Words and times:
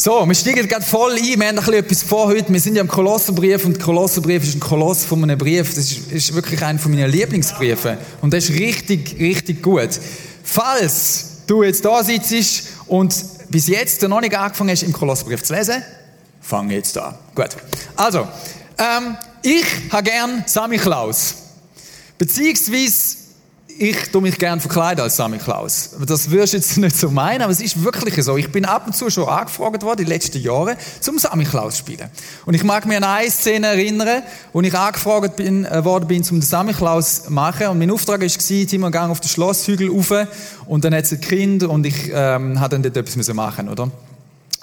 So, 0.00 0.24
wir 0.24 0.34
steigen 0.36 0.68
gerade 0.68 0.84
voll 0.84 1.16
ein. 1.16 1.40
Wir 1.40 1.48
haben 1.48 1.56
bisschen 1.56 1.74
etwas 1.74 2.04
vor 2.04 2.28
heute. 2.28 2.52
Wir 2.52 2.60
sind 2.60 2.76
ja 2.76 2.82
im 2.82 2.86
Kolosserbrief 2.86 3.64
und 3.64 3.78
der 3.78 3.82
Kolosserbrief 3.82 4.44
ist 4.44 4.54
ein 4.54 4.60
Koloss 4.60 5.04
von 5.04 5.24
einem 5.24 5.36
Brief. 5.36 5.74
Das 5.74 5.90
ist, 5.90 6.12
ist 6.12 6.34
wirklich 6.36 6.62
einer 6.62 6.78
von 6.78 6.92
meinen 6.92 7.10
Lieblingsbriefen. 7.10 7.98
Und 8.22 8.32
das 8.32 8.44
ist 8.48 8.60
richtig, 8.60 9.18
richtig 9.18 9.60
gut. 9.60 9.88
Falls 10.44 11.38
du 11.48 11.64
jetzt 11.64 11.84
da 11.84 12.04
sitzt 12.04 12.68
und 12.86 13.12
bis 13.48 13.66
jetzt 13.66 14.00
noch 14.02 14.20
nicht 14.20 14.38
angefangen 14.38 14.70
hast, 14.70 14.84
im 14.84 14.92
Kolosserbrief 14.92 15.42
zu 15.42 15.52
lesen, 15.52 15.82
fang 16.42 16.70
jetzt 16.70 16.96
an. 16.96 17.16
Gut. 17.34 17.56
Also, 17.96 18.20
ähm, 18.78 19.16
ich 19.42 19.66
habe 19.90 20.04
gern 20.04 20.44
Sammy 20.46 20.78
Klaus. 20.78 21.34
Beziehungsweise 22.18 23.17
ich 23.78 24.10
tue 24.10 24.20
mich 24.20 24.38
gerne 24.38 24.60
verkleiden 24.60 25.02
als 25.02 25.16
Sammy 25.16 25.38
Klaus. 25.38 25.90
Das 26.04 26.30
wirst 26.30 26.52
du 26.52 26.56
jetzt 26.56 26.76
nicht 26.78 26.96
so 26.96 27.10
meinen, 27.10 27.42
aber 27.42 27.52
es 27.52 27.60
ist 27.60 27.82
wirklich 27.84 28.22
so. 28.24 28.36
Ich 28.36 28.50
bin 28.50 28.64
ab 28.64 28.86
und 28.86 28.96
zu 28.96 29.08
schon 29.08 29.28
angefragt 29.28 29.82
worden, 29.82 29.98
den 29.98 30.08
letzten 30.08 30.40
Jahren, 30.40 30.76
zum 31.00 31.18
Sammy 31.18 31.44
Klaus 31.44 31.78
spielen. 31.78 32.08
Und 32.44 32.54
ich 32.54 32.64
mag 32.64 32.86
mich 32.86 32.96
an 32.96 33.04
eine 33.04 33.30
Szene 33.30 33.68
erinnern, 33.68 34.22
wo 34.52 34.60
ich 34.62 34.76
angefragt 34.76 35.36
bin, 35.36 35.64
äh, 35.64 35.84
worden 35.84 36.08
bin, 36.08 36.24
zum 36.24 36.42
Sammy 36.42 36.72
Klaus 36.72 37.24
zu 37.24 37.32
machen. 37.32 37.68
Und 37.68 37.78
mein 37.78 37.90
Auftrag 37.92 38.20
war, 38.20 38.72
immer 38.72 38.90
gang 38.90 39.12
auf 39.12 39.20
den 39.20 39.28
Schlosshügel 39.28 39.90
rauf. 39.90 40.12
Und 40.66 40.84
dann 40.84 40.94
hat 40.94 41.04
es 41.04 41.12
ein 41.12 41.20
Kind 41.20 41.62
und 41.62 41.86
ich 41.86 42.10
ähm, 42.12 42.58
hatte 42.58 42.80
dann 42.80 42.82
dort 42.82 42.96
etwas 42.96 43.32
machen 43.32 43.68
oder? 43.68 43.90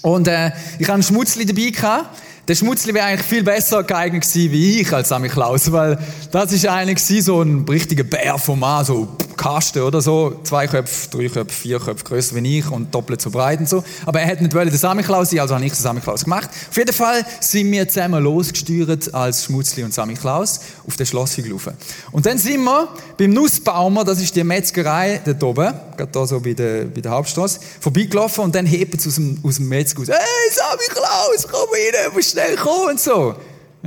Und 0.02 0.28
äh, 0.28 0.52
ich 0.78 0.86
hatte 0.86 0.94
einen 0.94 1.04
Schmutzli 1.04 1.46
dabei 1.46 1.70
gehabt. 1.70 2.10
Der 2.48 2.54
Schmutzli 2.54 2.94
wäre 2.94 3.06
eigentlich 3.06 3.26
viel 3.26 3.44
besser 3.44 3.84
geeignet 3.84 4.22
gewesen 4.22 4.52
wie 4.52 4.82
ich 4.82 4.94
als 4.94 5.10
Sammy 5.10 5.30
Klaus, 5.30 5.72
weil 5.72 5.98
das 6.32 6.52
ist 6.52 6.68
eigentlich 6.68 7.04
so 7.24 7.42
ein 7.42 7.66
richtiger 7.68 8.04
Bär 8.04 8.38
vom 8.38 8.60
Mann, 8.60 8.86
so 8.86 9.08
Kasten 9.36 9.82
oder 9.82 10.02
so, 10.02 10.40
zwei 10.44 10.68
Köpfe, 10.68 11.10
drei 11.10 11.28
Köpfe, 11.28 11.54
vier 11.54 11.80
Köpfe 11.80 12.04
größer 12.04 12.36
wie 12.36 12.60
ich 12.60 12.70
und 12.70 12.94
doppelt 12.94 13.22
so 13.22 13.30
breit 13.30 13.60
und 13.60 13.68
so. 13.68 13.84
Aber 14.06 14.20
er 14.20 14.28
hätte 14.28 14.44
nicht 14.44 14.56
wollen, 14.56 14.70
der 14.70 14.78
Sammy 14.78 15.04
Klaus 15.04 15.32
sein, 15.32 15.40
also 15.40 15.56
habe 15.56 15.66
ich 15.66 15.74
den 15.74 15.82
Sammy 15.82 16.02
Klaus 16.02 16.24
gemacht. 16.24 16.50
Auf 16.70 16.78
jeden 16.78 16.94
Fall 16.94 17.26
sind 17.40 17.72
wir 17.72 17.88
zusammen 17.88 18.24
losgesteuert 18.24 19.14
als 19.14 19.46
Schmutzli 19.46 19.84
und 19.84 19.94
Sammy 19.94 20.14
Klaus 20.14 20.62
auf 20.88 20.96
den 20.96 21.06
Schlosshügel 21.06 21.54
rauf. 21.54 21.70
Und 22.12 22.26
dann 22.26 22.38
sind 22.38 22.64
wir 22.64 22.88
beim 23.18 23.32
Nussbaumer, 23.32 24.04
das 24.04 24.22
ist 24.22 24.36
die 24.36 24.44
Metzgerei 24.44 25.22
dort 25.26 25.44
oben, 25.44 25.74
gerade 25.98 26.12
da 26.12 26.26
so 26.26 26.40
bei 26.40 26.54
der, 26.54 26.86
bei 26.86 27.02
der 27.02 27.12
Hauptstraße, 27.12 27.60
vorbeigelaufen 27.80 28.44
und 28.44 28.56
dann 28.56 28.66
hebt 28.66 28.96
es 28.96 29.08
aus 29.08 29.16
dem, 29.16 29.40
aus 29.44 29.58
dem 29.58 29.68
Metzger 29.68 30.02
aus, 30.02 30.10
hey 30.10 30.52
Sammy 30.52 30.86
Klaus, 30.90 31.48
komm 31.52 31.70
rein, 31.72 32.16
schnell 32.36 32.56
kommen 32.58 32.92
und 32.92 33.00
so. 33.00 33.36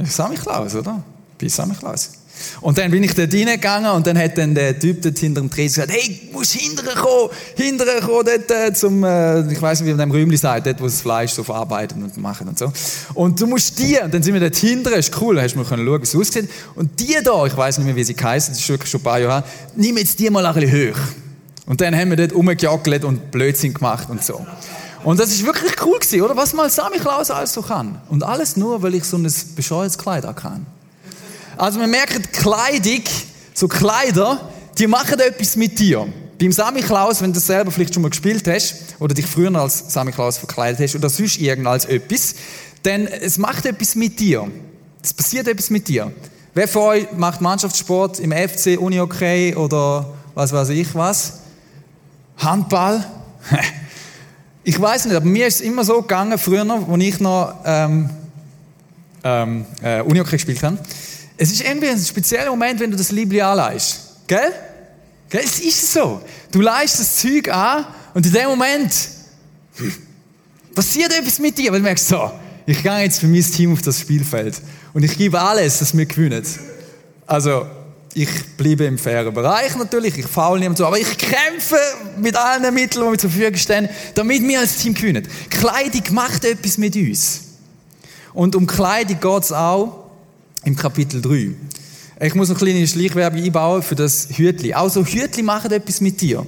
Sammy 0.04 0.36
Klaus, 0.36 0.74
oder? 0.74 1.02
Bei 1.40 1.48
Sammy 1.48 1.74
Klaus. 1.74 2.12
Und 2.60 2.78
dann 2.78 2.90
bin 2.92 3.02
ich 3.02 3.14
dort 3.14 3.34
reingegangen 3.34 3.90
und 3.90 4.06
dann 4.06 4.16
hat 4.16 4.38
dann 4.38 4.54
der 4.54 4.78
Typ 4.78 5.02
dort 5.02 5.18
hinter 5.18 5.40
dem 5.40 5.50
Tresen 5.50 5.82
gesagt, 5.82 5.92
hey, 5.92 6.30
musst 6.32 6.52
hinterher 6.52 6.94
kommen, 6.94 7.30
hinterher 7.56 8.00
kommen 8.00 8.24
dort 8.24 8.50
äh, 8.50 8.72
zum, 8.72 9.02
äh, 9.02 9.52
ich 9.52 9.60
weiß 9.60 9.80
nicht, 9.80 9.88
wie 9.88 9.94
man 9.94 10.08
dem 10.08 10.10
Rühmli 10.12 10.36
sagt, 10.36 10.66
dort, 10.66 10.80
wo 10.80 10.84
das 10.84 11.00
Fleisch 11.00 11.32
so 11.32 11.42
verarbeiten 11.42 12.00
und 12.00 12.16
machen 12.16 12.46
und 12.46 12.56
so. 12.56 12.72
Und 13.14 13.40
du 13.40 13.48
musst 13.48 13.76
die, 13.80 13.98
und 13.98 14.14
dann 14.14 14.22
sind 14.22 14.34
wir 14.34 14.40
dort 14.40 14.54
hinterher, 14.54 15.00
ist 15.00 15.20
cool, 15.20 15.40
hast 15.40 15.54
du 15.54 15.58
mal 15.58 15.64
schauen, 15.64 16.00
wie 16.00 16.02
es 16.04 16.14
aussieht. 16.14 16.48
Und 16.76 16.98
die 17.00 17.16
da, 17.24 17.44
ich 17.44 17.56
weiß 17.56 17.78
nicht 17.78 17.86
mehr, 17.86 17.96
wie 17.96 18.04
sie 18.04 18.14
heißen, 18.14 18.52
das 18.54 18.62
ist 18.62 18.68
wirklich 18.68 18.90
schon 18.90 19.00
ein 19.00 19.04
paar 19.04 19.18
Jahre 19.18 19.42
her, 19.42 19.44
nimm 19.74 19.96
jetzt 19.96 20.16
die 20.20 20.30
mal 20.30 20.46
ein 20.46 20.54
bisschen 20.54 20.94
hoch. 20.94 20.98
Und 21.66 21.80
dann 21.80 21.94
haben 21.96 22.10
wir 22.10 22.16
dort 22.16 22.34
rumgejoggelt 22.34 23.04
und 23.04 23.32
Blödsinn 23.32 23.74
gemacht 23.74 24.08
und 24.08 24.24
so. 24.24 24.46
Und 25.04 25.20
das 25.20 25.30
ist 25.30 25.44
wirklich 25.44 25.72
cool 25.84 25.98
gewesen, 25.98 26.22
oder? 26.22 26.36
Was 26.36 26.52
mal 26.52 26.68
Sammy 26.70 26.98
Klaus 26.98 27.30
alles 27.30 27.52
so 27.52 27.62
kann. 27.62 28.00
Und 28.08 28.22
alles 28.22 28.56
nur, 28.56 28.82
weil 28.82 28.94
ich 28.94 29.04
so 29.04 29.16
ein 29.16 29.32
bescheuertes 29.54 29.98
Kleid 29.98 30.24
kann. 30.36 30.66
Also 31.56 31.78
man 31.78 31.90
merkt, 31.90 32.32
Kleidung, 32.32 33.02
so 33.54 33.68
Kleider, 33.68 34.48
die 34.78 34.86
machen 34.86 35.18
etwas 35.18 35.56
mit 35.56 35.78
dir. 35.78 36.06
Beim 36.38 36.52
Sammy 36.52 36.82
Klaus, 36.82 37.20
wenn 37.20 37.32
du 37.32 37.40
selber 37.40 37.72
vielleicht 37.72 37.94
schon 37.94 38.02
mal 38.02 38.10
gespielt 38.10 38.46
hast, 38.46 38.76
oder 39.00 39.12
dich 39.14 39.26
früher 39.26 39.54
als 39.56 39.92
Sammy 39.92 40.12
Klaus 40.12 40.38
verkleidet 40.38 40.80
hast, 40.80 40.94
oder 40.94 41.10
sonst 41.10 41.38
irgend 41.38 41.66
als 41.66 41.84
etwas, 41.84 42.36
dann 42.84 43.06
es 43.06 43.38
macht 43.38 43.66
etwas 43.66 43.96
mit 43.96 44.20
dir. 44.20 44.48
Es 45.02 45.12
passiert 45.12 45.48
etwas 45.48 45.70
mit 45.70 45.88
dir. 45.88 46.12
Wer 46.54 46.68
von 46.68 46.82
euch 46.82 47.06
macht 47.16 47.40
Mannschaftssport 47.40 48.20
im 48.20 48.32
FC, 48.32 48.78
Uni-Hockey 48.78 49.54
oder 49.56 50.14
was 50.34 50.52
weiß 50.52 50.68
ich 50.70 50.94
was? 50.94 51.40
Handball? 52.36 53.04
ich 54.68 54.78
weiß 54.78 55.06
nicht, 55.06 55.16
aber 55.16 55.24
mir 55.24 55.46
ist 55.46 55.54
es 55.54 55.60
immer 55.62 55.82
so 55.82 56.02
gegangen, 56.02 56.36
früher, 56.36 56.60
als 56.70 57.02
ich 57.02 57.20
noch 57.20 57.54
ähm, 57.64 58.10
ähm, 59.24 59.64
äh, 59.80 60.02
Uni-Hockey 60.02 60.32
gespielt 60.32 60.62
habe, 60.62 60.78
es 61.38 61.50
ist 61.50 61.62
irgendwie 61.62 61.88
ein 61.88 61.98
spezieller 61.98 62.50
Moment, 62.50 62.78
wenn 62.78 62.90
du 62.90 62.96
das 62.98 63.10
Liebling 63.10 63.40
anleihst. 63.40 63.98
Gell? 64.26 64.52
Gell? 65.30 65.40
Es 65.42 65.58
ist 65.58 65.90
so. 65.90 66.20
Du 66.52 66.60
leihst 66.60 67.00
das 67.00 67.16
Zeug 67.16 67.48
an 67.48 67.86
und 68.12 68.26
in 68.26 68.32
dem 68.32 68.44
Moment 68.48 68.92
passiert 70.74 71.18
etwas 71.18 71.38
mit 71.38 71.56
dir, 71.56 71.72
weil 71.72 71.78
du 71.78 71.84
merkst, 71.84 72.06
so, 72.06 72.30
ich 72.66 72.82
gehe 72.82 72.98
jetzt 72.98 73.20
für 73.20 73.26
mein 73.26 73.40
Team 73.40 73.72
auf 73.72 73.80
das 73.80 73.98
Spielfeld 73.98 74.60
und 74.92 75.02
ich 75.02 75.16
gebe 75.16 75.40
alles, 75.40 75.78
dass 75.78 75.96
wir 75.96 76.04
gewinnen. 76.04 76.44
Also, 77.26 77.64
ich 78.22 78.56
bleibe 78.56 78.84
im 78.84 78.98
fairen 78.98 79.32
Bereich 79.32 79.76
natürlich, 79.76 80.18
ich 80.18 80.26
faul 80.26 80.58
niemand 80.58 80.78
so, 80.78 80.86
aber 80.86 80.98
ich 80.98 81.16
kämpfe 81.16 81.78
mit 82.20 82.34
allen 82.34 82.74
Mitteln, 82.74 83.04
die 83.04 83.10
mir 83.10 83.18
zur 83.18 83.30
Verfügung 83.30 83.56
stehen, 83.56 83.88
damit 84.14 84.42
wir 84.42 84.58
als 84.58 84.78
Team 84.78 84.94
gewinnen. 84.94 85.26
Kleidung 85.50 86.02
macht 86.14 86.44
etwas 86.44 86.78
mit 86.78 86.96
uns. 86.96 87.42
Und 88.34 88.56
um 88.56 88.66
Kleidung 88.66 89.20
geht 89.20 89.42
es 89.44 89.52
auch 89.52 90.10
im 90.64 90.74
Kapitel 90.74 91.22
3. 91.22 91.54
Ich 92.26 92.34
muss 92.34 92.48
noch 92.48 92.60
eine 92.60 92.72
kleine 92.72 92.88
Schleichwerbung 92.88 93.40
einbauen 93.40 93.82
für 93.82 93.94
das 93.94 94.28
Hütli. 94.36 94.74
Also 94.74 95.04
Hütli 95.04 95.44
machen 95.44 95.70
etwas 95.70 96.00
mit 96.00 96.20
dir. 96.20 96.44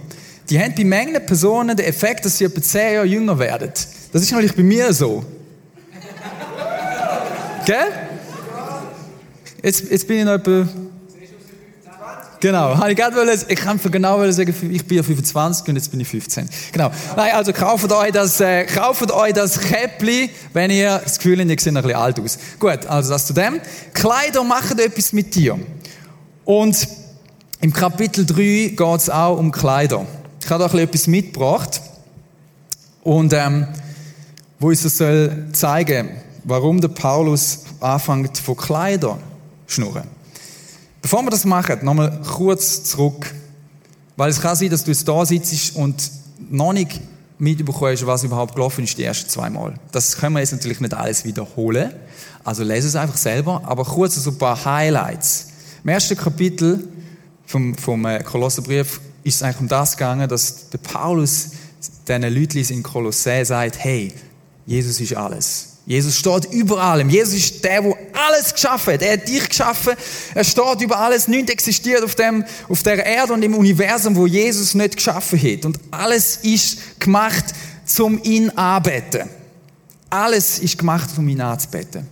Die 0.48 0.58
haben 0.58 0.74
bei 0.74 0.82
Mengen 0.82 1.24
Personen 1.24 1.76
den 1.76 1.86
Effekt, 1.86 2.24
dass 2.24 2.38
sie 2.38 2.46
etwa 2.46 2.60
10 2.60 2.94
Jahre 2.94 3.06
jünger 3.06 3.38
werden. 3.38 3.70
Das 4.12 4.22
ist 4.22 4.32
natürlich 4.32 4.56
bei 4.56 4.64
mir 4.64 4.92
so. 4.92 5.24
Gell? 7.64 7.76
Jetzt, 9.62 9.88
jetzt 9.88 10.08
bin 10.08 10.18
ich 10.18 10.24
noch 10.24 10.32
etwa 10.32 10.66
Genau, 12.40 12.72
ich 12.72 12.98
wollte, 12.98 13.46
ich 13.48 13.58
kann 13.58 13.78
genau 13.90 14.30
sagen, 14.30 14.54
ich 14.72 14.86
bin 14.86 14.96
ja 14.96 15.02
25 15.02 15.68
und 15.68 15.76
jetzt 15.76 15.90
bin 15.90 16.00
ich 16.00 16.08
15. 16.08 16.48
Genau. 16.72 16.90
Nein, 17.14 17.34
also 17.34 17.52
kauft 17.52 17.92
euch 17.92 18.12
das, 18.12 18.40
äh, 18.40 18.64
kauft 18.64 19.12
euch 19.12 19.34
das 19.34 19.60
Käppli, 19.60 20.30
wenn 20.54 20.70
ihr 20.70 21.00
das 21.04 21.18
Gefühl 21.18 21.38
habt, 21.38 21.50
ihr 21.50 21.58
seht 21.58 21.76
ein 21.76 21.82
bisschen 21.82 21.98
alt 21.98 22.18
aus. 22.18 22.38
Gut, 22.58 22.86
also 22.86 23.10
das 23.10 23.26
zu 23.26 23.34
dem. 23.34 23.60
Kleider 23.92 24.42
machen 24.42 24.78
etwas 24.78 25.12
mit 25.12 25.34
dir. 25.34 25.58
Und 26.46 26.88
im 27.60 27.74
Kapitel 27.74 28.24
3 28.24 28.74
geht 28.74 28.80
es 28.96 29.10
auch 29.10 29.36
um 29.36 29.52
Kleider. 29.52 30.06
Ich 30.42 30.48
habe 30.48 30.66
da 30.66 30.78
etwas 30.78 31.06
mitgebracht. 31.06 31.82
Und, 33.02 33.34
ähm, 33.34 33.68
wo 34.58 34.68
uns 34.68 34.82
das 34.82 34.96
soll 34.96 35.48
zeigen, 35.52 36.10
warum 36.44 36.80
der 36.80 36.88
Paulus 36.88 37.64
anfängt 37.80 38.38
von 38.38 38.56
Kleider 38.56 39.18
schnurren. 39.66 40.19
Bevor 41.02 41.22
wir 41.22 41.30
das 41.30 41.44
machen, 41.44 41.78
nochmal 41.82 42.20
kurz 42.22 42.84
zurück. 42.84 43.34
Weil 44.16 44.30
es 44.30 44.40
kann 44.40 44.56
sein, 44.56 44.70
dass 44.70 44.84
du 44.84 44.90
jetzt 44.90 45.08
da 45.08 45.24
sitzt 45.24 45.76
und 45.76 46.10
noch 46.50 46.72
nicht 46.72 47.00
mitbekommst, 47.38 48.06
was 48.06 48.24
überhaupt 48.24 48.54
gelaufen 48.54 48.84
ist, 48.84 48.98
die 48.98 49.04
ersten 49.04 49.28
zwei 49.30 49.48
Mal. 49.48 49.74
Das 49.92 50.18
können 50.18 50.34
wir 50.34 50.40
jetzt 50.40 50.52
natürlich 50.52 50.80
nicht 50.80 50.92
alles 50.94 51.24
wiederholen. 51.24 51.92
Also 52.44 52.62
lese 52.62 52.88
es 52.88 52.96
einfach 52.96 53.16
selber. 53.16 53.62
Aber 53.64 53.84
kurz 53.84 54.16
so 54.16 54.30
ein 54.30 54.38
paar 54.38 54.62
Highlights. 54.64 55.48
Im 55.82 55.88
ersten 55.88 56.16
Kapitel 56.16 56.86
vom, 57.46 57.74
vom 57.76 58.04
äh, 58.04 58.22
Kolosserbrief 58.22 59.00
ist 59.24 59.36
es 59.36 59.42
eigentlich 59.42 59.60
um 59.60 59.68
das 59.68 59.96
gegangen, 59.96 60.28
dass 60.28 60.68
der 60.68 60.78
Paulus 60.78 61.52
diesen 62.06 62.22
Leuten 62.22 62.58
in 62.58 62.82
Kolossä 62.82 63.44
sagt, 63.44 63.78
hey, 63.78 64.12
Jesus 64.66 65.00
ist 65.00 65.16
alles. 65.16 65.69
Jesus 65.86 66.16
steht 66.16 66.44
über 66.52 66.80
allem. 66.80 67.08
Jesus 67.08 67.34
ist 67.34 67.64
der, 67.64 67.82
der 67.82 67.96
alles 68.28 68.52
geschaffen 68.52 68.94
hat. 68.94 69.02
Er 69.02 69.14
hat 69.14 69.26
dich 69.26 69.48
geschaffen. 69.48 69.94
Er 70.34 70.44
steht 70.44 70.80
über 70.82 70.98
alles. 70.98 71.26
Nichts 71.26 71.50
existiert 71.50 72.02
auf, 72.04 72.14
dem, 72.14 72.44
auf 72.68 72.82
der 72.82 73.04
Erde 73.04 73.32
und 73.32 73.42
im 73.42 73.54
Universum, 73.54 74.14
wo 74.14 74.26
Jesus 74.26 74.74
nicht 74.74 74.96
geschaffen 74.96 75.40
hat. 75.40 75.64
Und 75.64 75.80
alles 75.90 76.36
ist 76.42 77.00
gemacht, 77.00 77.46
zum 77.84 78.22
ihn 78.22 78.50
anbeten. 78.50 79.28
Alles 80.10 80.58
ist 80.58 80.78
gemacht, 80.78 81.10
um 81.16 81.28
ihn 81.28 81.40
anzubeten. 81.40 82.06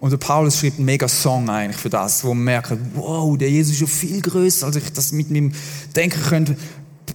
Und 0.00 0.10
der 0.10 0.18
Paulus 0.18 0.60
schreibt 0.60 0.76
einen 0.76 0.84
mega 0.84 1.08
Song 1.08 1.50
eigentlich 1.50 1.76
für 1.76 1.90
das, 1.90 2.22
wo 2.22 2.32
man 2.32 2.44
merkt, 2.44 2.72
wow, 2.94 3.36
der 3.36 3.50
Jesus 3.50 3.74
ist 3.74 3.80
ja 3.80 3.86
viel 3.88 4.20
größer, 4.20 4.66
als 4.66 4.76
ich 4.76 4.92
das 4.92 5.10
mit 5.10 5.30
meinem 5.30 5.52
Denken 5.96 6.22
könnte 6.22 6.56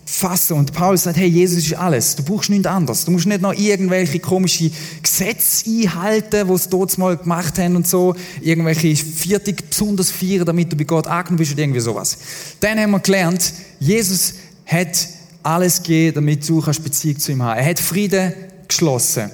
fassen. 0.06 0.57
Und 0.57 0.74
Paulus 0.74 1.04
sagt, 1.04 1.18
hey, 1.18 1.28
Jesus 1.28 1.66
ist 1.66 1.74
alles. 1.74 2.16
Du 2.16 2.24
brauchst 2.24 2.50
nichts 2.50 2.68
anderes. 2.68 3.06
Du 3.06 3.12
musst 3.12 3.25
nicht 3.25 3.42
noch 3.42 3.54
irgendwelche 3.54 4.19
komische 4.19 4.72
Gesetze 5.01 5.69
einhalten, 5.69 6.48
die 6.48 6.54
es 6.54 6.69
dort 6.69 6.98
mal 6.98 7.18
gemacht 7.18 7.57
haben 7.60 7.75
und 7.75 7.88
so. 7.88 8.16
Irgendwelche 8.42 8.95
Viertig 8.95 9.69
besonders 9.69 10.12
feiern, 10.12 10.45
damit 10.45 10.72
du 10.72 10.75
bei 10.75 10.84
Gott 10.84 11.07
angenommen 11.07 11.38
bist 11.38 11.54
oder 11.54 11.62
irgendwie 11.62 11.80
sowas. 11.80 12.18
Dann 12.60 12.80
haben 12.80 12.92
wir 12.92 13.00
gelernt, 13.00 13.54
Jesus 13.80 14.34
hat 14.66 15.07
alles 15.44 15.78
gegeben, 15.78 16.16
damit 16.16 16.48
du 16.48 16.62
kannst 16.62 16.84
Beziehung 16.84 17.19
zu 17.19 17.31
ihm 17.31 17.44
haben. 17.44 17.60
Er 17.60 17.66
hat 17.66 17.80
Frieden 17.80 18.34
geschlossen. 18.68 19.30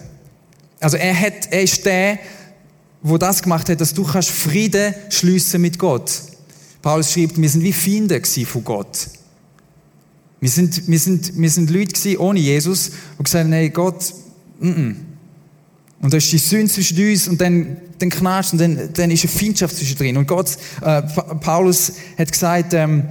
Also 0.80 0.98
er 0.98 1.20
hat, 1.20 1.52
er 1.52 1.62
ist 1.62 1.86
der, 1.86 2.20
wo 3.02 3.18
das 3.18 3.42
gemacht 3.42 3.70
hat, 3.70 3.80
dass 3.80 3.94
du 3.94 4.04
kannst 4.04 4.30
Frieden 4.30 4.94
schliessen 5.10 5.62
mit 5.62 5.78
Gott. 5.78 6.12
Paulus 6.82 7.12
schreibt, 7.12 7.40
wir 7.40 7.50
sind 7.50 7.64
wie 7.64 7.74
Feinde 7.74 8.22
von 8.46 8.64
Gott. 8.64 9.08
Wir 10.40 10.50
sind, 10.50 10.88
wir 10.88 11.00
sind, 11.00 11.38
wir 11.38 11.50
sind 11.50 11.70
Leute 11.70 11.94
gewesen, 11.94 12.18
ohne 12.18 12.40
Jesus, 12.40 12.92
die 13.18 13.24
gesagt 13.24 13.46
haben, 13.46 13.54
hey 13.54 13.70
Gott, 13.70 14.14
mm 14.60 14.68
-mm. 14.68 14.96
Und 16.02 16.14
da 16.14 16.18
ist 16.18 16.32
die 16.32 16.38
Sünde 16.38 16.72
zwischen 16.72 16.98
uns 17.10 17.28
und 17.28 17.42
dann, 17.42 17.78
dann 17.98 18.10
knascht 18.10 18.54
und 18.54 18.60
dann, 18.60 18.94
dann 18.94 19.12
ist 19.12 19.24
eine 19.24 19.34
Feindschaft 19.34 19.76
zwischen 19.76 19.98
drin. 19.98 20.18
Und 20.18 20.28
Gott, 20.28 20.58
äh, 20.82 21.02
Paulus 21.02 21.92
hat 22.18 22.32
gesagt, 22.32 22.74
ähm, 22.74 23.04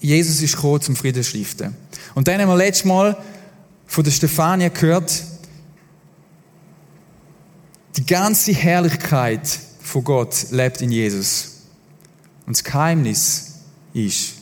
Jesus 0.00 0.40
ist 0.40 0.54
gekommen 0.54 0.80
zum 0.80 0.96
Frieden 0.96 1.24
stiften. 1.24 1.74
Und 2.14 2.28
dann 2.28 2.40
haben 2.40 2.48
wir 2.48 2.56
letztes 2.56 2.84
Mal 2.84 3.16
von 3.86 4.04
der 4.04 4.12
Stefania 4.12 4.68
gehört, 4.68 5.24
die 7.96 8.06
ganze 8.06 8.52
Herrlichkeit 8.52 9.58
von 9.80 10.04
Gott 10.04 10.46
lebt 10.50 10.80
in 10.80 10.92
Jesus. 10.92 11.62
Und 12.46 12.56
das 12.56 12.62
Geheimnis 12.62 13.54
ist, 13.92 14.34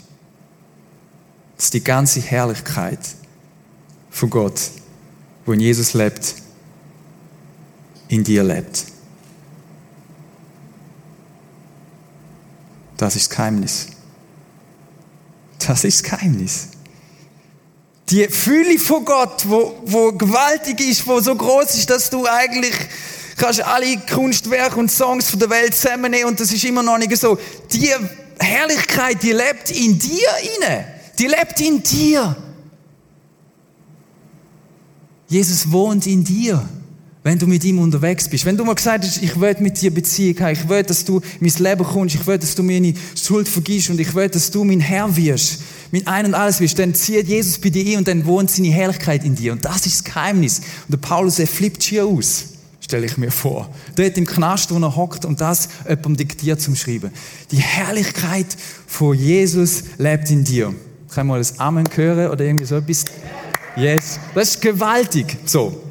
dass 1.62 1.70
die 1.70 1.84
ganze 1.84 2.18
Herrlichkeit 2.18 2.98
von 4.10 4.30
Gott, 4.30 4.60
wo 5.46 5.52
in 5.52 5.60
Jesus 5.60 5.94
lebt, 5.94 6.34
in 8.08 8.24
dir 8.24 8.42
lebt. 8.42 8.86
Das 12.96 13.14
ist 13.14 13.28
das 13.28 13.36
Geheimnis. 13.36 13.86
Das 15.64 15.84
ist 15.84 16.02
das 16.02 16.10
Geheimnis. 16.10 16.66
Die 18.10 18.26
Fülle 18.26 18.76
von 18.80 19.04
Gott, 19.04 19.44
wo, 19.48 19.80
wo 19.84 20.10
gewaltig 20.10 20.80
ist, 20.80 21.06
wo 21.06 21.20
so 21.20 21.36
groß 21.36 21.76
ist, 21.76 21.88
dass 21.88 22.10
du 22.10 22.26
eigentlich 22.26 22.74
kannst 23.36 23.62
alle 23.62 23.98
Kunstwerke 23.98 24.80
und 24.80 24.90
Songs 24.90 25.30
von 25.30 25.38
der 25.38 25.50
Welt 25.50 25.76
zusammennehmen 25.76 26.26
und 26.26 26.40
das 26.40 26.52
ist 26.52 26.64
immer 26.64 26.82
noch 26.82 26.98
nicht 26.98 27.16
so. 27.16 27.38
Die 27.72 27.94
Herrlichkeit, 28.40 29.22
die 29.22 29.30
lebt 29.30 29.70
in 29.70 29.96
dir 29.96 30.28
inne. 30.56 30.91
Die 31.22 31.28
lebt 31.28 31.60
in 31.60 31.80
dir. 31.80 32.36
Jesus 35.28 35.70
wohnt 35.70 36.04
in 36.08 36.24
dir 36.24 36.69
wenn 37.22 37.38
du 37.38 37.46
mit 37.46 37.62
ihm 37.64 37.78
unterwegs 37.78 38.28
bist. 38.28 38.44
Wenn 38.44 38.56
du 38.56 38.64
mal 38.64 38.74
gesagt 38.74 39.04
hast, 39.04 39.22
ich 39.22 39.38
will 39.38 39.56
mit 39.60 39.80
dir 39.80 39.92
Beziehung 39.92 40.40
haben, 40.40 40.52
ich 40.54 40.69
will, 40.69 40.82
dass 40.82 41.04
du 41.04 41.20
in 41.40 41.46
mein 41.46 41.52
Leben 41.62 41.84
kommst, 41.84 42.16
ich 42.16 42.26
will, 42.26 42.38
dass 42.38 42.54
du 42.54 42.62
meine 42.62 42.94
Schuld 43.14 43.48
vergisst 43.48 43.90
und 43.90 44.00
ich 44.00 44.12
will, 44.14 44.28
dass 44.28 44.50
du 44.50 44.64
mein 44.64 44.80
Herr 44.80 45.16
wirst, 45.16 45.62
mit 45.92 46.08
ein 46.08 46.26
und 46.26 46.34
alles 46.34 46.58
wirst, 46.58 46.78
dann 46.78 46.94
zieht 46.94 47.28
Jesus 47.28 47.58
bei 47.58 47.70
dir 47.70 47.92
ein 47.92 47.98
und 47.98 48.08
dann 48.08 48.26
wohnt 48.26 48.50
seine 48.50 48.70
Herrlichkeit 48.70 49.24
in 49.24 49.36
dir. 49.36 49.52
Und 49.52 49.64
das 49.64 49.86
ist 49.86 50.00
das 50.00 50.04
Geheimnis. 50.04 50.58
Und 50.88 50.90
der 50.90 50.96
Paulus, 50.96 51.38
er 51.38 51.46
flippt 51.46 51.84
hier 51.84 52.06
aus, 52.06 52.46
stelle 52.80 53.06
ich 53.06 53.16
mir 53.16 53.30
vor. 53.30 53.72
Dort 53.94 54.19
im 54.19 54.26
Knast, 54.26 54.72
wo 54.72 54.78
er 54.80 54.96
hockt 54.96 55.24
und 55.24 55.40
das 55.40 55.69
jemandem 55.84 56.16
diktiert 56.16 56.60
zum 56.60 56.74
Schreiben. 56.74 57.12
Die 57.52 57.58
Herrlichkeit 57.58 58.48
von 58.88 59.16
Jesus 59.16 59.84
lebt 59.98 60.28
in 60.28 60.42
dir. 60.42 60.74
Kann 61.14 61.26
man 61.26 61.38
das 61.38 61.58
Amen 61.58 61.86
hören 61.94 62.30
oder 62.30 62.44
irgendwie 62.44 62.64
so 62.64 62.76
etwas? 62.76 63.04
Yes. 63.76 64.18
Das 64.34 64.50
ist 64.50 64.60
gewaltig. 64.60 65.36
So. 65.44 65.82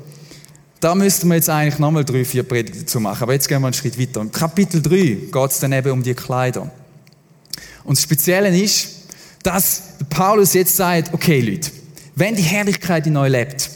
Da 0.79 0.95
müssten 0.95 1.27
wir 1.27 1.35
jetzt 1.35 1.49
eigentlich 1.49 1.77
nochmal 1.77 2.03
drei, 2.03 2.25
vier 2.25 2.41
Predigten 2.41 2.81
dazu 2.81 2.99
machen. 2.99 3.21
Aber 3.21 3.33
jetzt 3.33 3.47
gehen 3.47 3.61
wir 3.61 3.67
einen 3.67 3.73
Schritt 3.73 3.99
weiter. 3.99 4.21
Im 4.21 4.31
Kapitel 4.31 4.81
3 4.81 4.95
geht 5.31 5.51
es 5.51 5.59
dann 5.59 5.73
eben 5.73 5.91
um 5.91 6.01
die 6.01 6.15
Kleider. 6.15 6.71
Und 7.83 7.97
das 7.97 8.03
Spezielle 8.03 8.49
ist, 8.57 8.89
dass 9.43 9.83
Paulus 10.09 10.53
jetzt 10.53 10.75
sagt, 10.75 11.13
okay 11.13 11.41
Leute, 11.41 11.69
wenn 12.15 12.35
die 12.35 12.41
Herrlichkeit 12.41 13.05
in 13.07 13.17
euch 13.17 13.31
lebt, 13.31 13.69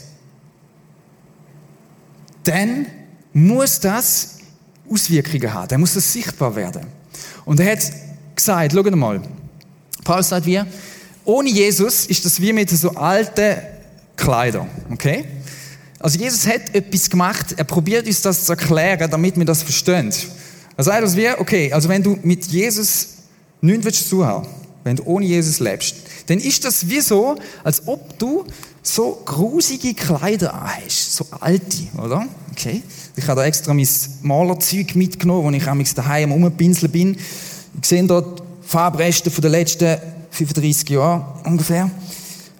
dann 2.44 2.86
muss 3.32 3.80
das 3.80 4.38
Auswirkungen 4.88 5.52
haben, 5.52 5.68
dann 5.68 5.80
muss 5.80 5.94
das 5.94 6.12
sichtbar 6.12 6.54
werden. 6.54 6.86
Und 7.44 7.60
er 7.60 7.72
hat 7.72 7.92
gesagt, 8.34 8.72
schaut 8.72 8.94
mal, 8.94 9.20
Paulus 10.04 10.28
sagt 10.28 10.46
wie, 10.46 10.60
ohne 11.26 11.50
Jesus 11.50 12.06
ist 12.06 12.24
das 12.24 12.40
wie 12.40 12.52
mit 12.52 12.70
so 12.70 12.90
alten 12.90 13.56
Kleidern, 14.16 14.68
okay? 14.90 15.24
Also 15.98 16.18
Jesus 16.18 16.46
hat 16.46 16.74
etwas 16.74 17.10
gemacht, 17.10 17.54
er 17.56 17.64
probiert 17.64 18.06
uns 18.06 18.22
das 18.22 18.44
zu 18.44 18.52
erklären, 18.52 19.10
damit 19.10 19.36
wir 19.36 19.44
das 19.44 19.62
verstehen. 19.62 20.12
Er 20.76 20.84
sagt 20.84 21.02
uns 21.02 21.16
okay, 21.38 21.72
also 21.72 21.88
wenn 21.88 22.02
du 22.02 22.18
mit 22.22 22.46
Jesus 22.46 23.08
nichts 23.60 23.84
willst 23.84 24.12
wenn 24.84 24.96
du 24.96 25.02
ohne 25.04 25.26
Jesus 25.26 25.58
lebst, 25.58 25.96
dann 26.28 26.38
ist 26.38 26.64
das 26.64 26.88
wie 26.88 27.00
so, 27.00 27.36
als 27.64 27.88
ob 27.88 28.18
du 28.18 28.44
so 28.82 29.20
grusige 29.24 29.94
Kleider 29.94 30.52
hast, 30.54 31.16
so 31.16 31.26
alte, 31.40 31.88
oder? 31.98 32.24
Okay. 32.52 32.82
Ich 33.16 33.26
habe 33.26 33.40
da 33.40 33.46
extra 33.46 33.74
mein 33.74 33.88
Malerzeug 34.22 34.94
mitgenommen, 34.94 35.42
wo 35.44 35.50
ich 35.50 35.66
amigs 35.66 35.94
daheim 35.94 36.30
umpinseln 36.30 36.92
bin. 36.92 37.16
Ich 37.80 37.88
sehe 37.88 38.04
dort 38.04 38.42
Farbreste 38.62 39.30
von 39.30 39.42
den 39.42 39.50
letzten 39.50 39.98
35 40.36 40.88
Jahren 40.90 41.24
ungefähr. 41.44 41.90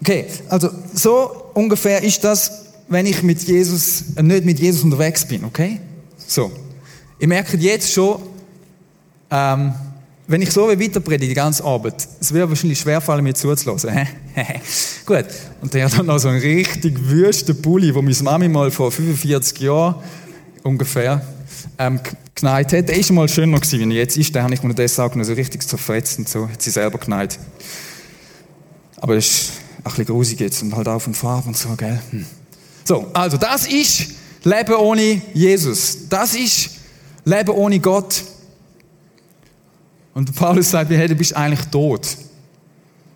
Okay, 0.00 0.26
also 0.48 0.70
so 0.94 1.50
ungefähr 1.54 2.02
ist 2.02 2.22
das 2.24 2.66
wenn 2.88 3.06
ich 3.06 3.22
mit 3.22 3.42
Jesus, 3.42 4.16
äh, 4.16 4.22
nicht 4.22 4.44
mit 4.44 4.58
Jesus 4.58 4.82
unterwegs 4.82 5.24
bin, 5.24 5.44
okay? 5.44 5.80
So. 6.26 6.50
Ihr 7.18 7.28
merkt 7.28 7.52
jetzt 7.54 7.92
schon, 7.92 8.20
ähm, 9.30 9.72
wenn 10.28 10.42
ich 10.42 10.50
so 10.50 10.68
weiter 10.68 11.00
predige, 11.00 11.28
die 11.28 11.34
ganze 11.34 11.64
Abend, 11.64 11.94
es 12.20 12.32
wird 12.32 12.48
wahrscheinlich 12.48 12.78
schwerfallen, 12.78 13.22
mir 13.24 13.34
zuzulassen. 13.34 13.90
Gut. 15.06 15.24
Und 15.62 15.72
der 15.72 15.86
hat 15.86 15.98
dann 15.98 16.06
noch 16.06 16.18
so 16.18 16.28
einen 16.28 16.40
richtig 16.40 16.98
wüsten 17.08 17.60
Pulli, 17.62 17.94
wo 17.94 18.02
meine 18.02 18.16
Mami 18.22 18.48
mal 18.48 18.70
vor 18.70 18.90
45 18.90 19.60
Jahren 19.60 19.96
ungefähr 20.62 21.22
ähm, 21.78 22.00
geneigt 22.36 22.72
hat. 22.72 22.88
Der 22.88 23.02
schon 23.02 23.16
mal 23.16 23.28
schöner 23.28 23.58
gewesen, 23.58 23.90
wie 23.90 23.94
er 23.94 24.02
jetzt 24.02 24.16
ist. 24.16 24.34
Den 24.34 24.42
habe 24.42 24.54
ich 24.54 24.62
mir 24.62 24.74
das 24.74 24.98
auch 25.00 25.14
noch 25.14 25.24
so 25.24 25.32
richtig 25.32 25.66
zerfetzt 25.66 26.18
und 26.18 26.28
so. 26.28 26.48
Hat 26.48 26.62
sie 26.62 26.70
selber 26.70 26.98
geneigt. 26.98 27.38
Aber 28.98 29.16
das 29.16 29.26
ist 29.26 29.52
ein 29.78 29.82
bisschen 29.84 30.04
grusig 30.06 30.40
jetzt 30.40 30.62
und 30.62 30.74
halt 30.76 30.86
auch 30.86 31.00
von 31.00 31.14
Farbe 31.14 31.48
und 31.48 31.56
so, 31.56 31.70
gell? 31.76 32.00
Hm. 32.10 32.26
So, 32.84 33.10
also 33.12 33.36
das 33.36 33.66
ist 33.66 34.10
Leben 34.44 34.74
ohne 34.74 35.20
Jesus. 35.34 36.08
Das 36.08 36.34
ist 36.34 36.70
Leben 37.24 37.50
ohne 37.50 37.80
Gott. 37.80 38.22
Und 40.14 40.34
Paulus 40.34 40.70
sagt 40.70 40.90
hey, 40.90 41.08
du 41.08 41.14
bist 41.14 41.34
eigentlich 41.34 41.66
tot. 41.66 42.16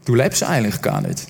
Du 0.04 0.14
lebst 0.14 0.42
eigentlich 0.42 0.82
gar 0.82 1.00
nicht. 1.00 1.26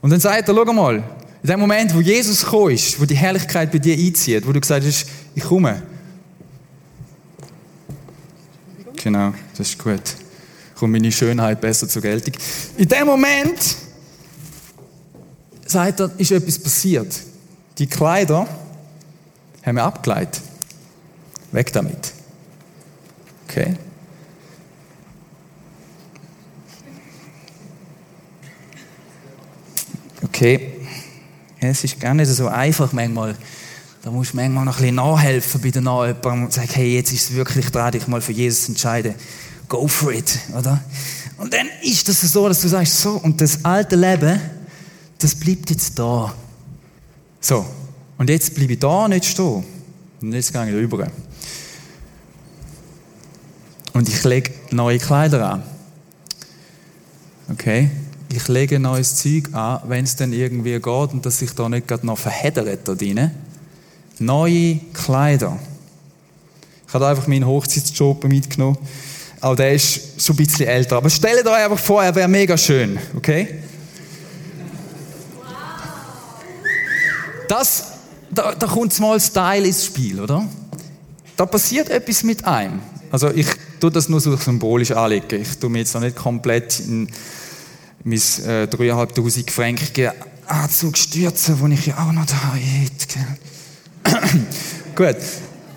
Und 0.00 0.10
dann 0.10 0.20
sagt 0.20 0.48
er, 0.48 0.54
schau 0.54 0.72
mal, 0.72 1.02
in 1.42 1.48
dem 1.48 1.60
Moment, 1.60 1.94
wo 1.94 2.00
Jesus 2.00 2.44
gekommen 2.44 2.70
ist, 2.70 3.00
wo 3.00 3.04
die 3.04 3.16
Herrlichkeit 3.16 3.72
bei 3.72 3.78
dir 3.78 3.94
einzieht, 3.94 4.46
wo 4.46 4.52
du 4.52 4.60
gesagt 4.60 4.86
hast, 4.86 5.06
ich 5.34 5.42
komme. 5.42 5.82
Genau, 9.02 9.32
das 9.56 9.70
ist 9.70 9.78
gut. 9.78 10.02
Kommt 10.74 10.92
meine 10.92 11.10
Schönheit 11.10 11.60
besser 11.60 11.88
zur 11.88 12.02
Geltung. 12.02 12.34
In 12.76 12.86
dem 12.86 13.06
Moment, 13.06 13.76
sagt 15.64 16.00
er, 16.00 16.10
ist 16.18 16.30
etwas 16.30 16.58
passiert. 16.58 17.22
Die 17.78 17.86
Kleider 17.86 18.46
haben 19.64 19.76
wir 19.76 19.84
abgeleitet. 19.84 20.42
Weg 21.52 21.72
damit. 21.72 22.12
Okay? 23.48 23.76
Okay. 30.22 30.72
es 31.58 31.84
ist 31.84 31.98
gar 31.98 32.14
nicht 32.14 32.28
so 32.28 32.48
einfach 32.48 32.92
manchmal. 32.92 33.34
Da 34.02 34.10
musst 34.10 34.32
du 34.32 34.36
manchmal 34.36 34.64
noch 34.64 34.76
ein 34.76 34.80
bisschen 34.80 34.94
nachhelfen 34.94 35.60
bei 35.60 35.70
der 35.70 35.82
Nachjemandem 35.82 36.44
und 36.44 36.52
sagen, 36.52 36.70
hey, 36.72 36.94
jetzt 36.94 37.12
ist 37.12 37.30
es 37.30 37.36
wirklich 37.36 37.70
dran, 37.70 37.92
dich 37.92 38.06
mal 38.08 38.22
für 38.22 38.32
Jesus 38.32 38.68
entscheiden. 38.68 39.14
Go 39.68 39.86
for 39.86 40.12
it, 40.12 40.38
oder? 40.56 40.82
Und 41.36 41.52
dann 41.52 41.68
ist 41.82 42.08
das 42.08 42.20
so, 42.20 42.48
dass 42.48 42.62
du 42.62 42.68
sagst, 42.68 42.98
so, 42.98 43.12
und 43.12 43.40
das 43.40 43.64
alte 43.64 43.96
Leben, 43.96 44.40
das 45.18 45.34
bleibt 45.34 45.70
jetzt 45.70 45.98
da. 45.98 46.34
So, 47.40 47.66
und 48.16 48.30
jetzt 48.30 48.54
bleibe 48.54 48.72
ich 48.72 48.78
da 48.78 49.06
nicht 49.06 49.26
stehen. 49.26 49.64
Und 50.20 50.32
jetzt 50.32 50.52
gehe 50.52 50.66
ich 50.66 50.74
rüber. 50.74 51.06
Und 53.92 54.08
ich 54.08 54.24
lege 54.24 54.52
neue 54.70 54.98
Kleider 54.98 55.50
an. 55.50 55.62
Okay? 57.50 57.90
Ich 58.32 58.48
lege 58.48 58.78
neues 58.78 59.16
Zeug 59.16 59.52
an, 59.52 59.80
wenn 59.88 60.04
es 60.04 60.16
dann 60.16 60.32
irgendwie 60.32 60.72
geht 60.72 60.86
und 60.86 61.26
dass 61.26 61.38
sich 61.38 61.54
da 61.54 61.68
nicht 61.68 61.88
gerade 61.88 62.06
noch 62.06 62.18
verheddert 62.18 62.86
da 62.88 62.94
drin. 62.94 63.30
Neue 64.20 64.80
Kleider. 64.92 65.58
Ich 66.86 66.94
habe 66.94 67.06
einfach 67.06 67.26
meinen 67.26 67.46
Hochzeitsjob 67.46 68.24
mitgenommen. 68.24 68.76
Auch 69.40 69.56
der 69.56 69.72
ist 69.72 70.20
schon 70.22 70.34
ein 70.34 70.44
bisschen 70.44 70.66
älter. 70.66 70.96
Aber 70.98 71.08
stellt 71.08 71.46
euch 71.46 71.64
einfach 71.64 71.78
vor, 71.78 72.04
er 72.04 72.14
wäre 72.14 72.28
mega 72.28 72.58
schön. 72.58 72.98
Okay? 73.16 73.48
Das, 77.48 77.84
da, 78.30 78.54
da 78.54 78.66
kommt 78.66 78.98
mal 79.00 79.18
Style 79.18 79.66
ins 79.66 79.86
Spiel, 79.86 80.20
oder? 80.20 80.46
Da 81.36 81.46
passiert 81.46 81.88
etwas 81.88 82.22
mit 82.22 82.44
einem. 82.44 82.80
Also 83.10 83.30
ich 83.30 83.46
tue 83.80 83.90
das 83.90 84.10
nur 84.10 84.20
so 84.20 84.36
symbolisch 84.36 84.90
anlegen. 84.90 85.40
Ich 85.40 85.58
tue 85.58 85.70
mir 85.70 85.78
jetzt 85.78 85.94
noch 85.94 86.02
nicht 86.02 86.14
komplett 86.14 86.78
in 86.80 87.08
mein 88.04 88.18
äh, 88.18 88.68
3'500 88.70 89.50
Franken 89.50 90.10
Anzug 90.46 90.98
stürzen, 90.98 91.58
den 91.58 91.72
ich 91.72 91.86
ja 91.86 91.98
auch 91.98 92.12
noch 92.12 92.26
da 92.26 92.54
hätte. 92.54 93.20
Gut. 94.94 95.16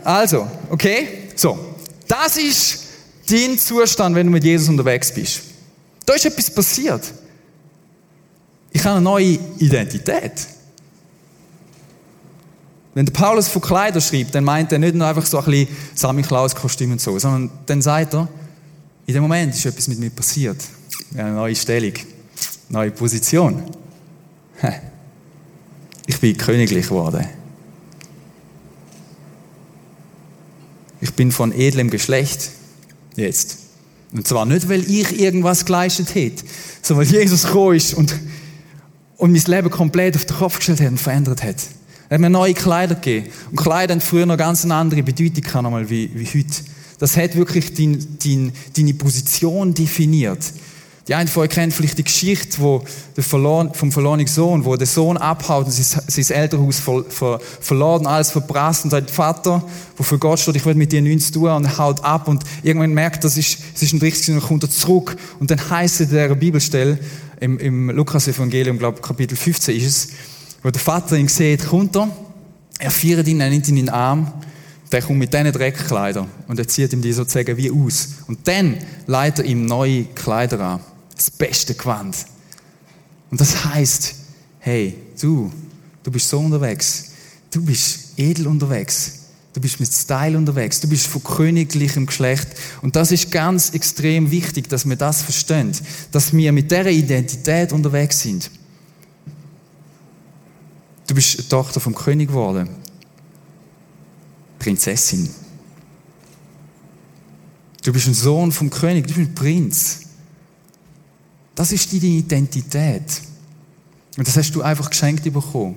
Also, 0.03 0.47
okay? 0.69 1.29
So. 1.35 1.75
Das 2.07 2.37
ist 2.37 2.83
dein 3.29 3.57
Zustand, 3.57 4.15
wenn 4.15 4.27
du 4.27 4.31
mit 4.31 4.43
Jesus 4.43 4.69
unterwegs 4.69 5.13
bist. 5.13 5.41
Da 6.05 6.13
ist 6.13 6.25
etwas 6.25 6.53
passiert. 6.53 7.01
Ich 8.71 8.83
habe 8.83 8.97
eine 8.97 9.03
neue 9.03 9.39
Identität. 9.59 10.47
Wenn 12.93 13.05
der 13.05 13.13
Paulus 13.13 13.47
von 13.47 13.61
Kleider 13.61 14.01
schreibt, 14.01 14.35
dann 14.35 14.43
meint 14.43 14.71
er 14.71 14.79
nicht 14.79 14.95
nur 14.95 15.07
einfach 15.07 15.25
so 15.25 15.39
ein 15.39 15.45
bisschen 15.45 15.67
Sammy-Klaus-Kostüm 15.95 16.91
und 16.91 17.01
so, 17.01 17.17
sondern 17.17 17.49
dann 17.65 17.81
sagt 17.81 18.13
er, 18.13 18.27
in 19.05 19.13
dem 19.13 19.23
Moment 19.23 19.55
ist 19.55 19.65
etwas 19.65 19.87
mit 19.87 19.99
mir 19.99 20.09
passiert. 20.09 20.57
Eine 21.15 21.31
neue 21.31 21.55
Stellung, 21.55 21.93
neue 22.69 22.91
Position. 22.91 23.63
Ich 26.05 26.19
bin 26.19 26.37
königlich 26.37 26.87
geworden. 26.87 27.25
Ich 31.03 31.13
bin 31.15 31.33
von 31.33 31.51
edlem 31.51 31.89
Geschlecht. 31.89 32.51
Jetzt. 33.17 33.57
Und 34.13 34.25
zwar 34.25 34.45
nicht, 34.45 34.69
weil 34.69 34.89
ich 34.89 35.19
irgendwas 35.19 35.65
geleistet 35.65 36.15
hätte, 36.15 36.45
sondern 36.81 37.05
weil 37.05 37.13
Jesus 37.19 37.43
gekommen 37.43 37.75
ist 37.75 37.93
und, 37.93 38.15
und 39.17 39.33
mein 39.33 39.41
Leben 39.41 39.69
komplett 39.69 40.15
auf 40.15 40.23
den 40.23 40.37
Kopf 40.37 40.57
gestellt 40.59 40.79
hat 40.79 40.87
und 40.87 40.99
verändert 40.99 41.43
hat. 41.43 41.57
Er 42.07 42.13
hat 42.15 42.21
mir 42.21 42.29
neue 42.29 42.53
Kleider 42.53 42.95
gegeben. 42.95 43.27
Und 43.51 43.57
Kleider 43.57 43.93
haben 43.93 43.99
früher 43.99 44.25
noch 44.25 44.37
ganz 44.37 44.63
eine 44.63 44.75
andere 44.75 45.03
Bedeutung 45.03 45.43
gehabt, 45.43 45.89
wie, 45.89 46.09
wie 46.13 46.25
heute. 46.25 46.63
Das 46.99 47.17
hat 47.17 47.35
wirklich 47.35 47.73
dein, 47.73 47.99
dein, 48.23 48.53
deine 48.73 48.93
Position 48.93 49.73
definiert. 49.73 50.53
Die 51.07 51.15
einen 51.15 51.27
von 51.27 51.43
euch 51.43 51.49
kennen 51.49 51.71
vielleicht 51.71 51.97
die 51.97 52.03
Geschichte 52.03 52.61
wo 52.61 52.81
der 53.17 53.25
verloren, 53.25 53.73
vom 53.73 53.91
verlorenen 53.91 54.25
Sohn, 54.25 54.63
wo 54.63 54.77
der 54.77 54.87
Sohn 54.87 55.17
abhaut 55.17 55.65
und 55.65 55.71
sein, 55.71 56.01
sein 56.07 56.37
Elternhaus 56.37 56.79
ver, 56.79 57.03
ver, 57.09 57.41
verloren, 57.59 58.07
alles 58.07 58.31
verprasst 58.31 58.85
und 58.85 58.91
sagt, 58.91 59.11
Vater, 59.11 59.61
wofür 59.97 60.17
Gott 60.17 60.39
steht, 60.39 60.55
ich 60.55 60.65
will 60.65 60.75
mit 60.75 60.93
dir 60.93 61.01
nichts 61.01 61.31
tun. 61.31 61.49
Und 61.49 61.77
haut 61.77 62.01
ab 62.05 62.29
und 62.29 62.43
irgendwann 62.63 62.93
merkt, 62.93 63.25
das 63.25 63.35
ist, 63.35 63.57
es 63.75 63.83
ist 63.83 63.93
ein 63.93 63.99
richtig 63.99 64.33
und 64.33 64.41
kommt 64.41 64.63
er 64.63 64.69
zurück. 64.69 65.17
Und 65.39 65.51
dann 65.51 65.69
heißt 65.69 65.99
es 65.99 66.07
in 66.07 66.15
der 66.15 66.35
Bibelstelle, 66.35 66.97
im, 67.41 67.59
im 67.59 67.89
Lukas-Evangelium, 67.89 68.77
glaube 68.77 69.01
Kapitel 69.01 69.35
15 69.35 69.75
ist 69.75 69.85
es, 69.85 70.07
wo 70.61 70.69
der 70.69 70.79
Vater 70.79 71.17
ihn 71.17 71.27
sieht, 71.27 71.67
kommt 71.67 71.97
er, 71.97 72.07
er 72.79 72.91
feiert 72.91 73.27
ihn, 73.27 73.41
er 73.41 73.49
nimmt 73.49 73.67
ihn 73.67 73.75
in 73.75 73.87
den 73.87 73.93
Arm, 73.93 74.31
der 74.89 75.01
kommt 75.01 75.19
mit 75.19 75.33
diesen 75.33 75.51
Dreckkleidern 75.51 76.29
und 76.47 76.59
er 76.59 76.67
zieht 76.67 76.93
ihm 76.93 77.01
die 77.01 77.11
sozusagen 77.11 77.57
wie 77.57 77.71
aus. 77.71 78.09
Und 78.27 78.47
dann 78.47 78.77
leitet 79.05 79.45
er 79.45 79.51
ihm 79.51 79.65
neue 79.65 80.05
Kleider 80.05 80.59
an 80.61 80.79
das 81.15 81.31
beste 81.31 81.73
Gewand. 81.73 82.15
Und 83.31 83.41
das 83.41 83.65
heißt, 83.65 84.15
hey, 84.59 84.95
du, 85.19 85.51
du 86.03 86.11
bist 86.11 86.29
so 86.29 86.39
unterwegs. 86.39 87.11
Du 87.51 87.63
bist 87.63 88.17
edel 88.17 88.47
unterwegs. 88.47 89.19
Du 89.53 89.61
bist 89.61 89.79
mit 89.79 89.91
Style 89.91 90.37
unterwegs. 90.37 90.79
Du 90.79 90.87
bist 90.87 91.05
von 91.05 91.23
königlichem 91.23 92.07
Geschlecht. 92.07 92.47
Und 92.81 92.95
das 92.95 93.11
ist 93.11 93.31
ganz 93.31 93.69
extrem 93.71 94.31
wichtig, 94.31 94.67
dass 94.67 94.87
wir 94.87 94.95
das 94.95 95.21
verstehen. 95.21 95.71
Dass 96.11 96.33
wir 96.33 96.51
mit 96.51 96.71
dieser 96.71 96.89
Identität 96.89 97.71
unterwegs 97.71 98.21
sind. 98.21 98.49
Du 101.05 101.13
bist 101.13 101.49
Tochter 101.49 101.79
vom 101.79 101.93
König 101.93 102.29
geworden. 102.29 102.69
Prinzessin. 104.57 105.29
Du 107.83 107.91
bist 107.91 108.07
ein 108.07 108.13
Sohn 108.13 108.51
vom 108.51 108.69
König. 108.69 109.07
Du 109.07 109.13
bist 109.13 109.29
ein 109.29 109.35
Prinz. 109.35 110.02
Das 111.55 111.71
ist 111.71 111.91
deine 111.91 112.05
Identität. 112.05 113.21
Und 114.17 114.27
das 114.27 114.37
hast 114.37 114.51
du 114.55 114.61
einfach 114.61 114.89
geschenkt 114.89 115.23
bekommen. 115.23 115.75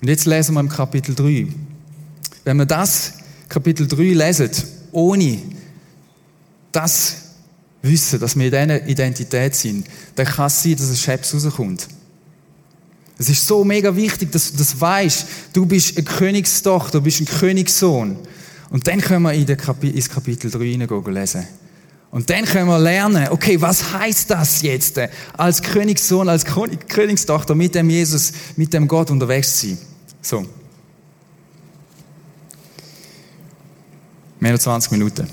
Und 0.00 0.08
jetzt 0.08 0.24
lesen 0.24 0.54
wir 0.54 0.60
im 0.60 0.68
Kapitel 0.68 1.14
3. 1.14 1.46
Wenn 2.44 2.56
wir 2.56 2.66
das 2.66 3.14
Kapitel 3.48 3.86
3 3.86 4.02
lesen, 4.14 4.50
ohne 4.92 5.38
das 6.72 7.16
Wissen, 7.82 8.20
dass 8.20 8.36
wir 8.36 8.46
in 8.46 8.50
dieser 8.50 8.86
Identität 8.86 9.54
sind, 9.54 9.86
dann 10.14 10.26
kann 10.26 10.46
es 10.46 10.62
sein, 10.62 10.76
dass 10.76 10.88
ein 10.88 10.96
Schäps 10.96 11.34
rauskommt. 11.34 11.88
Es 13.18 13.28
ist 13.28 13.46
so 13.46 13.64
mega 13.64 13.94
wichtig, 13.94 14.32
dass 14.32 14.52
du 14.52 14.58
das 14.58 14.80
weißt. 14.80 15.26
Du 15.52 15.66
bist 15.66 15.96
eine 15.96 16.04
Königstochter, 16.04 16.98
du 16.98 17.02
bist 17.02 17.20
ein 17.20 17.26
Königssohn. 17.26 18.16
Und 18.70 18.86
dann 18.86 19.00
können 19.00 19.22
wir 19.24 19.34
in 19.34 19.46
ins 19.94 20.08
Kapitel 20.08 20.50
3 20.50 20.64
hineingehen 20.64 21.04
lesen. 21.12 21.46
Und 22.10 22.28
dann 22.28 22.44
können 22.44 22.66
wir 22.66 22.78
lernen, 22.78 23.28
okay, 23.30 23.60
was 23.60 23.92
heißt 23.92 24.30
das 24.30 24.62
jetzt, 24.62 24.98
äh, 24.98 25.08
als 25.36 25.62
Königssohn, 25.62 26.28
als 26.28 26.44
Königstochter 26.44 27.54
mit 27.54 27.74
dem 27.74 27.88
Jesus, 27.88 28.32
mit 28.56 28.72
dem 28.72 28.88
Gott 28.88 29.10
unterwegs 29.10 29.60
zu 29.60 29.68
sein. 29.68 29.78
So. 30.20 30.46
Mehr 34.40 34.52
als 34.52 34.64
20 34.64 34.90
Minuten. 34.92 35.28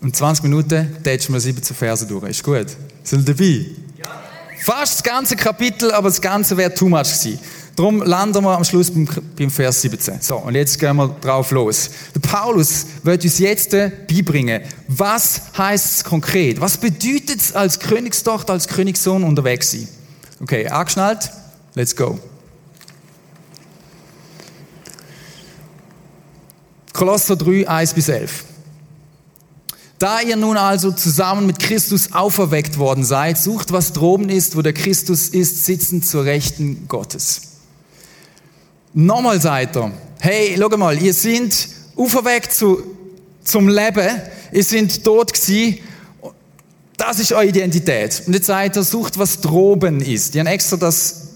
Und 0.00 0.16
20 0.16 0.44
Minuten 0.44 0.96
tätschen 1.02 1.34
wir 1.34 1.40
17 1.40 1.76
Verse 1.76 2.06
durch. 2.06 2.30
Ist 2.30 2.42
gut? 2.42 2.68
Sind 3.02 3.28
dabei? 3.28 3.66
Ja. 3.98 4.22
Fast 4.64 4.94
das 4.94 5.02
ganze 5.02 5.36
Kapitel, 5.36 5.92
aber 5.92 6.08
das 6.08 6.20
Ganze 6.20 6.56
wäre 6.56 6.72
too 6.72 6.88
much 6.88 7.02
gewesen. 7.02 7.38
Darum 7.76 8.02
landen 8.02 8.42
wir 8.42 8.56
am 8.56 8.64
Schluss 8.64 8.90
beim, 8.90 9.06
beim 9.36 9.50
Vers 9.50 9.82
17. 9.82 10.22
So, 10.22 10.36
und 10.36 10.54
jetzt 10.54 10.78
gehen 10.78 10.96
wir 10.96 11.08
drauf 11.20 11.50
los. 11.50 11.90
Der 12.14 12.20
Paulus 12.20 12.86
wird 13.02 13.22
uns 13.22 13.38
jetzt 13.38 13.72
beibringen, 13.72 14.62
was 14.88 15.42
heißt 15.58 15.96
es 15.96 16.04
konkret? 16.04 16.58
Was 16.58 16.78
bedeutet 16.78 17.38
es 17.38 17.54
als 17.54 17.78
Königstochter, 17.78 18.54
als 18.54 18.66
Königssohn 18.66 19.22
unterwegs 19.24 19.72
sein? 19.72 19.86
Okay, 20.40 20.66
angeschnallt? 20.66 21.30
Let's 21.74 21.94
go. 21.94 22.18
Kolosser 26.94 27.36
3, 27.36 27.68
1 27.68 27.92
bis 27.92 28.08
11. 28.08 28.44
Da 29.98 30.22
ihr 30.22 30.36
nun 30.36 30.56
also 30.56 30.92
zusammen 30.92 31.46
mit 31.46 31.58
Christus 31.58 32.12
auferweckt 32.12 32.78
worden 32.78 33.04
seid, 33.04 33.36
sucht, 33.36 33.70
was 33.70 33.92
droben 33.92 34.30
ist, 34.30 34.56
wo 34.56 34.62
der 34.62 34.72
Christus 34.72 35.28
ist, 35.28 35.66
sitzend 35.66 36.06
zur 36.06 36.24
Rechten 36.24 36.88
Gottes. 36.88 37.55
Nochmal 38.98 39.38
seid 39.42 39.76
ihr, 39.76 39.92
hey, 40.20 40.56
schau 40.58 40.74
mal, 40.78 40.96
ihr 41.02 41.12
seid 41.12 41.68
auferweckt 41.96 42.50
zu, 42.50 42.82
zum 43.44 43.68
Leben, 43.68 44.22
ihr 44.52 44.64
seid 44.64 45.04
tot 45.04 45.34
gewesen, 45.34 45.80
das 46.96 47.18
ist 47.18 47.30
eure 47.32 47.44
Identität. 47.44 48.22
Und 48.26 48.32
jetzt 48.32 48.46
seid 48.46 48.74
ihr, 48.74 48.82
sucht, 48.82 49.18
was 49.18 49.42
droben 49.42 50.00
ist. 50.00 50.32
Die 50.32 50.40
haben 50.40 50.46
extra 50.46 50.78
das 50.78 51.34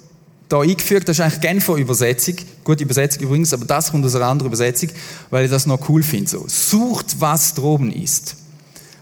da 0.48 0.62
eingefügt, 0.62 1.06
das 1.06 1.18
ist 1.18 1.20
eigentlich 1.20 1.42
Genfer 1.42 1.76
Übersetzung, 1.76 2.36
gute 2.64 2.82
Übersetzung 2.82 3.24
übrigens, 3.24 3.52
aber 3.52 3.66
das 3.66 3.90
kommt 3.90 4.06
aus 4.06 4.14
einer 4.14 4.24
anderen 4.24 4.48
Übersetzung, 4.48 4.88
weil 5.28 5.44
ich 5.44 5.50
das 5.50 5.66
noch 5.66 5.86
cool 5.90 6.02
finde. 6.02 6.30
So. 6.30 6.46
Sucht, 6.48 7.20
was 7.20 7.52
droben 7.52 7.92
ist, 7.92 8.36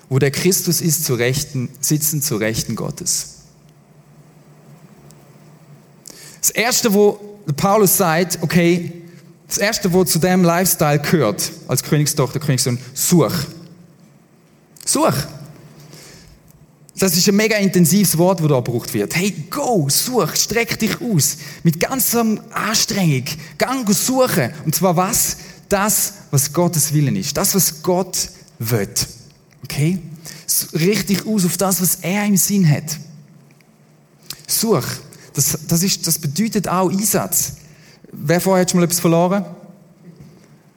wo 0.08 0.18
der 0.18 0.32
Christus 0.32 0.80
ist, 0.80 1.04
zu 1.04 1.14
Rechten, 1.14 1.68
sitzen 1.80 2.22
zu 2.22 2.34
Rechten 2.38 2.74
Gottes. 2.74 3.36
Das 6.40 6.50
erste, 6.50 6.92
wo 6.92 7.37
Paulus 7.56 7.96
sagt, 7.96 8.38
okay, 8.42 8.92
das 9.46 9.58
erste, 9.58 9.92
was 9.92 10.10
zu 10.10 10.18
dem 10.18 10.44
Lifestyle 10.44 10.98
gehört, 10.98 11.50
als 11.66 11.82
Königstochter, 11.82 12.38
Königssohn, 12.38 12.78
such. 12.92 13.32
Such. 14.84 15.14
Das 16.98 17.16
ist 17.16 17.28
ein 17.28 17.36
mega 17.36 17.56
intensives 17.56 18.18
Wort, 18.18 18.40
das 18.40 18.48
da 18.48 18.56
gebraucht 18.56 18.92
wird. 18.92 19.14
Hey, 19.14 19.30
go, 19.48 19.88
such, 19.88 20.34
streck 20.34 20.78
dich 20.78 21.00
aus. 21.00 21.38
Mit 21.62 21.78
ganzer 21.78 22.24
Anstrengung. 22.50 23.24
Gang 23.56 23.88
suchen. 23.94 24.50
Und 24.64 24.74
zwar 24.74 24.96
was? 24.96 25.36
Das, 25.68 26.14
was 26.30 26.52
Gottes 26.52 26.92
Willen 26.92 27.16
ist. 27.16 27.36
Das, 27.36 27.54
was 27.54 27.82
Gott 27.82 28.28
will. 28.58 28.88
Okay? 29.64 29.98
Richte 30.74 31.26
aus 31.26 31.44
auf 31.44 31.56
das, 31.56 31.80
was 31.80 31.96
er 31.96 32.24
im 32.24 32.36
Sinn 32.36 32.68
hat. 32.68 32.98
Such. 34.46 34.84
Das, 35.38 35.56
das, 35.68 35.84
ist, 35.84 36.04
das 36.04 36.18
bedeutet 36.18 36.66
auch 36.66 36.90
Einsatz. 36.90 37.52
Wer 38.10 38.40
vorher 38.40 38.62
hat 38.62 38.72
schon 38.72 38.80
mal 38.80 38.86
etwas 38.86 38.98
verloren? 38.98 39.46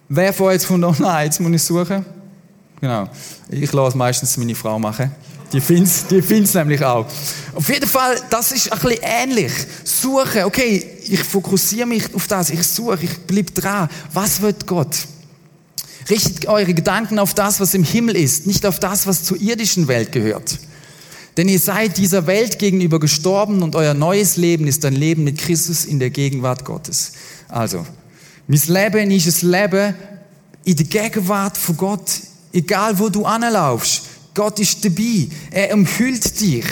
Wer 0.07 0.31
vorher 0.33 0.53
jetzt 0.53 0.67
von, 0.67 0.83
oh 0.83 0.93
nein, 0.99 1.25
jetzt 1.25 1.39
muss 1.39 1.51
ich 1.51 1.63
suchen? 1.63 2.05
Genau. 2.79 3.09
Ich 3.49 3.73
lasse 3.73 3.97
meistens 3.97 4.37
meine 4.37 4.53
Frau 4.53 4.77
machen. 4.77 5.11
Die 5.51 5.59
findet 5.59 6.11
die 6.11 6.21
find's 6.21 6.53
nämlich 6.53 6.83
auch. 6.85 7.07
Auf 7.55 7.69
jeden 7.69 7.87
Fall, 7.87 8.21
das 8.29 8.51
ist 8.51 8.71
ein 8.71 8.77
bisschen 8.77 8.99
ähnlich. 9.01 9.51
Suchen, 9.83 10.43
okay, 10.43 10.85
ich 11.05 11.23
fokussiere 11.23 11.87
mich 11.87 12.13
auf 12.13 12.27
das, 12.27 12.51
ich 12.51 12.61
suche, 12.61 12.99
ich 13.01 13.17
bleibe 13.21 13.51
dran. 13.53 13.89
Was 14.13 14.41
wird 14.41 14.67
Gott? 14.67 14.95
Richtet 16.07 16.45
eure 16.45 16.75
Gedanken 16.75 17.17
auf 17.17 17.33
das, 17.33 17.59
was 17.59 17.73
im 17.73 17.83
Himmel 17.83 18.15
ist, 18.15 18.45
nicht 18.45 18.63
auf 18.67 18.79
das, 18.79 19.07
was 19.07 19.23
zur 19.23 19.41
irdischen 19.41 19.87
Welt 19.87 20.11
gehört. 20.11 20.59
Denn 21.37 21.47
ihr 21.47 21.59
seid 21.59 21.97
dieser 21.97 22.27
Welt 22.27 22.59
gegenüber 22.59 22.99
gestorben 22.99 23.63
und 23.63 23.75
euer 23.75 23.93
neues 23.93 24.37
Leben 24.37 24.67
ist 24.67 24.83
ein 24.83 24.95
Leben 24.95 25.23
mit 25.23 25.37
Christus 25.37 25.85
in 25.85 25.99
der 25.99 26.09
Gegenwart 26.09 26.65
Gottes. 26.65 27.13
Also, 27.47 27.85
mein 28.47 28.61
Leben 28.67 29.11
ist 29.11 29.43
ein 29.43 29.49
Leben 29.49 29.95
in 30.65 30.75
der 30.75 30.85
Gegenwart 30.85 31.57
von 31.57 31.77
Gott, 31.77 32.11
egal 32.51 32.99
wo 32.99 33.09
du 33.09 33.25
anlaufst. 33.25 34.03
Gott 34.33 34.59
ist 34.59 34.83
dabei. 34.83 35.27
Er 35.51 35.73
umhüllt 35.73 36.39
dich. 36.39 36.65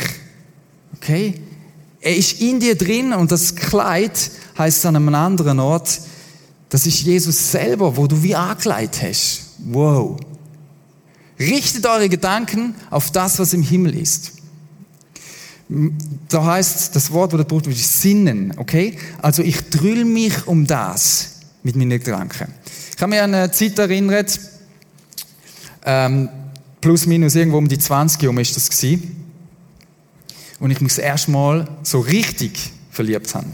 Okay? 0.96 1.36
Er 2.01 2.16
ist 2.16 2.42
in 2.42 2.60
dir 2.60 2.75
drin 2.75 3.13
und 3.13 3.32
das 3.32 3.56
Kleid 3.56 4.32
heißt 4.58 4.86
an 4.86 4.96
einem 4.96 5.13
anderen 5.16 5.60
Ort, 5.60 6.01
das 6.70 6.86
ist 6.86 7.01
Jesus 7.01 7.51
selber, 7.51 7.98
wo 7.98 8.08
du 8.08 8.22
wie 8.22 8.36
angekleidet 8.36 9.01
hast. 9.01 9.42
Wow. 9.66 10.20
Richtet 11.39 11.86
eure 11.86 12.10
Gedanken 12.10 12.75
auf 12.89 13.12
das, 13.12 13.39
was 13.39 13.54
im 13.54 13.63
Himmel 13.63 13.98
ist. 13.98 14.34
Da 16.29 16.45
heißt 16.45 16.95
das 16.95 17.11
Wort, 17.11 17.33
das 17.33 17.45
braucht, 17.45 17.67
ist 17.67 18.01
Sinnen, 18.01 18.53
okay? 18.57 18.97
Also 19.21 19.43
ich 19.43 19.69
drüll 19.69 20.03
mich 20.03 20.47
um 20.47 20.65
das 20.65 21.41
mit 21.61 21.75
meinen 21.75 21.99
Gedanken. 21.99 22.51
Ich 22.95 23.01
habe 23.01 23.11
mich 23.11 23.21
an 23.21 23.33
eine 23.33 23.51
Zeit 23.51 23.77
erinnert, 23.77 24.39
ähm, 25.85 26.29
plus 26.81 27.05
minus 27.05 27.35
irgendwo 27.35 27.59
um 27.59 27.67
die 27.67 27.77
20 27.77 28.21
Jahre 28.21 28.41
ist 28.41 28.55
das 28.55 28.69
gewesen, 28.69 29.15
und 30.59 30.71
ich 30.71 30.81
mich 30.81 30.91
das 30.93 30.99
erste 30.99 31.31
Mal 31.31 31.67
so 31.83 31.99
richtig 31.99 32.71
verliebt 32.89 33.33
habe. 33.33 33.47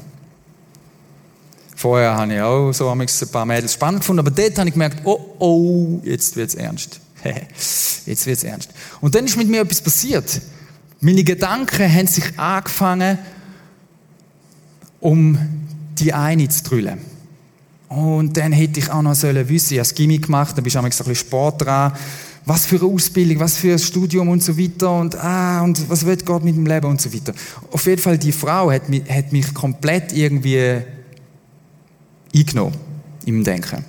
Vorher 1.76 2.16
habe 2.16 2.34
ich 2.34 2.42
auch 2.42 2.72
so 2.72 2.90
ein 2.90 3.08
paar 3.32 3.46
Mädels 3.46 3.74
spannend 3.74 4.00
gefunden, 4.00 4.20
aber 4.20 4.32
dort 4.32 4.58
habe 4.58 4.70
ich 4.70 4.74
gemerkt, 4.74 5.02
oh, 5.04 5.36
oh, 5.40 6.02
jetzt 6.04 6.36
wird 6.36 6.50
es 6.50 6.56
ernst. 6.56 7.00
jetzt 8.06 8.26
wird 8.26 8.38
es 8.38 8.44
ernst. 8.44 8.70
Und 9.02 9.14
dann 9.14 9.26
ist 9.26 9.38
mit 9.38 9.50
mir 9.50 9.62
etwas 9.62 9.82
passiert. 9.82 10.42
Meine 11.06 11.24
Gedanken 11.24 11.88
haben 11.88 12.08
sich 12.08 12.24
angefangen, 12.36 13.20
um 15.00 15.38
die 16.00 16.12
eine 16.12 16.50
zu 16.50 16.64
drüllen. 16.64 16.98
Und 17.90 18.36
dann 18.36 18.52
hätte 18.52 18.80
ich 18.80 18.90
auch 18.90 19.04
noch 19.04 19.14
sollen 19.14 19.48
wissen, 19.48 19.74
ich 19.74 19.80
habe 19.80 19.88
das 19.88 19.94
Gimmick 19.94 20.26
gemacht, 20.26 20.58
dann 20.58 20.64
bist 20.64 20.76
du 20.76 20.80
ein 20.80 20.86
bisschen 20.86 21.14
Sport 21.14 21.62
dran. 21.62 21.94
Was 22.46 22.66
für 22.66 22.78
eine 22.78 22.92
Ausbildung, 22.92 23.40
was 23.40 23.56
für 23.56 23.74
ein 23.74 23.78
Studium 23.78 24.30
und 24.30 24.42
so 24.42 24.58
weiter 24.58 25.00
und, 25.00 25.16
ah, 25.16 25.62
und 25.62 25.88
was 25.92 26.08
wird 26.08 26.26
Gott 26.26 26.44
mit 26.44 26.56
dem 26.56 26.66
Leben 26.66 26.88
und 26.88 27.00
so 27.00 27.14
weiter. 27.14 27.36
Auf 27.70 27.86
jeden 27.86 28.02
Fall, 28.02 28.18
die 28.18 28.32
Frau 28.32 28.72
hat 28.72 28.90
mich, 28.90 29.08
hat 29.08 29.32
mich 29.32 29.54
komplett 29.54 30.12
irgendwie 30.12 30.82
eingenommen 32.36 32.74
im 33.28 33.44
Denken. 33.44 33.86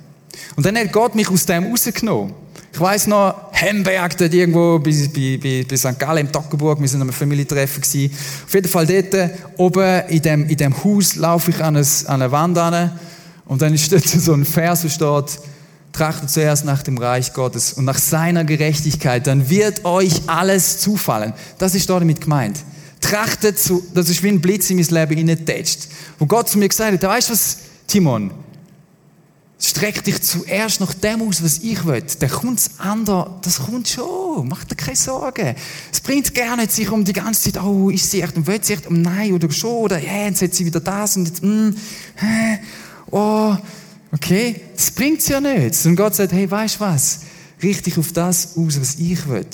Und 0.55 0.67
dann 0.67 0.77
hat 0.77 0.93
Gott 0.93 1.15
mich 1.15 1.31
aus 1.31 1.47
dem 1.47 1.65
rausgenommen. 1.65 2.35
Ich 2.77 2.81
weiss 2.83 3.07
noch, 3.07 3.35
Hemberg, 3.53 4.19
dort 4.19 4.35
irgendwo 4.35 4.79
bei, 4.79 4.93
bei, 5.41 5.65
bei, 5.67 5.77
St. 5.79 5.99
Gallen 5.99 6.27
im 6.27 6.31
Toggenburg, 6.31 6.79
wir 6.79 6.87
sind 6.87 7.01
am 7.01 7.11
Familientreffen 7.11 7.81
gewesen. 7.81 8.15
Auf 8.45 8.53
jeden 8.53 8.69
Fall 8.69 8.87
dort 8.87 9.31
oben 9.57 10.03
in 10.09 10.21
dem, 10.21 10.47
in 10.47 10.57
dem 10.59 10.85
Haus 10.85 11.17
laufe 11.17 11.53
ich 11.53 11.65
an, 11.65 11.75
eine, 11.75 11.87
an 12.05 12.21
eine 12.21 12.31
Wand 12.31 12.59
an 12.59 12.91
und 13.47 13.63
dann 13.63 13.73
ist 13.73 13.91
dort 13.91 14.05
so 14.07 14.35
ein 14.35 14.45
Vers, 14.45 14.85
wo 14.85 14.91
steht, 14.91 15.41
trachtet 15.91 16.29
zuerst 16.29 16.67
nach 16.67 16.83
dem 16.83 16.99
Reich 16.99 17.33
Gottes 17.33 17.73
und 17.73 17.87
nach 17.87 17.97
seiner 17.97 18.45
Gerechtigkeit, 18.45 19.27
dann 19.27 19.49
wird 19.49 19.87
euch 19.87 20.21
alles 20.27 20.79
zufallen. 20.79 21.33
Das 21.57 21.75
ist 21.75 21.89
dort 21.89 22.03
damit 22.03 22.21
gemeint. 22.21 22.59
Trachtet 23.01 23.59
zu, 23.59 23.87
das 23.95 24.11
ist 24.11 24.23
wie 24.23 24.29
ein 24.29 24.43
Blitz 24.43 24.69
in 24.69 24.77
mein 24.77 24.87
Leben 24.87 25.17
hineingetatscht. 25.17 25.89
Wo 26.19 26.27
Gott 26.27 26.51
zu 26.51 26.59
mir 26.59 26.69
gesagt 26.69 26.93
hat, 26.93 27.03
weißt 27.03 27.31
du 27.31 27.33
was, 27.33 27.57
Timon, 27.87 28.33
Streck 29.77 30.03
dich 30.05 30.23
zuerst 30.23 30.81
nach 30.81 30.95
dem 30.95 31.21
aus, 31.21 31.45
was 31.45 31.59
ich 31.59 31.85
will. 31.85 32.03
Dann 32.19 32.31
kommt 32.31 32.59
das 32.61 32.81
andere, 32.81 33.39
das 33.43 33.59
kommt 33.59 33.87
schon. 33.87 34.49
Mach 34.49 34.65
dir 34.65 34.75
keine 34.75 34.97
Sorgen. 34.97 35.55
Es 35.93 36.01
bringt 36.01 36.35
gar 36.35 36.57
nicht 36.57 36.73
sich 36.73 36.91
um 36.91 37.05
die 37.05 37.13
ganze 37.13 37.53
Zeit, 37.53 37.63
oh, 37.63 37.91
ist 37.91 38.11
sie 38.11 38.23
echt 38.23 38.35
und 38.39 38.47
will 38.47 38.59
sie 38.63 38.73
echt, 38.73 38.87
oh 38.89 38.95
nein, 38.95 39.35
oder 39.35 39.51
schon, 39.51 39.75
oder, 39.75 39.99
ja, 39.99 40.29
jetzt 40.29 40.41
hat 40.41 40.55
sie 40.55 40.65
wieder 40.65 40.81
das 40.81 41.19
und 41.19 41.27
jetzt, 41.27 41.43
mm, 41.43 41.75
hä, 42.15 42.59
oh, 43.11 43.55
okay. 44.13 44.63
Das 44.75 44.93
bringt 44.93 45.21
sie 45.21 45.33
ja 45.33 45.43
nicht. 45.43 45.85
Und 45.85 45.97
Gott 45.97 46.15
sagt, 46.15 46.33
hey, 46.33 46.51
weißt 46.51 46.77
du 46.77 46.81
was? 46.81 47.21
Richte 47.63 47.83
dich 47.83 47.99
auf 47.99 48.13
das 48.13 48.57
aus, 48.57 48.81
was 48.81 48.95
ich 48.95 49.29
will. 49.29 49.45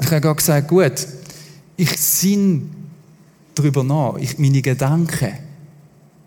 Ich 0.00 0.06
habe 0.06 0.20
Gott 0.20 0.36
gesagt, 0.36 0.68
gut, 0.68 1.04
ich 1.76 1.90
sinn 1.96 2.70
darüber 3.56 3.82
nach, 3.82 4.18
ich, 4.18 4.38
meine 4.38 4.62
Gedanken, 4.62 5.32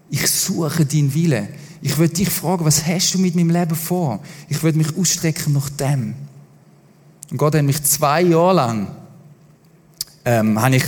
ich 0.09 0.27
suche 0.27 0.85
deinen 0.85 1.13
Willen. 1.13 1.47
Ich 1.81 1.97
würde 1.97 2.13
dich 2.13 2.29
fragen, 2.29 2.65
was 2.65 2.85
hast 2.85 3.13
du 3.13 3.19
mit 3.19 3.35
meinem 3.35 3.49
Leben 3.49 3.75
vor? 3.75 4.19
Ich 4.49 4.61
würde 4.61 4.77
mich 4.77 4.97
ausstrecken 4.97 5.53
nach 5.53 5.69
dem. 5.69 6.13
Und 7.31 7.37
Gott 7.37 7.55
hat 7.55 7.63
mich 7.63 7.81
zwei 7.83 8.21
Jahre 8.21 8.53
lang, 8.53 8.87
ähm, 10.25 10.59
habe 10.61 10.75
ich 10.75 10.83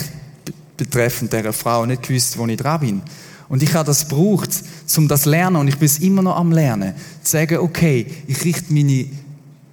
betreffend 0.76 1.32
dieser 1.32 1.54
Frau 1.54 1.86
nicht 1.86 2.04
gewusst, 2.04 2.38
wo 2.38 2.46
ich 2.48 2.58
dran 2.58 2.80
bin. 2.80 3.02
Und 3.48 3.64
ich 3.64 3.74
habe 3.74 3.86
das 3.86 4.08
gebraucht, 4.08 4.50
um 4.98 5.08
das 5.08 5.24
zu 5.24 5.30
lernen, 5.30 5.58
und 5.58 5.68
ich 5.68 5.78
bin 5.78 5.86
es 5.86 6.00
immer 6.00 6.22
noch 6.22 6.38
am 6.38 6.52
Lernen, 6.52 6.94
zu 7.24 7.32
sagen, 7.32 7.58
okay, 7.60 8.06
ich 8.28 8.44
richte 8.44 8.74
meine, 8.74 9.06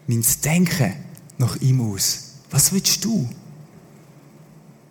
mein 0.06 0.24
Denken 0.44 0.92
nach 1.38 1.56
ihm 1.56 1.80
aus. 1.80 2.34
Was 2.50 2.72
willst 2.72 3.04
du? 3.04 3.28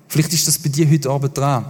Vielleicht 0.07 0.33
ist 0.33 0.47
das 0.47 0.57
bei 0.57 0.69
dir 0.69 0.89
heute 0.89 1.09
Abend 1.09 1.37
dran 1.37 1.65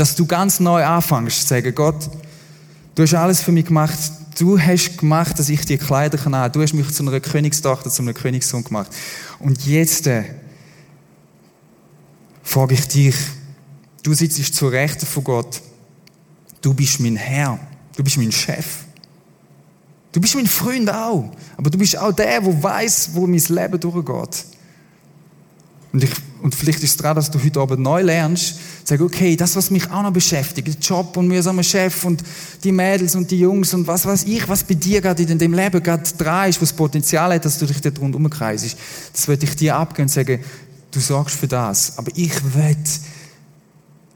dass 0.00 0.16
du 0.16 0.24
ganz 0.24 0.60
neu 0.60 0.82
anfängst, 0.82 1.42
zu 1.42 1.48
sagen, 1.48 1.74
Gott, 1.74 2.08
du 2.94 3.02
hast 3.02 3.12
alles 3.12 3.42
für 3.42 3.52
mich 3.52 3.66
gemacht, 3.66 3.98
du 4.38 4.58
hast 4.58 4.96
gemacht, 4.96 5.38
dass 5.38 5.50
ich 5.50 5.66
dir 5.66 5.76
Kleider 5.76 6.16
kann 6.16 6.32
an. 6.32 6.50
Du 6.50 6.62
hast 6.62 6.72
mich 6.72 6.90
zu 6.90 7.06
einer 7.06 7.20
Königstochter, 7.20 7.90
zu 7.90 8.00
einem 8.00 8.14
Königssohn 8.14 8.64
gemacht. 8.64 8.90
Und 9.40 9.66
jetzt 9.66 10.06
äh, 10.06 10.24
frage 12.42 12.72
ich 12.72 12.88
dich, 12.88 13.14
du 14.02 14.14
sitzt 14.14 14.54
zur 14.54 14.72
Rechten 14.72 15.04
von 15.04 15.22
Gott. 15.22 15.60
Du 16.62 16.72
bist 16.72 16.98
mein 17.00 17.16
Herr. 17.16 17.58
Du 17.94 18.02
bist 18.02 18.16
mein 18.16 18.32
Chef. 18.32 18.84
Du 20.12 20.20
bist 20.22 20.34
mein 20.34 20.46
Freund 20.46 20.90
auch. 20.90 21.30
Aber 21.58 21.68
du 21.68 21.76
bist 21.76 21.98
auch 21.98 22.12
der, 22.12 22.40
der 22.40 22.62
weiß, 22.62 23.10
wo 23.12 23.26
mein 23.26 23.42
Leben 23.46 23.78
durchgeht. 23.78 24.46
Und, 25.92 26.04
ich, 26.04 26.10
und 26.42 26.54
vielleicht 26.54 26.82
ist 26.82 26.90
es 26.90 26.96
daran, 26.96 27.16
dass 27.16 27.30
du 27.30 27.42
heute 27.42 27.60
Abend 27.60 27.80
neu 27.80 28.02
lernst, 28.02 28.56
sag, 28.84 29.00
okay, 29.00 29.36
das, 29.36 29.56
was 29.56 29.70
mich 29.70 29.90
auch 29.90 30.02
noch 30.02 30.12
beschäftigt, 30.12 30.68
der 30.68 30.74
Job 30.74 31.16
und 31.16 31.28
mühsamer 31.28 31.62
Chef 31.62 32.04
und 32.04 32.22
die 32.64 32.72
Mädels 32.72 33.14
und 33.14 33.30
die 33.30 33.40
Jungs 33.40 33.74
und 33.74 33.86
was 33.86 34.06
weiß 34.06 34.24
ich, 34.24 34.48
was 34.48 34.64
bei 34.64 34.74
dir 34.74 35.00
gerade 35.00 35.22
in 35.22 35.38
dem 35.38 35.54
Leben 35.54 35.82
gerade 35.82 36.08
dran 36.16 36.48
ist, 36.48 36.60
was 36.60 36.72
Potenzial 36.72 37.34
hat, 37.34 37.44
dass 37.44 37.58
du 37.58 37.66
dich 37.66 37.80
dort 37.80 38.00
rundherum 38.00 38.28
kreisest, 38.30 38.76
das 39.12 39.28
würde 39.28 39.44
ich 39.44 39.56
dir 39.56 39.76
abgeben 39.76 40.04
und 40.04 40.08
sagen, 40.08 40.40
du 40.90 41.00
sorgst 41.00 41.36
für 41.36 41.48
das. 41.48 41.98
Aber 41.98 42.10
ich 42.14 42.32
will 42.54 42.76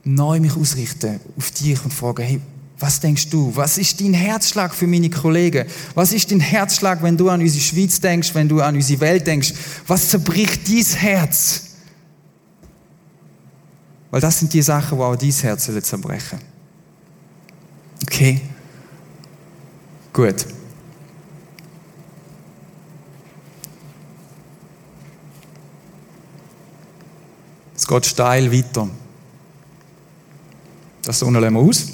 neu 0.05 0.41
mich 0.41 0.57
ausrichten 0.57 1.21
auf 1.37 1.51
dich 1.51 1.83
und 1.85 1.93
fragen, 1.93 2.23
hey, 2.23 2.41
was 2.79 3.01
denkst 3.01 3.29
du? 3.31 3.53
Was 3.55 3.79
ist 3.79 4.01
dein 4.01 4.15
Herzschlag 4.15 4.75
für 4.75 4.87
meine 4.87 5.09
Kollegen? 5.09 5.67
Was 5.95 6.13
ist 6.13 6.31
dein 6.31 6.41
Herzschlag, 6.41 7.03
wenn 7.03 7.17
du 7.17 7.31
an 7.31 7.41
unsere 7.41 7.63
Schweiz 7.63 8.01
denkst, 8.01 8.35
wenn 8.35 8.49
du 8.49 8.61
an 8.61 8.75
unsere 8.75 9.01
Welt 9.01 9.27
denkst? 9.27 9.55
Was 9.87 10.09
zerbricht 10.09 10.69
dein 10.69 10.85
Herz? 10.99 11.64
Weil 14.15 14.21
das 14.21 14.39
sind 14.39 14.53
die 14.53 14.63
Sachen, 14.63 14.97
wo 14.97 15.03
auch 15.03 15.17
dein 15.17 15.33
Herz 15.33 15.69
zerbrechen 15.83 16.39
Okay? 18.01 18.41
Gut. 20.13 20.47
Es 27.75 27.85
geht 27.85 28.07
steil 28.07 28.53
weiter. 28.53 28.89
Das 31.03 31.21
unten 31.25 31.43
wir 31.43 31.61
aus. 31.61 31.89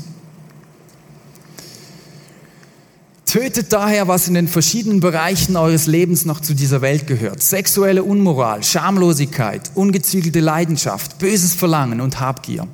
Tötet 3.30 3.72
daher, 3.72 4.08
was 4.08 4.26
in 4.26 4.34
den 4.34 4.48
verschiedenen 4.48 4.98
Bereichen 4.98 5.56
eures 5.56 5.86
Lebens 5.86 6.24
noch 6.24 6.40
zu 6.40 6.52
dieser 6.52 6.80
Welt 6.80 7.06
gehört. 7.06 7.40
Sexuelle 7.40 8.02
Unmoral, 8.02 8.64
Schamlosigkeit, 8.64 9.70
ungezügelte 9.76 10.40
Leidenschaft, 10.40 11.20
böses 11.20 11.54
Verlangen 11.54 12.00
und 12.00 12.18
Habgier. 12.18 12.66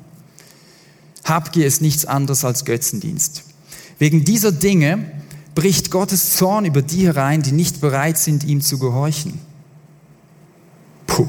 Habgier 1.24 1.66
ist 1.66 1.82
nichts 1.82 2.06
anderes 2.06 2.42
als 2.42 2.64
Götzendienst. 2.64 3.42
Wegen 3.98 4.24
dieser 4.24 4.50
Dinge 4.50 5.04
bricht 5.54 5.90
Gottes 5.90 6.36
Zorn 6.36 6.64
über 6.64 6.80
die 6.80 7.04
herein, 7.04 7.42
die 7.42 7.52
nicht 7.52 7.82
bereit 7.82 8.16
sind, 8.16 8.42
ihm 8.42 8.62
zu 8.62 8.78
gehorchen. 8.78 9.38
Puh. 11.06 11.28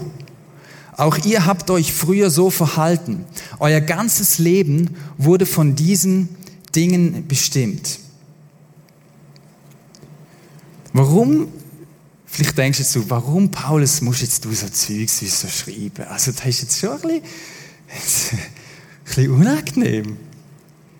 Auch 0.95 1.17
ihr 1.25 1.45
habt 1.45 1.69
euch 1.69 1.91
früher 1.91 2.29
so 2.29 2.49
verhalten. 2.49 3.25
Euer 3.59 3.81
ganzes 3.81 4.37
Leben 4.37 4.95
wurde 5.17 5.45
von 5.45 5.75
diesen 5.75 6.29
Dingen 6.73 7.27
bestimmt. 7.27 7.99
Warum, 10.93 11.47
vielleicht 12.25 12.57
denkst 12.57 12.77
du 12.77 12.83
jetzt 12.83 12.93
so, 12.93 13.09
warum, 13.09 13.51
Paulus, 13.51 14.01
musst 14.01 14.21
jetzt 14.21 14.43
du 14.45 14.51
so 14.53 14.67
Zeugs 14.67 15.19
so 15.19 15.47
schreiben? 15.47 16.05
Also, 16.09 16.31
das 16.31 16.45
ist 16.45 16.61
jetzt 16.61 16.79
schon 16.79 16.91
ein 16.91 17.01
bisschen, 17.01 17.21
ein 18.39 19.05
bisschen 19.05 19.31
unangenehm. 19.31 20.17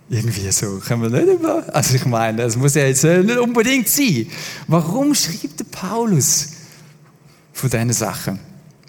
Irgendwie 0.09 0.49
so, 0.51 0.79
können 0.79 1.01
wir 1.01 1.09
nicht 1.09 1.39
über, 1.39 1.65
also 1.73 1.95
ich 1.95 2.05
meine, 2.05 2.43
das 2.43 2.55
muss 2.55 2.75
ja 2.75 2.85
jetzt 2.85 3.03
nicht 3.03 3.37
unbedingt 3.37 3.89
sein. 3.89 4.27
Warum 4.67 5.13
schreibt 5.13 5.59
der 5.59 5.65
Paulus 5.65 6.47
von 7.51 7.69
diesen 7.69 7.91
Sachen? 7.91 8.39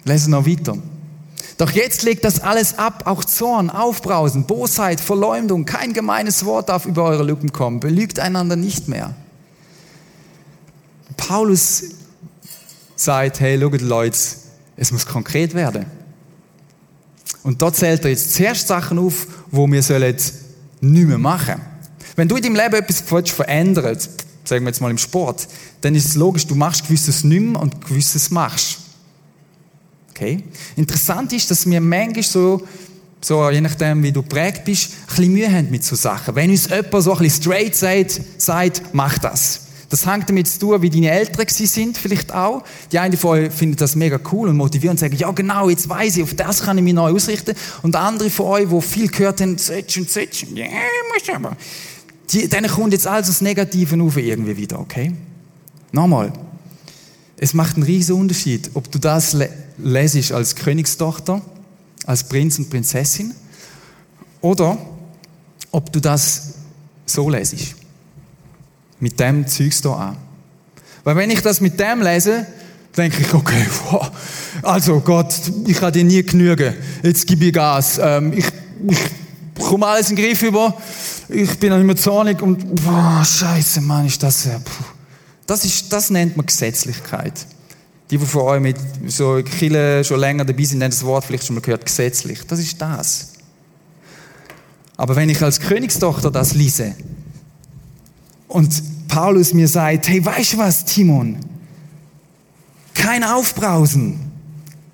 Lesen 0.05 0.31
noch 0.31 0.45
weiter. 0.45 0.77
Doch 1.57 1.71
jetzt 1.71 2.03
legt 2.03 2.23
das 2.23 2.39
alles 2.39 2.77
ab, 2.77 3.03
auch 3.05 3.25
Zorn, 3.25 3.69
Aufbrausen, 3.69 4.45
Bosheit, 4.45 5.01
Verleumdung, 5.01 5.65
kein 5.65 5.91
gemeines 5.91 6.45
Wort 6.45 6.69
darf 6.69 6.85
über 6.85 7.03
eure 7.03 7.23
Lippen 7.23 7.51
kommen, 7.51 7.81
belügt 7.81 8.17
einander 8.17 8.55
nicht 8.55 8.87
mehr. 8.87 9.13
Paulus 11.29 11.83
sagt, 12.95 13.39
hey, 13.39 13.59
schaut 13.61 13.81
Leute, 13.81 14.17
es 14.75 14.91
muss 14.91 15.05
konkret 15.05 15.53
werden. 15.53 15.85
Und 17.43 17.61
dort 17.61 17.75
zählt 17.75 18.03
er 18.03 18.09
jetzt 18.09 18.33
zuerst 18.33 18.67
Sachen 18.67 18.97
auf, 18.97 19.27
wo 19.51 19.67
wir 19.71 19.83
sollen 19.83 20.15
nicht 20.81 21.07
mehr 21.07 21.19
machen. 21.19 21.61
Wenn 22.15 22.27
du 22.27 22.35
in 22.35 22.41
deinem 22.41 22.55
Leben 22.55 22.73
etwas 22.73 23.01
verändern 23.29 23.95
sagen 24.43 24.65
wir 24.65 24.69
jetzt 24.69 24.81
mal 24.81 24.89
im 24.89 24.97
Sport, 24.97 25.47
dann 25.81 25.93
ist 25.93 26.05
es 26.05 26.15
logisch, 26.15 26.47
du 26.47 26.55
machst 26.55 26.87
gewisses 26.87 27.23
nicht 27.23 27.41
mehr 27.41 27.61
und 27.61 27.85
gewisses 27.85 28.31
machst. 28.31 28.79
Okay? 30.09 30.43
Interessant 30.77 31.31
ist, 31.31 31.51
dass 31.51 31.69
wir 31.69 31.79
manchmal 31.79 32.23
so, 32.23 32.67
so 33.21 33.47
je 33.51 33.61
nachdem, 33.61 34.01
wie 34.01 34.11
du 34.11 34.23
prägt 34.23 34.65
bist, 34.65 34.93
ein 34.93 35.07
bisschen 35.09 35.33
Mühe 35.33 35.51
haben 35.51 35.69
mit 35.69 35.83
so 35.83 35.95
Sachen. 35.95 36.33
Wenn 36.33 36.49
uns 36.49 36.67
jemand 36.67 37.03
so 37.03 37.13
ein 37.13 37.19
bisschen 37.19 37.43
straight 37.43 37.75
sagt, 37.75 38.19
sagt, 38.39 38.81
mach 38.93 39.19
das. 39.19 39.68
Das 39.89 40.05
hängt 40.05 40.29
damit 40.29 40.47
zu 40.47 40.59
tun, 40.59 40.81
wie 40.83 40.89
deine 40.91 41.09
Eltern 41.09 41.47
sind, 41.47 41.97
vielleicht 41.97 42.31
auch. 42.31 42.63
Die 42.91 42.99
einen 42.99 43.17
von 43.17 43.31
euch 43.31 43.51
finden 43.51 43.75
das 43.75 43.95
mega 43.95 44.19
cool 44.31 44.49
und 44.49 44.55
motivieren 44.55 44.91
und 44.91 44.99
sagen, 44.99 45.15
ja 45.17 45.31
genau, 45.31 45.67
jetzt 45.67 45.89
weiß 45.89 46.17
ich, 46.17 46.23
auf 46.23 46.35
das 46.35 46.61
kann 46.61 46.77
ich 46.77 46.83
mich 46.83 46.93
neu 46.93 47.11
ausrichten. 47.11 47.55
Und 47.81 47.95
andere 47.95 48.29
von 48.29 48.45
euch, 48.45 48.69
die 48.69 48.81
viel 48.81 49.07
gehört 49.07 49.41
haben, 49.41 49.57
sollst 49.57 49.97
und 49.97 50.09
sollst, 50.09 50.43
ja, 50.53 50.67
muss 51.11 51.35
aber. 51.35 51.57
Die, 52.31 52.47
denen 52.47 52.69
kommt 52.69 52.93
jetzt 52.93 53.07
alles 53.07 53.27
das 53.27 53.41
Negative 53.41 54.01
auf 54.03 54.15
irgendwie 54.17 54.55
wieder, 54.55 54.79
okay? 54.79 55.11
Nochmal. 55.91 56.31
Es 57.37 57.55
macht 57.55 57.75
einen 57.75 57.83
riesen 57.83 58.15
Unterschied, 58.15 58.69
ob 58.75 58.91
du 58.91 58.99
das 58.99 59.33
le 59.33 59.49
lesest 59.81 60.33
als 60.33 60.55
Königstochter, 60.55 61.41
als 62.05 62.25
Prinz 62.25 62.59
und 62.59 62.69
Prinzessin, 62.69 63.33
oder 64.41 64.77
ob 65.71 65.91
du 65.91 66.01
das 66.01 66.55
so 67.05 67.29
lesest. 67.29 67.78
Mit 68.99 69.19
dem 69.19 69.47
Zeugs 69.47 69.81
hier 69.81 69.91
an. 69.91 70.17
Weil 71.03 71.15
wenn 71.15 71.29
ich 71.29 71.41
das 71.41 71.61
mit 71.61 71.79
dem 71.79 72.01
lese, 72.01 72.45
denke 72.95 73.21
ich, 73.21 73.33
okay, 73.33 73.65
wow, 73.91 74.11
also 74.61 74.99
Gott, 74.99 75.33
ich 75.65 75.77
kann 75.77 75.93
dir 75.93 76.03
nie 76.03 76.23
genügen. 76.23 76.73
Jetzt 77.03 77.25
gebe 77.27 77.45
ich 77.45 77.53
Gas. 77.53 77.99
Ähm, 78.01 78.33
ich, 78.33 78.45
ich 78.87 79.65
komme 79.65 79.87
alles 79.87 80.09
in 80.09 80.15
den 80.15 80.25
Griff 80.25 80.41
über. 80.43 80.75
Ich 81.29 81.57
bin 81.59 81.69
noch 81.69 81.79
immer 81.79 81.95
zornig 81.95 82.41
und 82.41 82.75
boah, 82.83 83.23
scheiße, 83.23 83.81
Mann, 83.81 84.05
ist 84.05 84.21
das... 84.21 84.45
Äh, 84.45 84.59
das, 85.45 85.65
ist, 85.65 85.91
das 85.91 86.09
nennt 86.11 86.37
man 86.37 86.45
Gesetzlichkeit. 86.45 87.33
Die, 88.11 88.17
die 88.17 88.25
von 88.25 88.41
euch 88.41 88.61
mit 88.61 88.77
so 89.07 89.41
Kille 89.43 90.03
schon 90.03 90.19
länger 90.19 90.45
dabei 90.45 90.63
sind, 90.63 90.79
nennen 90.79 90.91
das 90.91 91.03
Wort 91.03 91.25
vielleicht 91.25 91.45
schon 91.45 91.55
mal 91.55 91.61
gehört, 91.61 91.85
gesetzlich. 91.85 92.39
Das 92.47 92.59
ist 92.59 92.79
das. 92.79 93.33
Aber 94.97 95.15
wenn 95.15 95.29
ich 95.29 95.41
als 95.41 95.59
Königstochter 95.59 96.29
das 96.29 96.53
lese 96.53 96.93
und 98.49 99.07
Paulus 99.07 99.53
mir 99.53 99.67
sagt, 99.67 100.09
hey, 100.09 100.23
weißt 100.23 100.53
du 100.53 100.57
was, 100.57 100.83
Timon? 100.83 101.37
Kein 102.93 103.23
Aufbrausen, 103.23 104.19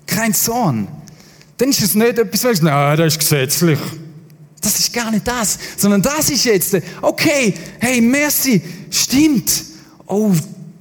kein 0.06 0.32
Zorn. 0.32 0.86
Dann 1.56 1.70
ist 1.70 1.82
es 1.82 1.94
nicht 1.94 2.18
etwas, 2.18 2.44
was 2.44 2.62
na, 2.62 2.94
das 2.94 3.14
ist 3.14 3.18
gesetzlich. 3.18 3.78
Das 4.60 4.78
ist 4.78 4.92
gar 4.92 5.10
nicht 5.10 5.26
das, 5.26 5.58
sondern 5.76 6.02
das 6.02 6.30
ist 6.30 6.44
jetzt, 6.44 6.76
okay, 7.02 7.54
hey, 7.80 8.00
merci, 8.00 8.62
stimmt 8.90 9.64
oh, 10.06 10.32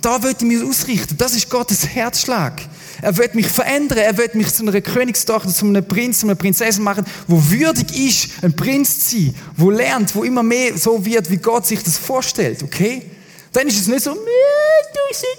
da 0.06 0.22
wird 0.22 0.40
ich 0.44 0.48
mich 0.48 0.62
ausrichten. 0.62 1.18
Das 1.18 1.36
ist 1.36 1.50
Gottes 1.50 1.88
Herzschlag. 1.88 2.62
Er 3.02 3.18
wird 3.18 3.34
mich 3.34 3.48
verändern. 3.48 3.98
Er 3.98 4.16
wird 4.16 4.36
mich 4.36 4.54
zu 4.54 4.62
einer 4.62 4.80
Königstochter, 4.80 5.50
zu 5.50 5.66
einem 5.66 5.84
Prinz, 5.84 6.20
zu 6.20 6.28
einer 6.28 6.36
Prinzessin 6.36 6.84
machen, 6.84 7.06
wo 7.28 7.42
würdig 7.50 7.98
ist, 7.98 8.44
ein 8.44 8.56
Prinz 8.56 9.10
zu 9.10 9.18
sein, 9.18 9.36
wo 9.58 9.72
lernt, 9.72 10.16
wo 10.16 10.24
immer 10.24 10.44
mehr 10.44 10.78
so 10.78 11.04
wird, 11.04 11.32
wie 11.32 11.38
Gott 11.38 11.66
sich 11.66 11.82
das 11.82 11.98
vorstellt, 11.98 12.62
okay? 12.62 13.02
Dann 13.52 13.68
ist 13.68 13.80
es 13.80 13.88
nicht 13.88 14.04
so, 14.04 14.14
du 14.14 14.20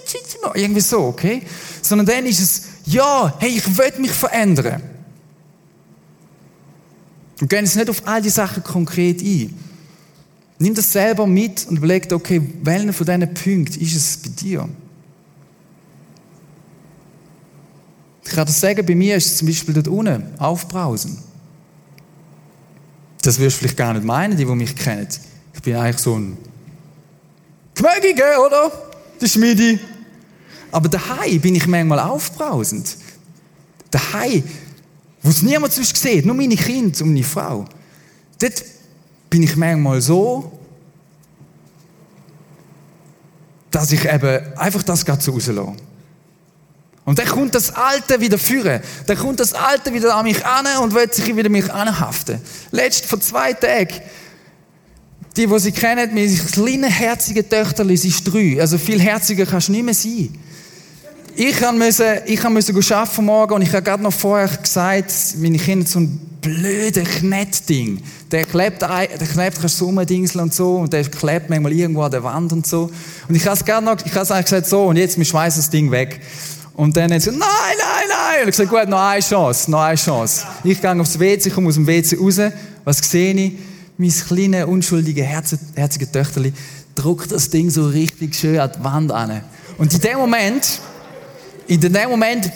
sitzt 0.05 0.37
noch, 0.43 0.53
irgendwie 0.53 0.81
so, 0.81 0.99
okay? 1.05 1.43
Sondern 1.81 2.05
dann 2.05 2.25
ist 2.25 2.41
es, 2.41 2.63
ja, 2.87 3.33
hey, 3.39 3.51
ich 3.51 3.77
will 3.77 3.93
mich 3.99 4.11
verändern. 4.11 4.83
Und 7.39 7.49
gehen 7.49 7.63
jetzt 7.63 7.77
nicht 7.77 7.89
auf 7.89 8.01
all 8.05 8.21
die 8.21 8.29
Sachen 8.29 8.63
konkret 8.63 9.21
ein. 9.21 9.66
Nimm 10.59 10.73
das 10.73 10.91
selber 10.91 11.27
mit 11.27 11.67
und 11.67 11.77
überleg 11.77 12.11
okay, 12.11 12.41
welchen 12.63 12.93
von 12.93 13.05
diesen 13.05 13.33
Punkten 13.33 13.79
ist 13.79 13.95
es 13.95 14.17
bei 14.17 14.29
dir? 14.29 14.67
Ich 18.23 18.31
kann 18.31 18.45
das 18.45 18.59
sagen, 18.59 18.85
bei 18.85 18.95
mir 18.95 19.15
ist 19.15 19.27
es 19.27 19.37
zum 19.37 19.47
Beispiel 19.47 19.73
dort 19.73 19.87
unten, 19.87 20.23
aufbrausen. 20.39 21.17
Das 23.21 23.39
wirst 23.39 23.57
du 23.57 23.59
vielleicht 23.59 23.77
gar 23.77 23.93
nicht 23.93 24.05
meinen, 24.05 24.35
die, 24.35 24.45
die 24.45 24.55
mich 24.55 24.75
kennen. 24.75 25.07
Ich 25.53 25.61
bin 25.61 25.75
eigentlich 25.75 25.99
so 25.99 26.17
ein 26.17 26.37
Gemögiger, 27.75 28.45
oder? 28.45 28.71
Der 29.21 29.27
Schmiedi. 29.27 29.79
Aber 30.71 30.89
daheim 30.89 31.39
bin 31.39 31.55
ich 31.55 31.67
manchmal 31.67 31.99
aufbrausend. 31.99 32.97
Daheim, 33.91 34.43
wo 35.21 35.29
es 35.29 35.41
niemand 35.41 35.73
sonst 35.73 35.95
sieht, 35.95 36.25
nur 36.25 36.35
meine 36.35 36.55
Kinder 36.55 37.01
und 37.03 37.13
meine 37.13 37.23
Frau. 37.23 37.65
Dort 38.39 38.63
bin 39.29 39.43
ich 39.43 39.55
manchmal 39.55 40.01
so, 40.01 40.51
dass 43.71 43.91
ich 43.91 44.05
eben 44.05 44.57
einfach 44.57 44.83
das 44.83 45.05
gerade 45.05 45.21
so 45.21 45.31
rauslasse. 45.31 45.73
Und 47.05 47.19
dann 47.19 47.27
kommt 47.27 47.55
das 47.55 47.73
Alte 47.73 48.19
wieder 48.19 48.37
führen. 48.37 48.81
Dann 49.05 49.17
kommt 49.17 49.39
das 49.39 49.53
Alte 49.53 49.93
wieder 49.93 50.13
an 50.15 50.25
mich 50.25 50.45
an 50.45 50.65
und 50.83 50.93
will 50.93 51.11
sich 51.11 51.33
wieder 51.35 51.47
mich 51.47 51.71
anhaften. 51.71 52.41
Letzt 52.71 53.05
vor 53.05 53.21
zwei 53.21 53.53
Tagen, 53.53 53.93
die, 55.37 55.47
die 55.47 55.59
sie 55.59 55.71
kennen, 55.71 56.13
meine 56.13 56.35
kleine 56.35 56.87
herzige 56.87 57.47
Töchterli, 57.47 57.95
sie 57.95 58.09
ist 58.09 58.23
drei. 58.23 58.59
Also 58.59 58.77
viel 58.77 58.99
herziger 58.99 59.45
kannst 59.45 59.69
du 59.69 59.71
nicht 59.71 59.85
mehr 59.85 59.93
sein. 59.93 60.37
Ich 61.35 61.61
musste, 61.71 62.23
ich 62.25 62.43
musste 62.49 62.95
arbeiten 62.95 63.25
morgen 63.25 63.53
und 63.53 63.61
ich 63.61 63.71
habe 63.71 63.83
gerade 63.83 64.03
noch 64.03 64.11
vorher 64.11 64.49
gesagt, 64.49 65.13
meine 65.37 65.59
Kinder 65.59 65.87
so 65.87 65.99
ein 65.99 66.26
blöder 66.47 67.03
Knettding. 67.03 68.01
Der 68.31 68.45
klebt, 68.45 68.81
der 68.81 69.07
klebt, 69.07 69.59
kannst 69.59 69.81
du 69.81 69.85
rumdingseln 69.85 70.43
und 70.43 70.53
so, 70.53 70.77
und 70.77 70.93
der 70.93 71.03
klebt 71.03 71.49
manchmal 71.49 71.73
irgendwo 71.73 72.03
an 72.03 72.11
der 72.11 72.23
Wand 72.23 72.53
und 72.53 72.65
so. 72.65 72.89
Und 73.27 73.35
ich 73.35 73.45
habe 73.45 73.57
es 73.57 73.65
gerade 73.65 73.85
noch, 73.85 73.97
ich 74.03 74.15
habe 74.15 74.33
eigentlich 74.33 74.45
gesagt, 74.45 74.67
so, 74.67 74.85
und 74.85 74.97
jetzt, 74.97 75.17
wir 75.17 75.25
schmeißen 75.25 75.61
das 75.61 75.69
Ding 75.69 75.91
weg. 75.91 76.21
Und 76.73 76.95
dann 76.95 77.11
hat 77.11 77.21
sie 77.21 77.31
gesagt, 77.31 77.39
nein, 77.39 77.77
nein, 77.77 78.07
nein. 78.09 78.43
Und 78.43 78.49
ich 78.49 78.57
gesagt, 78.57 78.69
gut, 78.69 78.87
noch 78.87 79.01
eine 79.01 79.21
Chance, 79.21 79.69
noch 79.69 79.81
eine 79.81 79.97
Chance. 79.97 80.45
Ich 80.63 80.81
gehe 80.81 81.01
aufs 81.01 81.19
WC, 81.19 81.49
komme 81.49 81.67
aus 81.67 81.75
dem 81.75 81.87
WC 81.87 82.17
raus. 82.17 82.39
Was 82.85 82.97
sehe 82.99 83.33
ich? 83.33 83.53
Mein 83.97 84.11
kleines, 84.11 84.65
unschuldiges, 84.65 85.25
herziges 85.75 86.11
Töchterli 86.11 86.53
druckt 86.95 87.31
das 87.31 87.49
Ding 87.49 87.69
so 87.69 87.87
richtig 87.87 88.35
schön 88.35 88.59
an 88.59 88.71
die 88.77 88.83
Wand 88.83 89.11
an. 89.11 89.41
Und 89.77 89.93
in 89.93 90.01
dem 90.01 90.17
Moment, 90.17 90.79
in 91.67 91.81
dem 91.81 92.09
Moment 92.09 92.51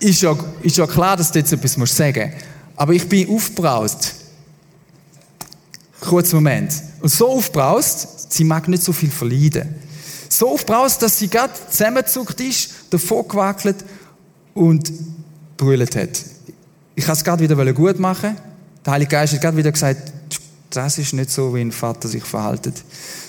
ist 0.00 0.22
ja, 0.22 0.36
ist 0.62 0.76
ja 0.76 0.86
klar, 0.86 1.16
dass 1.16 1.30
du 1.32 1.40
jetzt 1.40 1.52
etwas 1.52 1.76
musst 1.76 1.96
sagen 1.96 2.32
Aber 2.82 2.94
ich 2.94 3.08
bin 3.08 3.28
aufgebraust. 3.28 4.12
Kurz 6.00 6.32
Moment. 6.32 6.72
Und 7.00 7.10
so 7.10 7.28
aufgebraust, 7.28 8.32
sie 8.32 8.42
mag 8.42 8.66
nicht 8.66 8.82
so 8.82 8.92
viel 8.92 9.08
verleiden. 9.08 9.72
So 10.28 10.50
aufgebraust, 10.50 11.00
dass 11.00 11.16
sie 11.16 11.28
gerade 11.28 11.52
zusammengezuckt 11.70 12.40
ist, 12.40 12.72
davor 12.90 13.28
gewackelt 13.28 13.84
und 14.52 14.92
brüllt 15.56 15.94
hat. 15.94 16.24
Ich 16.96 17.04
kann 17.04 17.12
es 17.12 17.22
gerade 17.22 17.48
wieder 17.48 17.72
gut 17.72 18.00
machen. 18.00 18.36
Der 18.84 18.94
Heilige 18.94 19.10
Geist 19.12 19.34
hat 19.34 19.42
gerade 19.42 19.56
wieder 19.56 19.70
gesagt, 19.70 20.12
das 20.74 20.98
ist 20.98 21.12
nicht 21.12 21.30
so, 21.30 21.54
wie 21.54 21.60
ein 21.60 21.72
Vater 21.72 22.08
sich 22.08 22.24
verhält. 22.24 22.72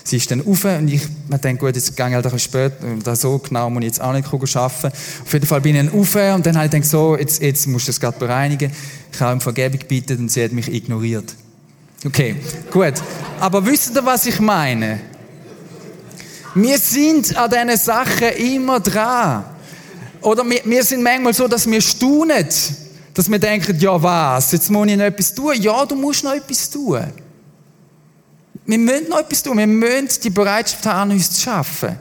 Sie 0.03 0.17
ist 0.17 0.29
dann 0.31 0.41
rauf 0.41 0.65
und 0.65 0.87
ich 0.87 1.01
denke, 1.43 1.65
gut, 1.65 1.75
jetzt 1.75 1.95
gehe 1.95 2.07
ich 2.07 2.13
halt 2.13 2.25
ein 2.25 2.31
bisschen 2.31 2.39
später, 2.39 3.15
so 3.15 3.37
genau 3.37 3.69
muss 3.69 3.81
ich 3.81 3.87
jetzt 3.87 4.01
auch 4.01 4.13
nicht 4.13 4.27
arbeiten. 4.27 4.87
Auf 4.87 5.33
jeden 5.33 5.45
Fall 5.45 5.61
bin 5.61 5.75
ich 5.75 5.85
dann 5.85 5.97
rauf 5.97 6.15
und 6.35 6.45
dann 6.45 6.55
habe 6.55 6.65
ich 6.65 6.71
gedacht, 6.71 6.89
so, 6.89 7.17
jetzt, 7.17 7.41
jetzt 7.41 7.67
musst 7.67 7.87
du 7.87 7.89
das 7.89 7.99
gerade 7.99 8.17
bereinigen. 8.19 8.71
Ich 9.11 9.19
habe 9.21 9.33
um 9.33 9.41
Vergebung 9.41 9.79
gebeten 9.79 10.17
und 10.19 10.31
sie 10.31 10.43
hat 10.43 10.51
mich 10.51 10.73
ignoriert. 10.73 11.35
Okay, 12.05 12.35
gut. 12.69 12.93
Aber 13.39 13.65
wisst 13.65 13.95
ihr, 13.95 14.05
was 14.05 14.25
ich 14.25 14.39
meine? 14.39 14.99
Wir 16.55 16.77
sind 16.77 17.35
an 17.37 17.49
diesen 17.49 17.77
Sachen 17.77 18.29
immer 18.37 18.79
dran. 18.79 19.45
Oder 20.21 20.43
wir, 20.49 20.61
wir 20.65 20.83
sind 20.83 21.01
manchmal 21.01 21.33
so, 21.33 21.47
dass 21.47 21.69
wir 21.69 21.81
staunen. 21.81 22.47
Dass 23.13 23.29
wir 23.29 23.39
denken, 23.39 23.77
ja 23.79 24.01
was, 24.01 24.51
jetzt 24.51 24.69
muss 24.69 24.87
ich 24.87 24.97
noch 24.97 25.05
etwas 25.05 25.33
tun. 25.33 25.53
Ja, 25.59 25.85
du 25.85 25.95
musst 25.95 26.23
noch 26.23 26.33
etwas 26.33 26.69
tun. 26.69 27.03
Wir 28.65 28.77
müssen 28.77 29.09
noch 29.09 29.19
etwas 29.19 29.43
tun. 29.43 29.57
Wir 29.57 29.67
müssen 29.67 30.21
die 30.21 30.29
Bereitschaft 30.29 30.85
haben, 30.85 31.11
uns 31.11 31.31
zu 31.31 31.41
schaffen. 31.41 31.97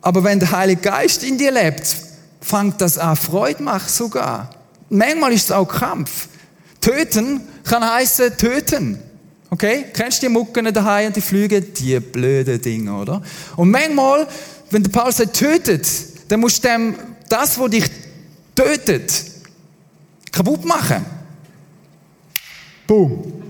Aber 0.00 0.22
wenn 0.22 0.38
der 0.38 0.50
Heilige 0.50 0.82
Geist 0.82 1.24
in 1.24 1.38
dir 1.38 1.50
lebt, 1.50 1.96
fängt 2.40 2.80
das 2.80 2.98
an 2.98 3.16
Freude 3.16 3.62
machen 3.62 3.88
sogar. 3.88 4.50
Manchmal 4.90 5.32
ist 5.32 5.44
es 5.44 5.52
auch 5.52 5.66
Kampf. 5.66 6.28
Töten 6.80 7.40
kann 7.64 7.82
heißen 7.82 8.36
töten. 8.36 8.98
Okay? 9.48 9.86
Kennst 9.94 10.22
du 10.22 10.26
die 10.26 10.32
Mucken 10.32 10.72
daheim 10.72 11.06
und 11.06 11.16
die 11.16 11.22
Flüge? 11.22 11.62
Die 11.62 11.98
blöden 12.00 12.60
Dinge, 12.60 12.94
oder? 12.94 13.22
Und 13.56 13.70
manchmal, 13.70 14.26
wenn 14.70 14.82
der 14.82 14.90
Paul 14.90 15.10
sagt, 15.10 15.36
tötet, 15.36 15.86
dann 16.28 16.40
musst 16.40 16.62
du 16.62 16.68
dem, 16.68 16.94
das, 17.28 17.58
was 17.58 17.70
dich 17.70 17.84
tötet, 18.54 19.24
kaputt 20.30 20.64
machen. 20.64 21.06
Boom. 22.86 23.42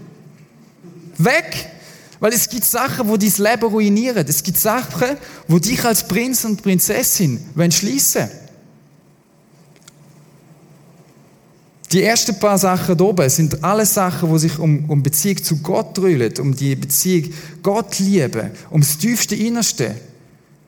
Weg. 1.19 1.74
Weil 2.25 2.33
es 2.33 2.49
gibt 2.49 2.65
Sachen, 2.65 3.07
wo 3.07 3.19
dein 3.19 3.35
Leben 3.37 3.67
ruinieren. 3.67 4.25
Es 4.27 4.43
gibt 4.43 4.57
Sachen, 4.57 5.19
wo 5.47 5.59
dich 5.59 5.85
als 5.85 6.09
Prinz 6.09 6.43
und 6.47 6.63
Prinzessin 6.63 7.39
schließen 7.71 8.31
Die 11.93 12.03
ersten 12.03 12.39
paar 12.39 12.57
Sachen 12.57 12.97
hier 12.97 13.07
oben 13.07 13.29
sind 13.29 13.63
alle 13.63 13.85
Sachen, 13.85 14.33
die 14.33 14.39
sich 14.39 14.59
um, 14.59 14.89
um 14.89 15.03
Beziehung 15.03 15.45
zu 15.45 15.59
Gott 15.59 15.99
drüllen, 15.99 16.33
um 16.39 16.57
die 16.57 16.75
Beziehung 16.75 17.31
Gott 17.63 17.99
lieben, 17.99 18.53
um 18.71 18.81
das 18.81 18.97
tiefste 18.97 19.35
Innerste, 19.37 19.95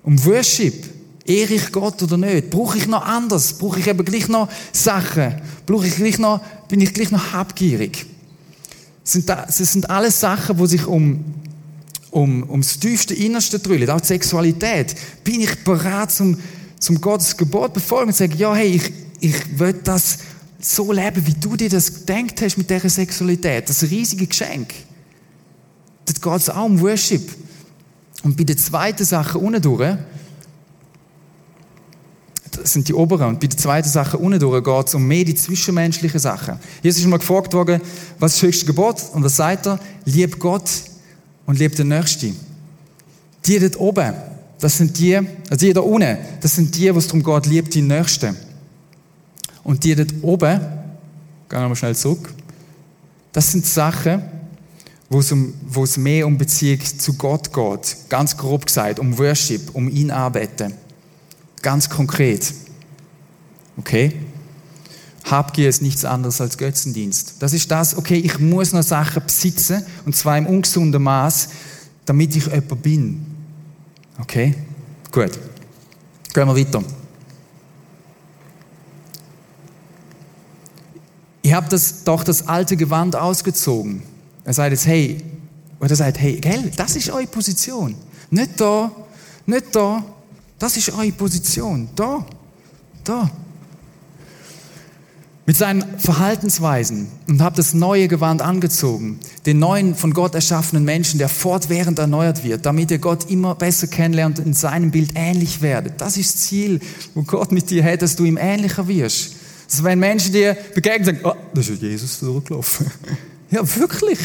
um 0.03 0.23
Worship. 0.27 0.85
Ehre 1.25 1.55
ich 1.55 1.73
Gott 1.73 2.03
oder 2.03 2.19
nicht? 2.19 2.51
Brauche 2.51 2.77
ich 2.77 2.87
noch 2.87 3.03
anders? 3.03 3.55
Brauche 3.55 3.81
ich 3.81 3.87
eben 3.87 4.05
gleich 4.05 4.29
noch 4.29 4.51
Sachen? 4.73 5.41
Brauche 5.65 5.87
ich 5.87 5.97
gleich 5.97 6.19
noch, 6.19 6.43
bin 6.69 6.83
ich 6.83 6.93
gleich 6.93 7.11
noch 7.11 7.33
habgierig? 7.33 8.05
Das 9.03 9.13
sind, 9.13 9.29
das 9.29 9.57
sind 9.57 9.89
alles 9.89 10.21
Sachen, 10.21 10.59
die 10.59 10.67
sich 10.67 10.85
um, 10.85 11.25
um, 12.11 12.43
um 12.45 12.61
das 12.61 12.79
tiefste 12.79 13.15
Innerste 13.15 13.59
drüllen, 13.59 13.91
auch 13.91 14.01
die 14.01 14.07
Sexualität. 14.07 14.95
Bin 15.25 15.41
ich 15.41 15.65
bereit, 15.65 16.11
zum, 16.11 16.39
zum 16.79 17.01
Gottes 17.01 17.37
Gebot 17.37 17.73
befolgen 17.73 18.09
und 18.09 18.17
sagen, 18.17 18.35
ja, 18.37 18.55
hey, 18.55 18.69
ich, 18.69 18.93
ich 19.21 19.59
will 19.59 19.75
das 19.85 20.19
so 20.61 20.93
leben, 20.93 21.27
wie 21.27 21.35
du 21.35 21.57
dir 21.57 21.69
das 21.69 22.07
gedacht 22.07 22.41
hast 22.41 22.57
mit 22.57 22.71
dieser 22.71 22.89
Sexualität. 22.89 23.69
Das 23.69 23.83
ist 23.83 23.91
ein 23.91 23.97
riesiges 23.97 24.29
Geschenk. 24.29 24.75
Dort 26.07 26.23
geht 26.23 26.37
es 26.37 26.51
auch 26.51 26.65
um 26.65 26.81
Worship. 26.81 27.31
Und 28.23 28.37
bei 28.37 28.45
der 28.45 28.57
zweiten 28.57 29.05
Sache 29.05 29.39
unten 29.39 29.61
durch, 29.61 29.97
das 32.51 32.73
sind 32.73 32.89
die 32.89 32.95
oberen, 32.95 33.29
und 33.29 33.41
bei 33.41 33.47
der 33.47 33.59
zweiten 33.59 33.89
Sache 33.89 34.17
unten 34.17 34.41
durch 34.41 34.65
geht 34.65 34.89
es 34.89 34.95
um 34.95 35.07
mehr 35.07 35.25
die 35.25 35.35
zwischenmenschlichen 35.35 36.19
Sachen. 36.19 36.59
Jesus 36.83 37.03
ist 37.03 37.07
mal 37.07 37.19
gefragt 37.19 37.53
worden, 37.53 37.81
was 38.19 38.35
ist 38.35 38.43
das 38.43 38.49
höchste 38.49 38.67
Gebot? 38.67 39.03
Und 39.13 39.23
was 39.23 39.37
sagt 39.37 39.67
er? 39.67 39.79
Lieb 40.05 40.39
Gott 40.39 40.71
und 41.47 41.59
lieb 41.59 41.75
den 41.77 41.89
Nächsten. 41.89 42.37
Die 43.45 43.59
dort 43.59 43.79
oben, 43.79 44.13
das 44.59 44.77
sind 44.77 44.99
die, 44.99 45.17
also 45.17 45.67
die 45.67 45.73
da 45.73 45.81
unten, 45.81 46.19
das 46.41 46.57
sind 46.57 46.77
die, 46.77 46.93
wo 46.95 46.99
es 46.99 47.07
darum 47.07 47.23
geht, 47.23 47.47
lieb 47.47 47.71
die 47.71 47.83
Nächsten. 47.83 48.37
Und 49.63 49.85
die 49.85 49.95
dort 49.95 50.13
oben, 50.23 50.61
gehen 51.49 51.61
wir 51.61 51.69
mal 51.69 51.77
schnell 51.77 51.97
zurück, 51.97 52.33
das 53.33 53.53
sind 53.53 53.67
Sachen, 53.67 54.23
wo 55.09 55.21
es, 55.21 55.31
um, 55.31 55.55
wo 55.67 55.85
es 55.85 55.97
mehr 55.97 56.27
um 56.27 56.37
Beziehung 56.37 56.81
zu 56.81 57.15
Gott 57.15 57.53
geht. 57.53 57.97
Ganz 58.09 58.37
grob 58.37 58.67
gesagt, 58.67 58.99
um 58.99 59.17
Worship, 59.19 59.75
um 59.75 59.89
ihn 59.89 60.11
arbeiten. 60.11 60.75
Ganz 61.63 61.89
konkret. 61.89 62.53
Okay? 63.77 64.13
Habgier 65.27 65.69
ist 65.69 65.83
nichts 65.83 66.05
anderes 66.05 66.41
als 66.41 66.57
Götzendienst. 66.57 67.35
Das 67.41 67.53
ist 67.53 67.71
das, 67.71 67.97
okay, 67.97 68.17
ich 68.17 68.39
muss 68.39 68.73
noch 68.73 68.83
Sachen 68.83 69.23
besitzen, 69.25 69.85
und 70.05 70.15
zwar 70.15 70.39
im 70.39 70.47
ungesunden 70.47 71.03
Maß, 71.03 71.49
damit 72.05 72.37
ich 72.37 72.47
jemand 72.47 72.83
bin. 72.83 73.27
Okay? 74.21 74.55
Gut. 75.11 75.33
Gehen 76.33 76.47
wir 76.47 76.57
weiter. 76.57 76.83
Ich 81.43 81.53
habe 81.53 81.69
das, 81.69 82.05
doch 82.05 82.23
das 82.23 82.47
alte 82.47 82.77
Gewand 82.77 83.17
ausgezogen. 83.17 84.03
Er 84.45 84.53
sagt 84.53 84.71
jetzt, 84.71 84.87
hey, 84.87 85.23
oder 85.81 85.91
er 85.91 85.97
sagt, 85.97 86.21
hey, 86.21 86.37
gell, 86.41 86.71
das 86.77 86.97
ist 86.97 87.11
eure 87.11 87.27
Position. 87.27 87.97
Nicht 88.31 88.61
da, 88.61 88.91
nicht 89.45 89.75
da, 89.75 90.05
das 90.59 90.77
ist 90.77 90.91
eure 90.91 91.13
Position. 91.13 91.89
Da, 91.97 92.25
da. 93.03 93.31
Mit 95.47 95.57
seinen 95.57 96.01
Verhaltensweisen 96.01 97.07
und 97.29 97.41
habe 97.41 97.55
das 97.55 97.73
neue 97.73 98.09
Gewand 98.09 98.43
angezogen, 98.43 99.21
den 99.47 99.61
neuen 99.61 99.95
von 99.95 100.13
Gott 100.13 100.35
erschaffenen 100.35 100.85
Menschen, 100.85 101.19
der 101.19 101.29
fortwährend 101.29 102.01
erneuert 102.01 102.43
wird, 102.43 102.67
damit 102.67 102.91
ihr 102.91 102.99
Gott 102.99 103.31
immer 103.31 103.55
besser 103.55 103.87
kennenlernt 103.87 104.41
und 104.41 104.47
in 104.47 104.55
seinem 104.55 104.91
Bild 104.91 105.13
ähnlich 105.15 105.63
werdet. 105.63 106.01
Das 106.01 106.17
ist 106.17 106.35
das 106.35 106.43
Ziel, 106.43 106.81
wo 107.15 107.23
Gott 107.23 107.53
mit 107.53 107.71
dir 107.71 107.85
hat, 107.85 108.03
dass 108.03 108.17
du 108.17 108.25
ihm 108.25 108.37
ähnlicher 108.37 108.89
wirst. 108.89 109.37
Also 109.71 109.85
wenn 109.85 110.01
Menschen 110.01 110.33
dir 110.33 110.57
begegnen, 110.75 111.05
sagen, 111.05 111.21
oh, 111.23 111.35
das 111.55 111.69
ist 111.69 111.81
Jesus 111.81 112.19
durchgelaufen. 112.19 112.91
ja, 113.53 113.77
wirklich. 113.77 114.19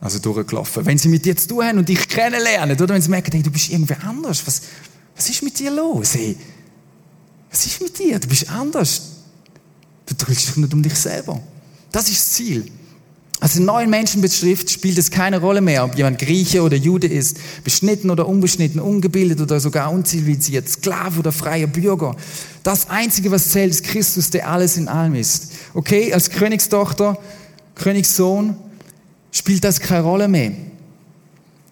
Also 0.00 0.20
durchgelaufen. 0.20 0.86
Wenn 0.86 0.96
sie 0.96 1.08
mit 1.08 1.26
dir 1.26 1.36
zu 1.36 1.48
tun 1.48 1.64
haben 1.64 1.78
und 1.78 1.88
dich 1.88 2.08
kennenlernen, 2.08 2.80
oder 2.80 2.94
wenn 2.94 3.02
sie 3.02 3.10
merken, 3.10 3.32
hey, 3.32 3.42
du 3.42 3.50
bist 3.50 3.70
irgendwie 3.70 3.96
anders, 4.06 4.46
was, 4.46 4.62
was 5.14 5.28
ist 5.28 5.42
mit 5.42 5.58
dir 5.58 5.70
los? 5.70 6.14
Hey, 6.14 6.34
was 7.50 7.66
ist 7.66 7.82
mit 7.82 7.98
dir? 7.98 8.18
Du 8.18 8.26
bist 8.26 8.48
anders. 8.48 9.09
Du 10.10 10.16
drückst 10.16 10.48
dich 10.48 10.56
nicht 10.56 10.74
um 10.74 10.82
dich 10.82 10.94
selber. 10.96 11.40
Das 11.92 12.08
ist 12.08 12.18
das 12.18 12.32
Ziel. 12.32 12.66
Als 13.38 13.54
den 13.54 13.64
neuen 13.64 13.88
Menschen 13.88 14.20
betrifft, 14.20 14.70
spielt 14.70 14.98
es 14.98 15.10
keine 15.10 15.40
Rolle 15.40 15.62
mehr, 15.62 15.84
ob 15.84 15.96
jemand 15.96 16.18
Grieche 16.18 16.62
oder 16.62 16.76
Jude 16.76 17.06
ist, 17.06 17.38
beschnitten 17.64 18.10
oder 18.10 18.28
unbeschnitten, 18.28 18.80
ungebildet 18.80 19.40
oder 19.40 19.60
sogar 19.60 19.90
unzivilisiert, 19.90 20.68
Sklave 20.68 21.20
oder 21.20 21.32
freier 21.32 21.66
Bürger. 21.66 22.16
Das 22.62 22.90
Einzige, 22.90 23.30
was 23.30 23.48
zählt, 23.48 23.70
ist 23.70 23.84
Christus, 23.84 24.28
der 24.28 24.50
alles 24.50 24.76
in 24.76 24.88
allem 24.88 25.14
ist. 25.14 25.52
Okay, 25.72 26.12
als 26.12 26.28
Königstochter, 26.28 27.18
Königssohn, 27.76 28.56
spielt 29.30 29.64
das 29.64 29.80
keine 29.80 30.02
Rolle 30.02 30.28
mehr. 30.28 30.52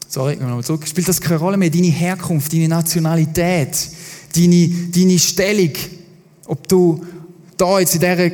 Sorry, 0.08 0.38
wir 0.38 0.46
nochmal 0.46 0.64
zurück. 0.64 0.88
Spielt 0.88 1.06
das 1.06 1.20
keine 1.20 1.38
Rolle 1.38 1.58
mehr, 1.58 1.68
deine 1.68 1.88
Herkunft, 1.88 2.50
deine 2.50 2.68
Nationalität, 2.68 3.90
deine, 4.34 4.68
deine 4.94 5.18
Stellung, 5.18 5.72
ob 6.46 6.66
du 6.66 7.04
da 7.60 7.80
jetzt 7.80 7.94
in 7.94 8.00
dieser 8.00 8.30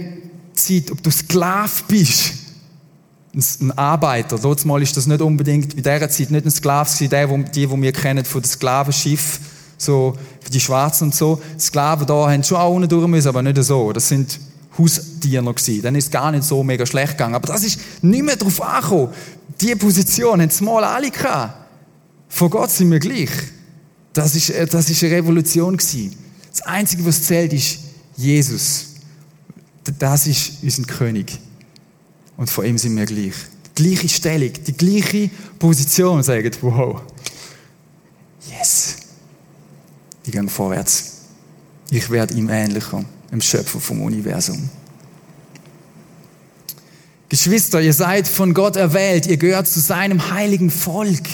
Zeit, 0.54 0.90
ob 0.90 1.02
du 1.02 1.10
Sklav 1.10 1.84
bist, 1.84 2.32
ein 3.34 3.76
Arbeiter. 3.76 4.38
Dort 4.38 4.64
mal 4.64 4.80
ist 4.80 4.96
das 4.96 5.06
nicht 5.06 5.20
unbedingt, 5.20 5.74
bei 5.74 5.82
dieser 5.82 6.08
Zeit 6.08 6.30
nicht 6.30 6.46
ein 6.46 6.50
Sklave 6.50 7.08
der, 7.08 7.26
die, 7.26 7.66
die 7.66 7.82
wir 7.82 7.92
kennen 7.92 8.24
von 8.24 8.42
den 8.42 8.48
Sklavenschiff, 8.48 9.40
so, 9.76 10.16
für 10.40 10.50
die 10.50 10.60
Schwarzen 10.60 11.04
und 11.04 11.14
so. 11.14 11.42
Sklaven 11.58 12.06
da 12.06 12.30
haben 12.30 12.44
schon 12.44 12.58
auch 12.58 12.72
unten 12.72 12.88
durch 12.88 13.08
müssen, 13.08 13.28
aber 13.28 13.42
nicht 13.42 13.62
so. 13.64 13.92
Das 13.92 14.08
sind 14.08 14.38
Hausdiener 14.78 15.52
gewesen. 15.52 15.82
Dann 15.82 15.94
ist 15.96 16.04
es 16.04 16.10
gar 16.10 16.30
nicht 16.30 16.44
so 16.44 16.62
mega 16.62 16.86
schlecht 16.86 17.12
gegangen. 17.12 17.34
Aber 17.34 17.48
das 17.48 17.64
ist 17.64 17.80
nicht 18.02 18.24
mehr 18.24 18.36
darauf 18.36 18.62
angekommen. 18.62 19.08
Diese 19.60 19.76
Position 19.76 20.40
haben 20.40 20.48
es 20.48 20.60
mal 20.60 20.84
alle 20.84 21.10
gehabt. 21.10 21.54
Vor 22.28 22.50
Gott 22.50 22.70
sind 22.70 22.90
wir 22.90 22.98
gleich. 22.98 23.30
Das 24.12 24.34
ist, 24.34 24.50
äh, 24.50 24.66
das 24.66 24.88
ist 24.88 25.02
eine 25.02 25.12
Revolution 25.12 25.76
gewesen. 25.76 26.16
Das 26.50 26.62
Einzige, 26.62 27.04
was 27.04 27.24
zählt, 27.24 27.52
ist 27.52 27.78
Jesus. 28.16 28.93
Das 29.98 30.26
ist 30.26 30.62
unser 30.62 30.84
König. 30.84 31.38
Und 32.36 32.50
vor 32.50 32.64
ihm 32.64 32.78
sind 32.78 32.96
wir 32.96 33.06
gleich. 33.06 33.34
Die 33.76 33.82
gleiche 33.82 34.08
Stellung, 34.08 34.52
die 34.66 34.72
gleiche 34.72 35.30
Position, 35.58 36.22
sagen, 36.22 36.50
wow. 36.60 37.02
Yes. 38.48 38.96
Die 40.24 40.30
gehen 40.30 40.48
vorwärts. 40.48 41.12
Ich 41.90 42.08
werde 42.10 42.34
ihm 42.34 42.48
ähnlicher, 42.48 43.04
dem 43.30 43.40
Schöpfer 43.40 43.78
vom 43.80 44.02
Universum. 44.02 44.68
Geschwister, 47.28 47.80
ihr 47.80 47.92
seid 47.92 48.28
von 48.28 48.54
Gott 48.54 48.76
erwählt, 48.76 49.26
ihr 49.26 49.36
gehört 49.36 49.66
zu 49.66 49.80
seinem 49.80 50.30
heiligen 50.30 50.70
Volk. 50.70 51.24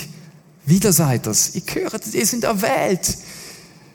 Wieder 0.64 0.92
seid 0.92 1.26
das. 1.26 1.54
Ihr 1.54 1.62
gehört, 1.62 2.02
ihr 2.12 2.26
seid 2.26 2.44
erwählt. 2.44 3.16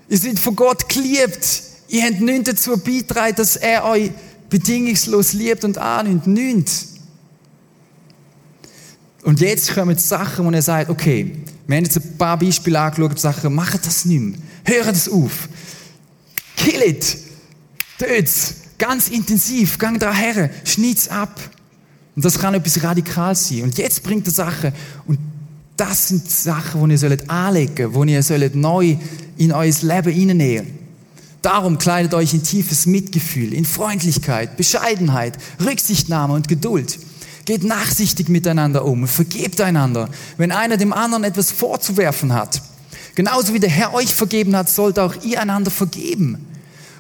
Ihr 0.10 0.18
seid 0.18 0.40
von 0.40 0.56
Gott 0.56 0.88
geliebt. 0.88 1.64
Ihr 1.88 2.04
habt 2.04 2.22
nichts 2.22 2.50
dazu 2.50 2.78
beitragen, 2.78 3.36
dass 3.36 3.56
er 3.56 3.86
euch 3.86 4.12
bedingungslos 4.50 5.34
liebt 5.34 5.64
und 5.64 5.78
annimmt. 5.78 6.28
Nichts. 6.28 6.96
Und 9.24 9.40
jetzt 9.42 9.74
kommen 9.74 9.98
Sachen, 9.98 10.46
wo 10.46 10.52
er 10.52 10.62
sagt, 10.62 10.90
okay, 10.90 11.36
wir 11.66 11.78
haben 11.78 11.84
jetzt 11.84 11.98
ein 11.98 12.18
paar 12.18 12.38
Beispiele 12.38 12.80
angeschaut, 12.80 13.20
Sachen, 13.20 13.56
macht 13.56 13.86
das 13.86 14.06
nicht 14.06 14.22
mehr. 14.22 14.38
Hört 14.66 14.90
das 14.90 15.10
auf. 15.10 15.50
Kill 16.56 16.82
it. 16.82 17.18
Töt's. 17.98 18.56
Ganz 18.78 19.10
intensiv. 19.10 19.80
Gang 19.80 20.00
da 20.00 20.14
her. 20.14 20.52
Schneid's 20.64 21.08
ab. 21.08 21.40
Und 22.16 22.24
das 22.24 22.38
kann 22.40 22.54
etwas 22.54 22.84
radikal 22.84 23.36
sein. 23.36 23.64
Und 23.64 23.78
jetzt 23.78 24.04
bringt 24.04 24.28
er 24.28 24.34
Sachen. 24.34 24.74
Und 25.08 25.18
das 25.76 26.10
sind 26.10 26.30
Sachen, 26.30 26.84
die 26.86 26.94
ihr 26.94 26.98
sollt 26.98 27.30
anlegen, 27.30 27.92
die 27.94 28.14
ihr 28.14 28.24
sollt 28.24 28.56
neu 28.56 28.98
in 29.38 29.52
euer 29.52 29.74
Leben 29.82 30.14
hineinnehmen. 30.14 30.85
Darum 31.46 31.78
kleidet 31.78 32.16
euch 32.16 32.34
in 32.34 32.42
tiefes 32.42 32.88
Mitgefühl, 32.88 33.54
in 33.54 33.66
Freundlichkeit, 33.66 34.58
Bescheidenheit, 34.58 35.38
Rücksichtnahme 35.64 36.34
und 36.34 36.48
Geduld. 36.48 36.98
Geht 37.46 37.64
nachsichtig 37.64 38.30
miteinander 38.30 38.84
um, 38.84 39.08
vergebt 39.08 39.62
einander, 39.62 40.10
wenn 40.38 40.52
einer 40.52 40.78
dem 40.78 40.92
anderen 40.92 41.24
etwas 41.24 41.52
vorzuwerfen 41.52 42.34
hat. 42.34 42.64
Genauso 43.14 43.54
wie 43.54 43.60
der 43.60 43.70
Herr 43.70 43.94
euch 43.94 44.12
vergeben 44.16 44.56
hat, 44.56 44.70
sollt 44.70 44.98
auch 44.98 45.22
ihr 45.22 45.40
einander 45.40 45.70
vergeben. 45.70 46.48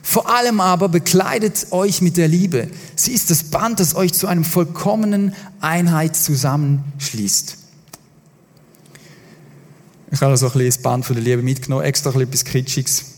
Vor 0.03 0.29
allem 0.29 0.61
aber 0.61 0.89
bekleidet 0.89 1.71
euch 1.71 2.03
mit 2.03 2.15
der 2.15 2.27
Liebe. 2.27 2.69
Sie 2.95 3.13
ist 3.13 3.31
das 3.31 3.45
Band, 3.45 3.79
das 3.79 3.95
euch 3.95 4.13
zu 4.13 4.27
einem 4.27 4.43
vollkommenen 4.43 5.33
Einheit 5.59 6.15
zusammenschließt. 6.15 7.57
Ich 10.11 10.21
habe 10.21 10.37
so 10.37 10.45
ein 10.45 10.51
bisschen 10.51 10.67
das 10.67 10.77
Band 10.77 11.03
von 11.03 11.15
der 11.15 11.23
Liebe 11.23 11.41
mitgenommen, 11.41 11.83
extra 11.83 12.11
ein 12.11 12.13
bisschen 12.13 12.29
etwas 12.29 12.45
Kritschiges. 12.45 13.14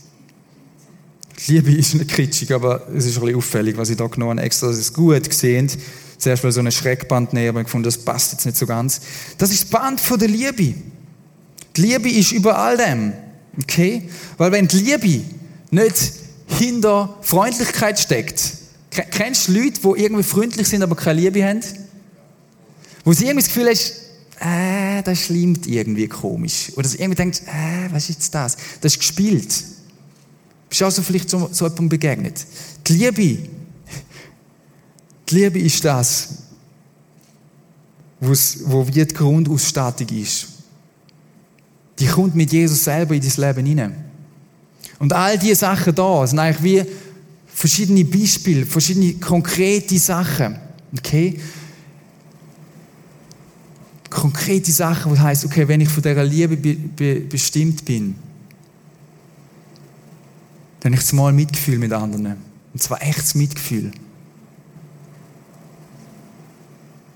Die 1.38 1.52
Liebe 1.52 1.72
ist 1.72 1.94
nicht 1.94 2.10
kitschig, 2.10 2.52
aber 2.52 2.88
es 2.94 3.06
ist 3.06 3.16
ein 3.16 3.22
bisschen 3.22 3.36
auffällig, 3.36 3.76
was 3.76 3.90
ich 3.90 3.96
da 3.96 4.06
genommen 4.06 4.38
habe, 4.38 4.46
extra, 4.46 4.66
dass 4.68 4.76
es 4.76 4.92
gut 4.92 5.28
gesehen 5.28 5.70
zuerst 6.18 6.42
mal 6.42 6.52
so 6.52 6.60
ein 6.60 6.70
Schreckband 6.70 7.32
nehmen, 7.32 7.50
aber 7.50 7.60
ich 7.62 7.68
fand, 7.68 7.86
das 7.86 7.96
passt 7.96 8.32
jetzt 8.32 8.44
nicht 8.44 8.56
so 8.56 8.66
ganz. 8.66 9.00
Das 9.38 9.50
ist 9.50 9.64
das 9.64 9.70
Band 9.70 10.00
von 10.00 10.18
der 10.18 10.28
Liebe. 10.28 10.74
Die 11.76 11.80
Liebe 11.80 12.10
ist 12.10 12.32
über 12.32 12.58
all 12.58 12.76
dem. 12.76 13.12
Okay? 13.62 14.08
Weil 14.36 14.52
wenn 14.52 14.68
die 14.68 14.78
Liebe 14.78 15.24
nicht 15.70 16.12
hinter 16.46 17.16
Freundlichkeit 17.22 17.98
steckt, 17.98 18.54
kennst 18.90 19.48
du 19.48 19.52
Leute, 19.52 19.80
die 19.80 20.02
irgendwie 20.02 20.22
freundlich 20.22 20.68
sind, 20.68 20.82
aber 20.82 20.96
keine 20.96 21.20
Liebe 21.20 21.44
haben? 21.44 21.60
Wo 23.04 23.12
sie 23.12 23.26
irgendwie 23.26 23.46
das 23.46 23.54
Gefühl 23.54 23.68
haben, 23.68 24.98
äh, 24.98 25.02
das 25.02 25.24
schlimmt 25.24 25.66
irgendwie 25.66 26.08
komisch. 26.08 26.72
Oder 26.76 26.88
sie 26.88 26.98
irgendwie 26.98 27.16
denkt, 27.16 27.42
äh, 27.46 27.92
was 27.92 28.04
ist 28.04 28.16
jetzt 28.16 28.34
das? 28.34 28.56
Das 28.80 28.92
ist 28.92 28.98
gespielt. 28.98 29.52
Bist 30.68 30.80
du 30.80 30.84
also 30.84 31.02
vielleicht 31.02 31.30
so, 31.30 31.48
so 31.52 31.64
jemandem 31.64 31.88
begegnet? 31.88 32.46
Die 32.86 32.92
Liebe, 32.94 33.48
die 35.28 35.34
Liebe 35.34 35.58
ist 35.60 35.84
das, 35.84 36.28
wo 38.20 38.86
wie 38.86 38.90
die 38.90 39.06
Grundausstattung 39.06 40.08
ist. 40.08 40.48
Die 41.98 42.06
kommt 42.06 42.34
mit 42.34 42.52
Jesus 42.52 42.84
selber 42.84 43.14
in 43.14 43.22
dein 43.22 43.32
Leben 43.36 43.66
hinein. 43.66 44.04
Und 44.98 45.12
all 45.12 45.38
diese 45.38 45.56
Sachen 45.56 45.94
da 45.94 46.26
sind 46.26 46.38
eigentlich 46.38 46.62
wie 46.62 46.90
verschiedene 47.46 48.04
Beispiele, 48.04 48.66
verschiedene 48.66 49.14
konkrete 49.14 49.98
Sachen. 49.98 50.58
Okay? 50.96 51.40
Konkrete 54.10 54.72
Sachen, 54.72 55.12
wo 55.12 55.18
heißt, 55.18 55.44
okay, 55.44 55.66
wenn 55.68 55.80
ich 55.80 55.88
von 55.88 56.02
dieser 56.02 56.24
Liebe 56.24 56.56
be 56.56 56.74
be 56.74 57.20
bestimmt 57.20 57.84
bin, 57.84 58.14
dann 60.80 60.92
habe 60.92 61.02
ich 61.02 61.12
mal 61.12 61.32
Mitgefühl 61.32 61.78
mit 61.78 61.92
anderen. 61.92 62.36
Und 62.72 62.82
zwar 62.82 63.02
echtes 63.02 63.34
Mitgefühl. 63.34 63.90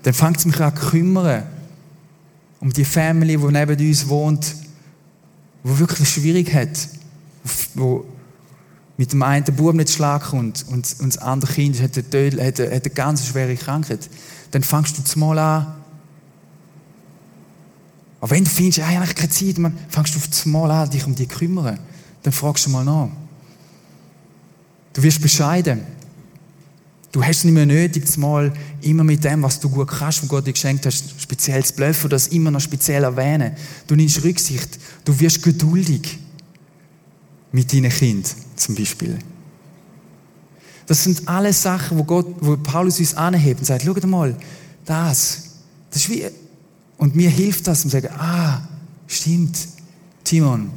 Dann 0.03 0.13
fängt 0.13 0.37
es 0.37 0.45
mich 0.45 0.59
an 0.59 0.75
zu 0.75 0.89
kümmern 0.89 1.43
um 2.59 2.71
die 2.71 2.85
Family, 2.85 3.37
die 3.37 3.45
neben 3.45 3.89
uns 3.89 4.07
wohnt, 4.07 4.55
wo 5.63 5.79
wirklich 5.79 6.07
schwierig 6.07 6.53
hat, 6.53 6.87
wo 7.73 8.05
mit 8.95 9.11
dem 9.11 9.21
einen 9.21 9.43
Bub 9.43 9.75
nicht 9.75 9.89
Schlag 9.89 10.23
kommt 10.23 10.65
und, 10.69 10.95
und 10.99 11.13
das 11.13 11.17
andere 11.17 11.51
Kind 11.51 11.81
hat 11.81 11.97
eine, 11.97 12.09
Tödel, 12.09 12.41
hat, 12.41 12.61
eine, 12.61 12.73
hat 12.73 12.85
eine 12.85 12.93
ganz 12.93 13.27
schwere 13.27 13.55
Krankheit, 13.57 14.09
dann 14.51 14.63
fängst 14.63 14.97
du 14.97 15.19
mal 15.19 15.37
an, 15.37 15.73
aber 18.23 18.31
wenn 18.31 18.45
du 18.45 18.49
findest, 18.49 18.77
ja, 18.77 18.89
ich 18.89 18.95
habe 18.95 19.13
keine 19.13 19.27
Zeit, 19.27 19.57
dann 19.57 19.77
fängst 19.89 20.15
du 20.15 20.19
auf 20.19 20.71
an, 20.71 20.89
dich 20.89 21.05
um 21.05 21.13
die 21.13 21.27
zu 21.27 21.37
kümmern. 21.37 21.77
Dann 22.21 22.31
fragst 22.31 22.65
du 22.65 22.69
mal 22.69 22.85
nach. 22.85 23.09
Du 24.93 25.01
wirst 25.01 25.21
bescheiden. 25.21 25.81
Du 27.11 27.23
hast 27.23 27.37
es 27.37 27.43
nicht 27.43 27.53
mehr 27.53 27.65
nötig, 27.65 28.17
mal 28.17 28.51
immer 28.81 29.03
mit 29.03 29.23
dem, 29.23 29.43
was 29.43 29.59
du 29.59 29.69
gut 29.69 29.87
kannst, 29.87 30.23
was 30.23 30.29
Gott 30.29 30.47
dir 30.47 30.53
geschenkt 30.53 30.85
hat, 30.85 30.93
speziell 30.93 31.63
zu 31.63 31.73
bluffen 31.73 32.05
oder 32.05 32.15
das 32.15 32.27
immer 32.29 32.49
noch 32.49 32.59
speziell 32.59 33.03
erwähnen. 33.03 33.55
Du 33.85 33.95
nimmst 33.95 34.23
Rücksicht. 34.23 34.79
Du 35.05 35.19
wirst 35.19 35.43
geduldig. 35.43 36.17
Mit 37.51 37.71
deinen 37.71 37.91
Kind 37.91 38.33
zum 38.55 38.73
Beispiel. 38.73 39.19
Das 40.87 41.03
sind 41.03 41.27
alles 41.27 41.61
Sachen, 41.61 41.97
wo, 41.99 42.03
Gott, 42.03 42.27
wo 42.41 42.57
Paulus 42.57 42.99
uns 42.99 43.13
anhebt 43.13 43.59
und 43.59 43.65
sagt, 43.65 43.83
schau 43.85 44.07
mal, 44.07 44.35
das, 44.85 45.43
das 45.91 46.01
ist 46.01 46.09
wie, 46.09 46.25
und 46.97 47.15
mir 47.15 47.29
hilft 47.29 47.67
das 47.67 47.83
und 47.83 47.91
sagen, 47.91 48.09
ah, 48.17 48.67
stimmt, 49.07 49.57
Timon, 50.23 50.71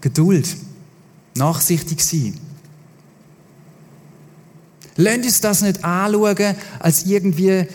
Geduld, 0.00 0.56
nachsichtig 1.34 2.00
sein. 2.00 2.34
Lasst 4.96 5.24
uns 5.24 5.40
das 5.40 5.62
nicht 5.62 5.84
anschauen, 5.84 6.54
als 6.78 7.06
irgendwie, 7.06 7.66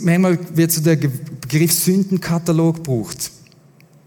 manchmal 0.00 0.38
wird 0.54 0.72
so 0.72 0.80
der 0.80 0.96
Begriff 0.96 1.72
Sündenkatalog 1.72 2.76
gebraucht. 2.76 3.30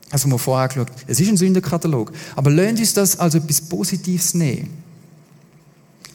Also 0.10 0.30
wir 0.30 0.39
vorher 0.39 0.67
geschaut, 0.69 0.88
es 1.06 1.19
ist 1.19 1.30
ein 1.30 1.38
Sündenkatalog. 1.38 2.12
Aber 2.36 2.50
lasst 2.50 2.80
uns 2.80 2.93
das 2.93 3.19
als 3.19 3.36
etwas 3.36 3.62
Positives 3.62 4.34
nehmen. 4.34 4.69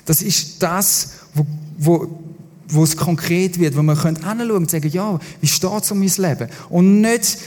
Das 0.05 0.23
ist 0.23 0.63
das, 0.63 1.13
wo, 1.35 1.47
wo, 1.79 2.21
wo 2.69 2.85
es 2.85 2.97
konkret 2.97 3.59
wird, 3.59 3.77
wo 3.77 3.83
man 3.83 3.97
anschauen 3.97 4.51
und 4.51 4.71
sagen, 4.71 4.91
ja, 4.91 5.19
wie 5.41 5.47
steht 5.47 5.83
es 5.83 5.91
um 5.91 5.99
mein 5.99 6.09
Leben? 6.17 6.49
Und 6.71 7.01
nicht, 7.01 7.39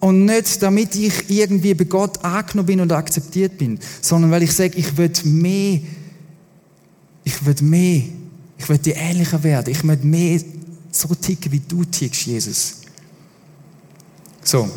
und 0.00 0.24
nicht, 0.26 0.62
damit 0.62 0.94
ich 0.96 1.30
irgendwie 1.30 1.74
bei 1.74 1.84
Gott 1.84 2.22
angenommen 2.24 2.66
bin 2.66 2.80
und 2.80 2.92
akzeptiert 2.92 3.56
bin, 3.56 3.78
sondern 4.02 4.30
weil 4.30 4.42
ich 4.42 4.52
sage, 4.52 4.76
ich 4.76 4.96
will 4.96 5.10
mehr 5.24 5.80
ich 7.24 7.44
will 7.44 7.56
mehr. 7.62 8.02
Ich 8.56 8.68
will 8.68 8.78
dir 8.78 8.96
ähnlicher 8.96 9.42
werden. 9.42 9.70
Ich 9.70 9.82
will 9.82 9.96
mehr 9.96 10.40
so 10.90 11.14
ticken, 11.14 11.50
wie 11.50 11.60
du 11.60 11.84
tickst, 11.84 12.26
Jesus. 12.26 12.82
So. 14.42 14.70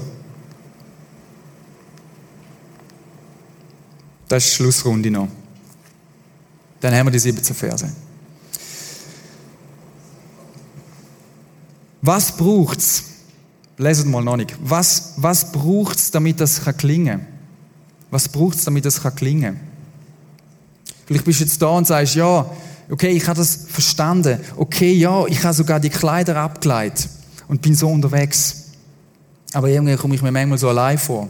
Das 4.28 4.44
ist 4.44 4.52
die 4.52 4.56
Schlussrunde 4.56 5.12
noch. 5.12 5.28
Dann 6.80 6.94
haben 6.94 7.08
wir 7.08 7.12
die 7.12 7.20
17 7.20 7.56
Verse. 7.56 7.90
Was 12.02 12.36
braucht's? 12.36 13.04
Leset 13.78 14.08
mal 14.08 14.24
noch 14.24 14.38
nicht. 14.38 14.56
Was, 14.62 15.14
was 15.18 15.52
braucht's, 15.52 16.12
damit 16.12 16.40
das 16.40 16.62
klingen 16.78 17.20
kann? 17.20 17.28
Was 18.10 18.30
braucht's, 18.30 18.64
damit 18.64 18.86
das 18.86 19.02
klingen 19.16 19.56
kann? 19.56 19.67
Vielleicht 21.08 21.24
bist 21.24 21.40
du 21.40 21.46
jetzt 21.46 21.62
da 21.62 21.70
und 21.70 21.88
sagst, 21.88 22.16
ja, 22.16 22.46
okay, 22.90 23.10
ich 23.10 23.26
habe 23.28 23.38
das 23.38 23.60
verstanden. 23.70 24.40
Okay, 24.58 24.92
ja, 24.92 25.26
ich 25.26 25.42
habe 25.44 25.54
sogar 25.54 25.80
die 25.80 25.90
Kleider 25.90 26.36
abgeleitet 26.36 27.10
und 27.48 27.62
bin 27.62 27.74
so 27.76 27.88
unterwegs. 27.88 28.66
Aber 29.54 29.70
irgendwie 29.70 29.96
komme 29.96 30.16
ich 30.16 30.22
mir 30.22 30.34
manchmal 30.34 30.58
so 30.58 30.68
allein 30.68 30.98
vor. 30.98 31.30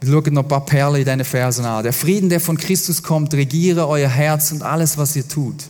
Wir 0.00 0.10
schauen 0.10 0.32
noch 0.32 0.44
ein 0.44 0.48
paar 0.48 0.64
Perlen 0.64 0.96
in 0.96 1.04
diesen 1.04 1.24
Versen 1.24 1.64
an. 1.66 1.82
Der 1.82 1.92
Frieden, 1.92 2.30
der 2.30 2.40
von 2.40 2.56
Christus 2.56 3.02
kommt, 3.02 3.34
regiere 3.34 3.86
euer 3.86 4.08
Herz 4.08 4.50
und 4.50 4.62
alles, 4.62 4.96
was 4.96 5.14
ihr 5.14 5.28
tut. 5.28 5.64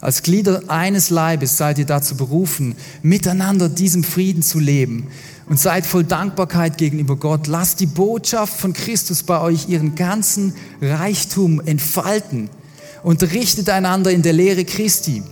Als 0.00 0.22
Glieder 0.22 0.62
eines 0.68 1.10
Leibes 1.10 1.56
seid 1.56 1.78
ihr 1.78 1.86
dazu 1.86 2.16
berufen, 2.16 2.76
miteinander 3.02 3.68
diesem 3.68 4.04
Frieden 4.04 4.42
zu 4.42 4.60
leben 4.60 5.08
und 5.48 5.58
seid 5.58 5.86
voll 5.86 6.04
Dankbarkeit 6.04 6.78
gegenüber 6.78 7.16
Gott. 7.16 7.48
Lasst 7.48 7.80
die 7.80 7.86
Botschaft 7.86 8.60
von 8.60 8.72
Christus 8.72 9.24
bei 9.24 9.40
euch 9.40 9.68
ihren 9.68 9.96
ganzen 9.96 10.54
Reichtum 10.80 11.60
entfalten 11.64 12.48
und 13.02 13.22
richtet 13.32 13.70
einander 13.70 14.12
in 14.12 14.22
der 14.22 14.34
Lehre 14.34 14.64
Christi 14.64 15.22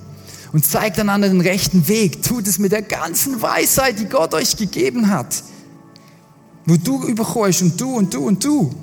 und 0.53 0.65
zeigt 0.65 0.99
einander 0.99 1.29
den 1.29 1.41
rechten 1.41 1.87
Weg. 1.87 2.23
Tut 2.23 2.49
es 2.49 2.59
mit 2.59 2.73
der 2.73 2.83
ganzen 2.83 3.41
Weisheit, 3.43 4.01
die 4.01 4.07
Gott 4.07 4.35
euch 4.35 4.57
gegeben 4.57 5.11
hat, 5.11 5.45
wo 6.65 6.77
du 6.77 7.05
überkommst 7.07 7.63
und 7.63 7.81
du 7.81 7.95
und 7.95 8.13
du 8.13 8.27
und 8.27 8.45
du. 8.45 8.75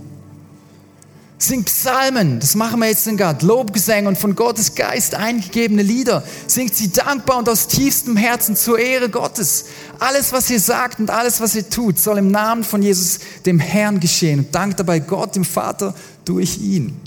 Singt 1.38 1.66
Psalmen, 1.66 2.40
das 2.40 2.56
machen 2.56 2.80
wir 2.80 2.88
jetzt 2.88 3.06
in 3.06 3.18
Gott, 3.18 3.42
Lobgesänge 3.42 4.08
und 4.08 4.18
von 4.18 4.34
Gottes 4.34 4.76
Geist 4.76 5.16
eingegebene 5.16 5.82
Lieder. 5.82 6.24
Singt 6.48 6.74
sie 6.74 6.92
dankbar 6.92 7.40
und 7.40 7.50
aus 7.50 7.68
tiefstem 7.68 8.16
Herzen 8.16 8.56
zur 8.56 8.80
Ehre 8.80 9.10
Gottes. 9.10 9.66
Alles, 10.00 10.32
was 10.32 10.50
ihr 10.50 10.60
sagt 10.60 11.00
und 11.00 11.10
alles, 11.10 11.42
was 11.42 11.56
ihr 11.56 11.70
tut, 11.70 12.00
soll 12.00 12.20
im 12.20 12.32
Namen 12.32 12.64
von 12.64 12.82
Jesus, 12.82 13.20
dem 13.46 13.60
Herrn, 13.60 14.00
geschehen. 14.00 14.40
Und 14.40 14.56
dankt 14.56 14.80
dabei 14.80 15.00
Gott, 15.00 15.36
dem 15.36 15.44
Vater, 15.44 15.94
durch 16.24 16.60
ihn. 16.60 16.98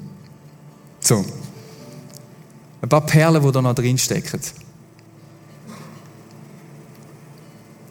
So. 1.01 1.25
Ein 2.83 2.89
paar 2.89 3.07
Perlen, 3.07 3.43
die 3.43 3.53
da 3.53 3.63
noch 3.63 3.75
drin 3.75 3.97
stecken. 3.97 4.41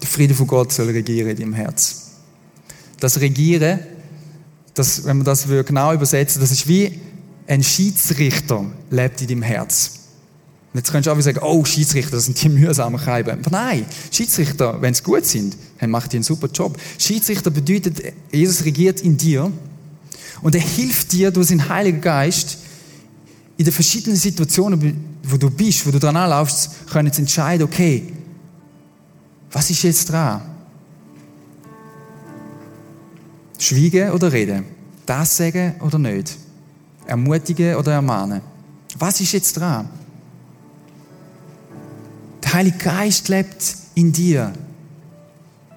Der 0.02 0.08
Friede 0.08 0.36
von 0.36 0.46
Gott 0.46 0.72
soll 0.72 0.90
regieren 0.90 1.30
in 1.30 1.38
deinem 1.38 1.54
Herz. 1.54 2.12
Das 3.00 3.20
Regieren 3.20 3.80
das, 4.76 5.06
wenn 5.06 5.18
man 5.18 5.26
das 5.26 5.48
genau 5.48 5.94
übersetzen 5.94 6.42
das 6.42 6.52
ist 6.52 6.68
wie 6.68 7.00
ein 7.48 7.64
Schiedsrichter 7.64 8.66
lebt 8.90 9.22
in 9.22 9.28
deinem 9.28 9.42
Herz. 9.42 9.92
Und 10.74 10.80
jetzt 10.80 10.92
könntest 10.92 11.08
du 11.08 11.18
auch 11.18 11.22
sagen, 11.22 11.40
oh, 11.42 11.64
Schiedsrichter, 11.64 12.12
das 12.12 12.26
sind 12.26 12.42
die 12.42 12.50
mühsamen 12.50 13.00
Scheiben. 13.00 13.40
Aber 13.40 13.50
nein, 13.50 13.86
Schiedsrichter, 14.12 14.82
wenn 14.82 14.94
sie 14.94 15.04
gut 15.04 15.26
sind, 15.26 15.56
dann 15.80 15.90
macht 15.90 16.12
die 16.12 16.18
einen 16.18 16.24
super 16.24 16.48
Job. 16.48 16.78
Schiedsrichter 16.98 17.50
bedeutet, 17.50 18.02
Jesus 18.32 18.66
regiert 18.66 19.00
in 19.02 19.16
dir 19.16 19.52
und 20.42 20.56
er 20.56 20.62
hilft 20.62 21.14
dir 21.14 21.32
durch 21.32 21.48
seinen 21.48 21.70
Heiligen 21.70 22.02
Geist, 22.02 22.58
in 23.58 23.64
den 23.64 23.74
verschiedenen 23.74 24.18
Situationen, 24.18 24.98
wo 25.24 25.38
du 25.38 25.50
bist, 25.50 25.88
wo 25.88 25.92
du 25.92 26.00
dran 26.00 26.18
anlaufst, 26.18 26.72
können 26.92 27.12
zu 27.14 27.22
entscheiden, 27.22 27.66
okay, 27.66 28.12
was 29.52 29.70
ist 29.70 29.84
jetzt 29.84 30.10
dran? 30.10 30.42
Schweigen 33.66 34.12
oder 34.12 34.32
reden? 34.32 34.66
Das 35.06 35.38
sagen 35.38 35.76
oder 35.82 35.98
nicht? 35.98 36.38
Ermutigen 37.08 37.76
oder 37.76 37.94
ermahnen? 37.94 38.42
Was 38.98 39.20
ist 39.22 39.32
jetzt 39.32 39.54
dran? 39.54 39.90
Der 42.44 42.54
Heilige 42.54 42.78
Geist 42.78 43.28
lebt 43.28 43.76
in 43.96 44.12
dir. 44.12 44.54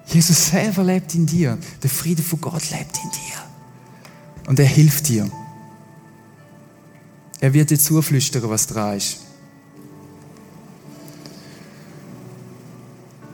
Jesus 0.05 0.47
selber 0.47 0.83
lebt 0.83 1.15
in 1.15 1.25
dir. 1.25 1.57
Der 1.81 1.89
Friede 1.89 2.21
von 2.21 2.39
Gott 2.39 2.69
lebt 2.69 2.97
in 3.03 3.09
dir. 3.11 4.47
Und 4.47 4.59
er 4.59 4.65
hilft 4.65 5.07
dir. 5.07 5.29
Er 7.39 7.53
wird 7.53 7.71
dir 7.71 7.79
zuflüstern, 7.79 8.49
was 8.49 8.67
dran 8.67 8.97
ist. 8.97 9.17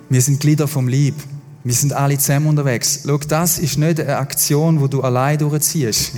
Wir 0.10 0.22
sind 0.22 0.40
Glieder 0.40 0.68
vom 0.68 0.88
Lieb. 0.88 1.16
Wir 1.66 1.74
sind 1.74 1.94
alle 1.94 2.16
zusammen 2.20 2.46
unterwegs. 2.46 3.02
Schau, 3.06 3.18
das 3.18 3.58
ist 3.58 3.80
nicht 3.80 4.00
eine 4.00 4.18
Aktion, 4.18 4.80
wo 4.80 4.88
du 4.88 5.02
allein 5.02 5.40
durchziehst. 5.40 6.12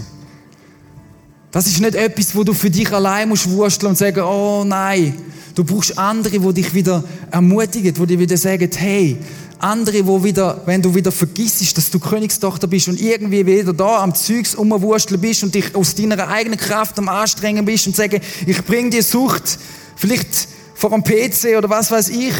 Das 1.51 1.65
ist 1.67 1.79
nicht 1.79 1.95
etwas, 1.95 2.35
wo 2.35 2.43
du 2.43 2.53
für 2.53 2.69
dich 2.69 2.91
allein 2.91 3.29
musst 3.29 3.49
wursteln 3.49 3.91
und 3.91 3.97
sagen, 3.97 4.19
oh 4.19 4.65
nein. 4.65 5.15
Du 5.55 5.63
brauchst 5.63 5.97
andere, 5.97 6.37
die 6.37 6.53
dich 6.61 6.73
wieder 6.73 7.01
ermutigen, 7.31 7.93
die 7.93 8.05
dir 8.05 8.19
wieder 8.19 8.35
sagen, 8.35 8.69
hey, 8.75 9.17
Andere, 9.59 10.05
wo 10.05 10.23
wieder, 10.23 10.61
wenn 10.65 10.81
du 10.81 10.93
wieder 10.93 11.11
vergisst, 11.11 11.77
dass 11.77 11.89
du 11.89 11.97
Königstochter 11.97 12.67
bist 12.67 12.89
und 12.89 13.01
irgendwie 13.01 13.43
wieder 13.45 13.73
da 13.73 14.03
am 14.03 14.13
Zeugs 14.13 14.53
umwursteln 14.53 15.19
bist 15.19 15.43
und 15.43 15.55
dich 15.55 15.73
aus 15.73 15.95
deiner 15.95 16.27
eigenen 16.27 16.59
Kraft 16.59 16.99
am 16.99 17.09
Anstrengen 17.09 17.65
bist 17.65 17.87
und 17.87 17.95
sagen, 17.95 18.21
ich 18.45 18.63
bring 18.65 18.91
dir 18.91 19.01
Sucht, 19.01 19.57
vielleicht 19.95 20.47
vor 20.75 20.91
dem 20.91 21.03
PC 21.03 21.57
oder 21.57 21.69
was 21.69 21.89
weiß 21.89 22.09
ich. 22.09 22.35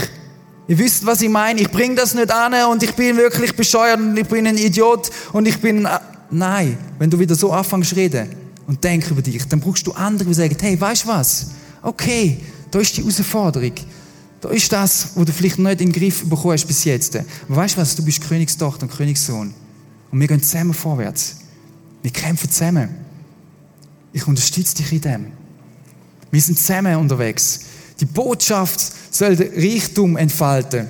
Ihr 0.68 0.78
wisst, 0.78 1.06
was 1.06 1.22
ich 1.22 1.30
meine. 1.30 1.62
Ich 1.62 1.72
bring 1.72 1.96
das 1.96 2.14
nicht 2.14 2.32
an 2.32 2.54
und 2.70 2.84
ich 2.84 2.94
bin 2.94 3.16
wirklich 3.16 3.56
bescheuert 3.56 4.00
und 4.00 4.18
ich 4.18 4.28
bin 4.28 4.46
ein 4.48 4.58
Idiot 4.58 5.10
und 5.34 5.48
ich 5.48 5.60
bin... 5.60 5.88
Nein, 6.30 6.78
wenn 7.00 7.10
du 7.10 7.18
wieder 7.18 7.36
so 7.36 7.54
anfängst 7.54 7.92
zu 7.92 7.96
reden 7.96 8.28
und 8.68 8.84
denkst 8.84 9.10
über 9.10 9.22
dich, 9.22 9.48
dann 9.48 9.62
brauchst 9.62 9.88
du 9.88 9.94
andere, 9.94 10.28
die 10.28 10.34
sagen, 10.34 10.58
hey, 10.60 10.80
weißt 10.80 11.06
du 11.06 11.08
was? 11.08 11.48
Okay, 11.82 12.38
da 12.70 12.80
ist 12.80 12.98
die 12.98 13.02
Herausforderung. 13.02 13.72
Da 14.42 14.50
ist 14.50 14.72
das, 14.72 15.12
wo 15.16 15.24
du 15.24 15.32
vielleicht 15.32 15.58
nicht 15.58 15.82
in 15.82 15.92
den 15.92 15.94
Griff 15.94 16.28
bekommen 16.28 16.54
hast 16.54 16.66
bis 16.66 16.84
jetzt. 16.84 17.16
Aber 17.16 17.56
weißt 17.56 17.78
du 17.78 17.82
was? 17.82 17.96
Du 17.96 18.04
bist 18.04 18.28
Königstochter 18.28 18.84
und 18.84 18.92
Königssohn. 18.92 19.54
Und 20.12 20.20
wir 20.20 20.28
gehen 20.28 20.44
zusammen 20.44 20.74
vorwärts. 20.74 21.38
Wir 22.02 22.12
kämpfen 22.12 22.52
zusammen. 22.52 22.90
Ich 24.12 24.28
unterstütze 24.28 24.76
dich 24.76 24.92
in 24.92 25.02
dem. 25.02 25.26
Wir 26.30 26.42
sind 26.42 26.60
zusammen 26.60 26.96
unterwegs. 26.98 27.62
Die 28.00 28.06
Botschaft 28.06 28.80
soll 29.12 29.36
den 29.36 29.52
Reichtum 29.54 30.18
entfalten. 30.18 30.88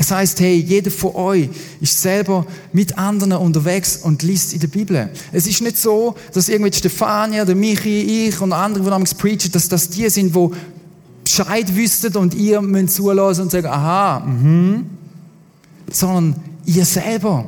Das 0.00 0.10
heißt, 0.10 0.40
hey, 0.40 0.56
jeder 0.56 0.90
von 0.90 1.14
euch 1.14 1.50
ist 1.78 2.00
selber 2.00 2.46
mit 2.72 2.96
anderen 2.96 3.34
unterwegs 3.34 3.98
und 3.98 4.22
liest 4.22 4.54
in 4.54 4.60
der 4.60 4.68
Bibel. 4.68 5.10
Es 5.30 5.46
ist 5.46 5.60
nicht 5.60 5.76
so, 5.76 6.14
dass 6.32 6.48
irgendwie 6.48 6.72
Stefania, 6.72 7.44
der 7.44 7.54
Michi, 7.54 8.28
ich 8.28 8.40
und 8.40 8.54
andere, 8.54 8.84
die 8.84 8.88
damals 8.88 9.12
preachen, 9.12 9.52
dass 9.52 9.68
das 9.68 9.90
die 9.90 10.08
sind, 10.08 10.34
die 10.34 10.48
Bescheid 11.22 11.76
wüsstet 11.76 12.16
und 12.16 12.32
ihr 12.32 12.62
müsst 12.62 12.94
zulassen 12.94 13.42
und 13.42 13.50
sagen, 13.50 13.66
aha, 13.66 14.20
mhm. 14.20 14.86
Sondern 15.92 16.36
ihr 16.64 16.86
selber. 16.86 17.44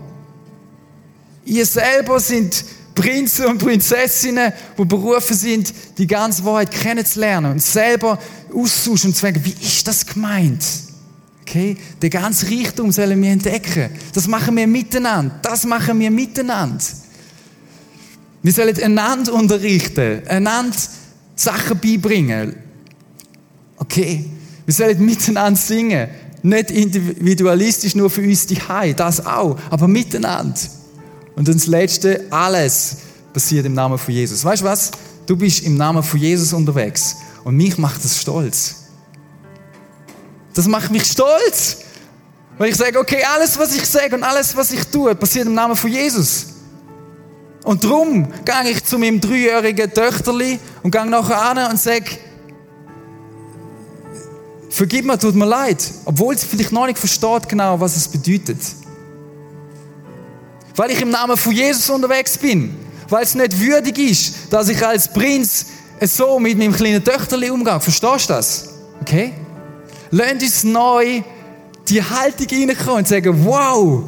Ihr 1.47 1.65
selber 1.65 2.21
sind 2.21 2.67
Prinzen 2.95 3.47
und 3.47 3.59
Prinzessinnen, 3.59 4.53
die 4.79 4.85
berufen 4.85 5.37
sind, 5.37 5.73
die 5.99 6.07
ganze 6.07 6.45
Wahrheit 6.45 6.71
kennenzulernen 6.71 7.53
und 7.53 7.63
selber 7.63 8.19
auszutauschen 8.53 9.11
und 9.11 9.15
zu 9.15 9.23
sagen, 9.23 9.41
wie 9.45 9.55
ist 9.65 9.87
das 9.89 10.07
gemeint? 10.07 10.65
Okay? 11.43 11.77
Den 12.01 12.11
ganzen 12.11 12.49
Reichtum 12.49 12.93
sollen 12.93 13.21
wir 13.23 13.31
entdecken. 13.31 13.91
Das 14.15 14.27
machen 14.27 14.57
wir 14.57 14.67
miteinander. 14.67 15.39
Das 15.43 15.65
machen 15.65 15.99
wir 15.99 16.11
miteinander. 16.11 16.85
Wir 18.43 18.53
sollen 18.53 18.83
einander 18.83 19.33
unterrichten, 19.35 20.27
einander 20.27 20.77
Sachen 21.37 21.79
beibringen. 21.79 22.57
Okay? 23.77 24.25
Wir 24.65 24.75
sollen 24.75 25.05
miteinander 25.05 25.59
singen. 25.59 26.09
Nicht 26.43 26.71
individualistisch 26.73 27.95
nur 27.95 28.11
für 28.11 28.23
uns 28.23 28.47
die 28.47 28.57
Hai, 28.57 28.95
das 28.95 29.25
auch, 29.25 29.59
aber 29.71 29.87
miteinander. 29.87 30.59
Und 31.37 31.49
das 31.49 31.67
Letzte, 31.67 32.27
alles 32.31 32.97
passiert 33.33 33.67
im 33.67 33.75
Namen 33.75 33.99
von 33.99 34.13
Jesus. 34.13 34.45
Weißt 34.45 34.63
du 34.63 34.67
was? 34.67 34.91
Du 35.27 35.37
bist 35.37 35.63
im 35.63 35.77
Namen 35.77 36.03
von 36.03 36.21
Jesus 36.21 36.53
unterwegs. 36.53 37.17
Und 37.45 37.57
mich 37.57 37.79
macht 37.79 38.05
das 38.05 38.21
stolz. 38.21 38.77
Das 40.55 40.67
macht 40.67 40.91
mich 40.91 41.05
stolz. 41.05 41.79
Weil 42.59 42.71
ich 42.71 42.77
sage, 42.77 42.99
okay, 42.99 43.23
alles, 43.35 43.59
was 43.59 43.75
ich 43.75 43.87
sage 43.87 44.15
und 44.15 44.23
alles, 44.23 44.55
was 44.57 44.73
ich 44.73 44.85
tue, 44.85 45.15
passiert 45.15 45.47
im 45.47 45.55
Namen 45.55 45.75
von 45.75 45.91
Jesus. 45.91 46.47
Und 47.65 47.85
darum 47.85 48.29
gehe 48.45 48.71
ich 48.71 48.85
zu 48.85 48.99
meinem 48.99 49.21
dreijährigen 49.21 49.93
Töchterli 49.93 50.59
und 50.83 50.91
gehe 50.91 51.07
nachher 51.07 51.41
an 51.43 51.71
und 51.71 51.79
sage, 51.79 52.05
vergib 54.69 55.05
mir, 55.05 55.19
tut 55.19 55.35
mir 55.35 55.47
leid. 55.47 55.83
Obwohl 56.05 56.37
sie 56.37 56.47
vielleicht 56.47 56.73
noch 56.73 56.87
nicht 56.87 56.99
versteht 56.99 57.49
genau, 57.49 57.81
was 57.81 57.97
es 57.97 58.09
bedeutet. 58.09 58.59
Weil 60.77 60.91
ich 60.91 61.01
im 61.01 61.11
Namen 61.11 61.37
von 61.37 61.53
Jesus 61.53 61.89
unterwegs 61.91 62.39
bin. 62.39 62.75
Weil 63.09 63.25
es 63.25 63.35
nicht 63.35 63.59
würdig 63.61 63.99
ist, 63.99 64.35
dass 64.51 64.69
ich 64.69 64.85
als 64.85 65.13
Prinz 65.13 65.67
so 66.01 66.39
mit 66.39 66.59
meinem 66.59 66.73
kleinen 66.73 67.05
Töchterli 67.05 67.51
umgehe. 67.51 67.81
Verstehst 67.81 68.29
du 68.29 68.33
das? 68.33 68.69
Okay? 69.01 69.33
Lasst 70.11 70.43
uns 70.43 70.65
neu 70.65 71.23
die 71.89 72.03
Haltung 72.03 72.47
reinkommen 72.51 72.99
und 72.99 73.09
sagen, 73.09 73.45
wow, 73.45 74.05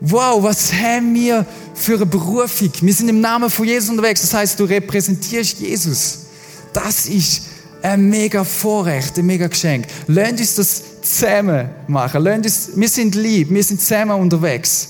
wow, 0.00 0.42
was 0.42 0.72
haben 0.72 1.14
wir 1.14 1.44
für 1.74 1.96
eine 1.96 2.06
Berufung? 2.06 2.70
Wir 2.80 2.94
sind 2.94 3.08
im 3.08 3.20
Namen 3.20 3.50
von 3.50 3.66
Jesus 3.66 3.90
unterwegs. 3.90 4.20
Das 4.20 4.34
heißt, 4.34 4.60
du 4.60 4.64
repräsentierst 4.64 5.58
Jesus. 5.58 6.26
Das 6.72 7.06
ist 7.06 7.42
ein 7.82 8.08
mega 8.08 8.44
Vorrecht, 8.44 9.18
ein 9.18 9.26
mega 9.26 9.46
Geschenk. 9.46 9.86
Lasst 10.06 10.32
uns 10.32 10.54
das 10.56 10.82
zusammen 11.02 11.70
machen. 11.86 12.22
Lasst 12.22 12.44
uns, 12.44 12.70
wir 12.74 12.88
sind 12.88 13.14
lieb, 13.14 13.50
wir 13.50 13.62
sind 13.62 13.80
zusammen 13.80 14.20
unterwegs. 14.20 14.88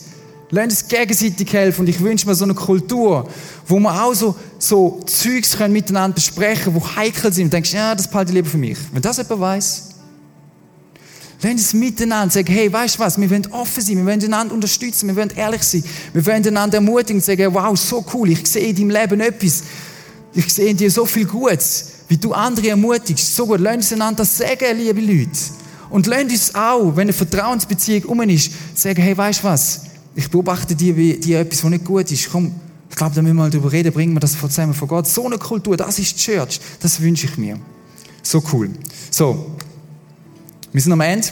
Lasst 0.50 0.70
uns 0.70 0.88
gegenseitig 0.88 1.52
helfen. 1.52 1.82
Und 1.82 1.88
ich 1.88 2.00
wünsche 2.00 2.26
mir 2.26 2.34
so 2.34 2.44
eine 2.44 2.54
Kultur, 2.54 3.28
wo 3.66 3.78
wir 3.78 4.02
auch 4.02 4.14
so, 4.14 4.34
so 4.58 5.00
Zeugs 5.06 5.56
können 5.56 5.72
miteinander 5.72 6.14
besprechen, 6.14 6.74
wo 6.74 6.96
heikel 6.96 7.32
sind. 7.32 7.46
Und 7.46 7.52
denkst, 7.52 7.74
ja, 7.74 7.94
das 7.94 8.08
behalte 8.08 8.30
ich 8.30 8.36
lieber 8.36 8.48
für 8.48 8.58
mich. 8.58 8.78
Wenn 8.92 9.02
das 9.02 9.18
jemand 9.18 9.40
weiß, 9.40 9.88
Lasst 11.40 11.54
uns 11.54 11.74
miteinander. 11.74 12.32
Sagen, 12.32 12.52
hey, 12.52 12.72
weißt 12.72 12.96
du 12.96 12.98
was, 13.00 13.20
wir 13.20 13.30
wollen 13.30 13.46
offen 13.52 13.82
sein, 13.82 13.96
wir 13.96 14.06
wollen 14.06 14.22
einander 14.24 14.54
unterstützen, 14.54 15.08
wir 15.08 15.16
wollen 15.16 15.30
ehrlich 15.36 15.62
sein, 15.62 15.84
wir 16.12 16.26
wollen 16.26 16.46
einander 16.46 16.78
ermutigen. 16.78 17.16
Und 17.16 17.24
sagen, 17.24 17.54
wow, 17.54 17.78
so 17.78 18.04
cool, 18.12 18.30
ich 18.30 18.46
sehe 18.46 18.68
in 18.68 18.76
deinem 18.76 18.90
Leben 18.90 19.20
etwas, 19.20 19.62
ich 20.34 20.52
sehe 20.52 20.70
in 20.70 20.76
dir 20.76 20.90
so 20.90 21.06
viel 21.06 21.26
Gutes, 21.26 21.92
wie 22.08 22.16
du 22.16 22.32
andere 22.32 22.70
ermutigst, 22.70 23.36
so 23.36 23.46
gut, 23.46 23.60
lasst 23.60 23.76
uns 23.76 23.92
einander 23.92 24.24
sagen, 24.24 24.76
liebe 24.76 25.00
Leute. 25.00 25.30
Und 25.90 26.06
lasst 26.06 26.24
uns 26.24 26.54
auch, 26.54 26.96
wenn 26.96 27.02
eine 27.02 27.12
Vertrauensbeziehung 27.12 28.04
um 28.06 28.22
ist, 28.22 28.50
sagen, 28.74 29.00
hey, 29.00 29.16
weißt 29.16 29.40
du 29.40 29.44
was, 29.44 29.82
ich 30.18 30.28
beobachte 30.28 30.74
dir, 30.74 30.96
wie 30.96 31.16
dir 31.16 31.38
etwas, 31.38 31.62
was 31.62 31.70
nicht 31.70 31.84
gut 31.84 32.10
ist, 32.10 32.28
komm, 32.28 32.52
ich 32.90 32.96
glaube, 32.96 33.14
da 33.14 33.22
müssen 33.22 33.36
wir 33.36 33.42
mal 33.44 33.50
drüber 33.50 33.70
reden, 33.70 33.92
bringen 33.92 34.14
wir 34.14 34.18
das 34.18 34.36
zusammen 34.36 34.74
vor 34.74 34.88
Gott. 34.88 35.06
So 35.06 35.26
eine 35.26 35.38
Kultur, 35.38 35.76
das 35.76 35.96
ist 36.00 36.16
die 36.16 36.32
Church, 36.32 36.60
das 36.80 37.00
wünsche 37.00 37.26
ich 37.26 37.38
mir. 37.38 37.56
So 38.20 38.42
cool. 38.52 38.68
So, 39.12 39.52
wir 40.72 40.80
sind 40.80 40.90
am 40.90 41.02
Ende. 41.02 41.28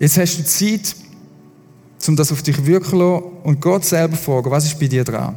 Jetzt 0.00 0.18
hast 0.18 0.38
du 0.38 0.44
Zeit, 0.44 0.96
um 2.08 2.16
das 2.16 2.32
auf 2.32 2.42
dich 2.42 2.66
wirken 2.66 2.90
zu 2.90 2.96
lassen 2.96 3.24
und 3.44 3.60
Gott 3.60 3.84
selber 3.84 4.16
fragen, 4.16 4.50
was 4.50 4.64
ist 4.64 4.80
bei 4.80 4.88
dir 4.88 5.04
dran? 5.04 5.36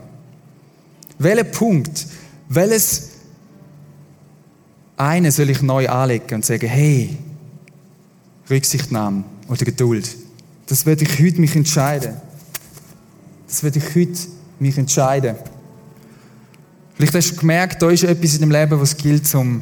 Welchen 1.19 1.51
Punkt, 1.51 2.07
welches 2.49 3.11
eine 4.97 5.31
soll 5.31 5.51
ich 5.51 5.61
neu 5.61 5.87
anlegen 5.87 6.33
und 6.33 6.45
sagen, 6.45 6.67
hey, 6.67 7.15
Rücksichtnahme 8.49 9.23
oder 9.47 9.65
Geduld. 9.65 10.15
Das 10.67 10.85
werde 10.85 11.03
ich 11.03 11.19
heute 11.19 11.39
mich 11.39 11.55
entscheiden. 11.55 12.15
Das 13.47 13.63
werde 13.63 13.79
ich 13.79 13.95
heute 13.95 14.19
mich 14.59 14.77
entscheiden. 14.77 15.35
Vielleicht 16.95 17.13
hast 17.13 17.31
du 17.31 17.35
gemerkt, 17.35 17.81
da 17.81 17.89
ist 17.89 18.03
etwas 18.03 18.35
in 18.35 18.41
deinem 18.41 18.51
Leben, 18.51 18.79
was 18.79 18.95
gilt 18.95 19.27
zum. 19.27 19.61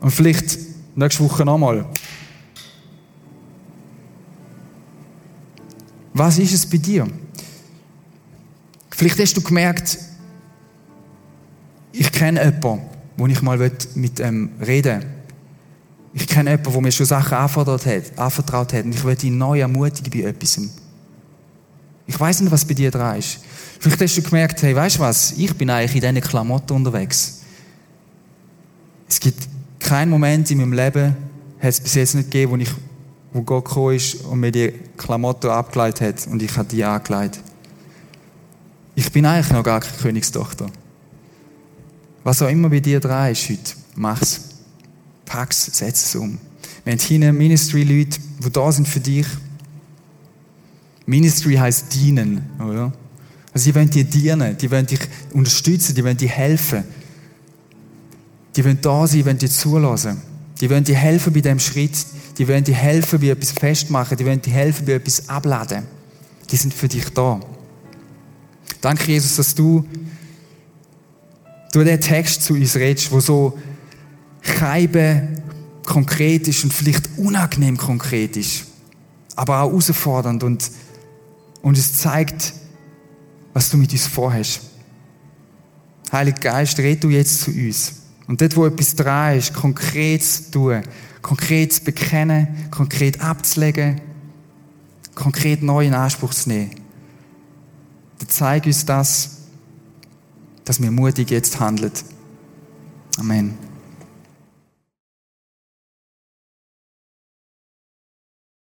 Und 0.00 0.10
vielleicht 0.10 0.58
nächste 0.94 1.24
Woche 1.24 1.44
nochmal. 1.44 1.86
Was 6.12 6.38
ist 6.38 6.52
es 6.52 6.66
bei 6.66 6.76
dir? 6.76 7.08
Vielleicht 8.90 9.18
hast 9.18 9.36
du 9.36 9.40
gemerkt, 9.40 9.98
ich 11.92 12.12
kenne 12.12 12.44
jemanden, 12.44 12.86
wo 13.16 13.26
ich 13.26 13.42
mal 13.42 13.58
mit 13.94 14.20
ihm 14.20 14.50
reden 14.60 15.02
will. 15.02 15.13
Ich 16.14 16.28
kenne 16.28 16.50
jemanden, 16.50 16.72
der 16.72 16.80
mir 16.80 16.92
schon 16.92 17.06
Sachen 17.06 17.34
anvertraut 17.36 17.84
hat, 17.86 18.16
anvertraut 18.16 18.72
hat 18.72 18.84
und 18.84 18.94
ich 18.94 19.04
will 19.04 19.16
ihn 19.22 19.36
neu 19.36 19.60
ermutigen 19.60 20.10
bei 20.10 20.28
etwas. 20.28 20.60
Ich 22.06 22.20
weiß 22.20 22.40
nicht, 22.40 22.52
was 22.52 22.64
bei 22.64 22.74
dir 22.74 22.90
dran 22.90 23.18
ist. 23.18 23.40
Vielleicht 23.80 24.00
hast 24.00 24.16
du 24.16 24.22
gemerkt, 24.22 24.62
hey, 24.62 24.76
weißt 24.76 24.96
du 24.96 25.00
was? 25.00 25.32
Ich 25.32 25.54
bin 25.56 25.68
eigentlich 25.70 25.94
in 25.96 26.00
diesen 26.00 26.20
Klamotten 26.20 26.76
unterwegs. 26.76 27.40
Es 29.08 29.18
gibt 29.18 29.48
keinen 29.80 30.10
Moment 30.10 30.50
in 30.50 30.58
meinem 30.58 30.72
Leben, 30.72 31.16
hat 31.58 31.70
es 31.70 31.80
bis 31.80 31.94
jetzt 31.94 32.14
nicht 32.14 32.30
gegeben, 32.30 32.52
wo, 32.52 32.56
ich, 32.56 32.70
wo 33.32 33.42
Gott 33.42 33.64
gekommen 33.64 33.96
ist 33.96 34.16
und 34.24 34.38
mir 34.38 34.52
die 34.52 34.72
Klamotten 34.96 35.50
abgeleitet 35.50 36.00
hat 36.00 36.26
und 36.28 36.42
ich 36.42 36.56
habe 36.56 36.68
die 36.68 36.84
angelegt. 36.84 37.40
Ich 38.94 39.10
bin 39.10 39.26
eigentlich 39.26 39.52
noch 39.52 39.64
gar 39.64 39.80
keine 39.80 39.96
Königstochter. 39.96 40.66
Was 42.22 42.40
auch 42.40 42.48
immer 42.48 42.68
bei 42.68 42.80
dir 42.80 43.00
dran 43.00 43.32
ist 43.32 43.48
heute, 43.50 43.72
mach's. 43.96 44.53
Pack's, 45.24 45.70
setz 45.72 46.04
es 46.06 46.14
um. 46.14 46.38
Wir 46.84 46.92
haben 46.92 47.00
hier 47.00 47.32
Ministry-Leute, 47.32 48.18
die 48.44 48.50
da 48.50 48.72
sind 48.72 48.86
für 48.86 49.00
dich. 49.00 49.26
Ministry 51.06 51.54
heißt 51.54 51.94
dienen, 51.94 52.42
oder? 52.58 52.92
Also 53.52 53.70
die 53.70 53.74
wollen 53.74 53.90
dir 53.90 54.04
dienen, 54.04 54.56
die 54.58 54.70
wollen 54.70 54.86
dich 54.86 55.00
unterstützen, 55.32 55.94
die 55.94 56.04
wollen 56.04 56.16
dir 56.16 56.28
helfen. 56.28 56.84
Die 58.56 58.64
wollen 58.64 58.78
da 58.80 59.06
sein, 59.06 59.18
die 59.18 59.26
wollen 59.26 59.38
dir 59.38 59.50
zulassen. 59.50 60.20
Die 60.60 60.70
wollen 60.70 60.84
dir 60.84 60.96
helfen 60.96 61.32
bei 61.32 61.40
dem 61.40 61.58
Schritt. 61.58 61.92
Die 62.38 62.46
wollen 62.48 62.64
dir 62.64 62.74
helfen 62.74 63.20
bei 63.20 63.28
etwas 63.28 63.52
festmachen. 63.52 64.16
Die 64.16 64.24
wollen 64.24 64.40
dir 64.40 64.52
helfen 64.52 64.86
bei 64.86 64.92
etwas 64.92 65.28
abladen. 65.28 65.84
Die 66.50 66.56
sind 66.56 66.72
für 66.72 66.88
dich 66.88 67.08
da. 67.10 67.40
Danke, 68.80 69.10
Jesus, 69.10 69.36
dass 69.36 69.54
du 69.54 69.84
durch 71.72 71.86
den 71.86 72.00
Text 72.00 72.42
zu 72.42 72.54
uns 72.54 72.76
redest, 72.76 73.10
wo 73.10 73.18
so 73.18 73.58
Scheibe 74.44 75.28
konkret 75.84 76.48
ist 76.48 76.64
und 76.64 76.72
vielleicht 76.72 77.08
unangenehm 77.18 77.76
konkret 77.76 78.36
ist, 78.36 78.66
aber 79.36 79.62
auch 79.62 79.70
herausfordernd 79.70 80.42
und, 80.42 80.70
und 81.62 81.78
es 81.78 81.94
zeigt, 81.94 82.54
was 83.52 83.70
du 83.70 83.76
mit 83.76 83.92
uns 83.92 84.06
vorhast. 84.06 84.60
Heiliger 86.12 86.40
Geist, 86.40 86.78
red 86.78 87.02
du 87.02 87.10
jetzt 87.10 87.40
zu 87.40 87.50
uns. 87.50 87.94
Und 88.26 88.40
dort, 88.40 88.56
wo 88.56 88.66
etwas 88.66 88.94
dran 88.94 89.36
ist, 89.36 89.52
konkret 89.52 90.22
zu 90.22 90.50
tun, 90.50 90.82
konkret 91.22 91.72
zu 91.72 91.84
bekennen, 91.84 92.68
konkret 92.70 93.20
abzulegen, 93.20 94.00
konkret 95.14 95.62
neu 95.62 95.86
in 95.86 95.94
Anspruch 95.94 96.32
zu 96.32 96.48
nehmen, 96.48 96.70
dann 98.18 98.28
zeig 98.28 98.66
uns 98.66 98.84
das, 98.84 99.38
dass 100.64 100.80
wir 100.80 100.90
mutig 100.90 101.30
jetzt 101.30 101.60
handeln. 101.60 101.92
Amen. 103.18 103.73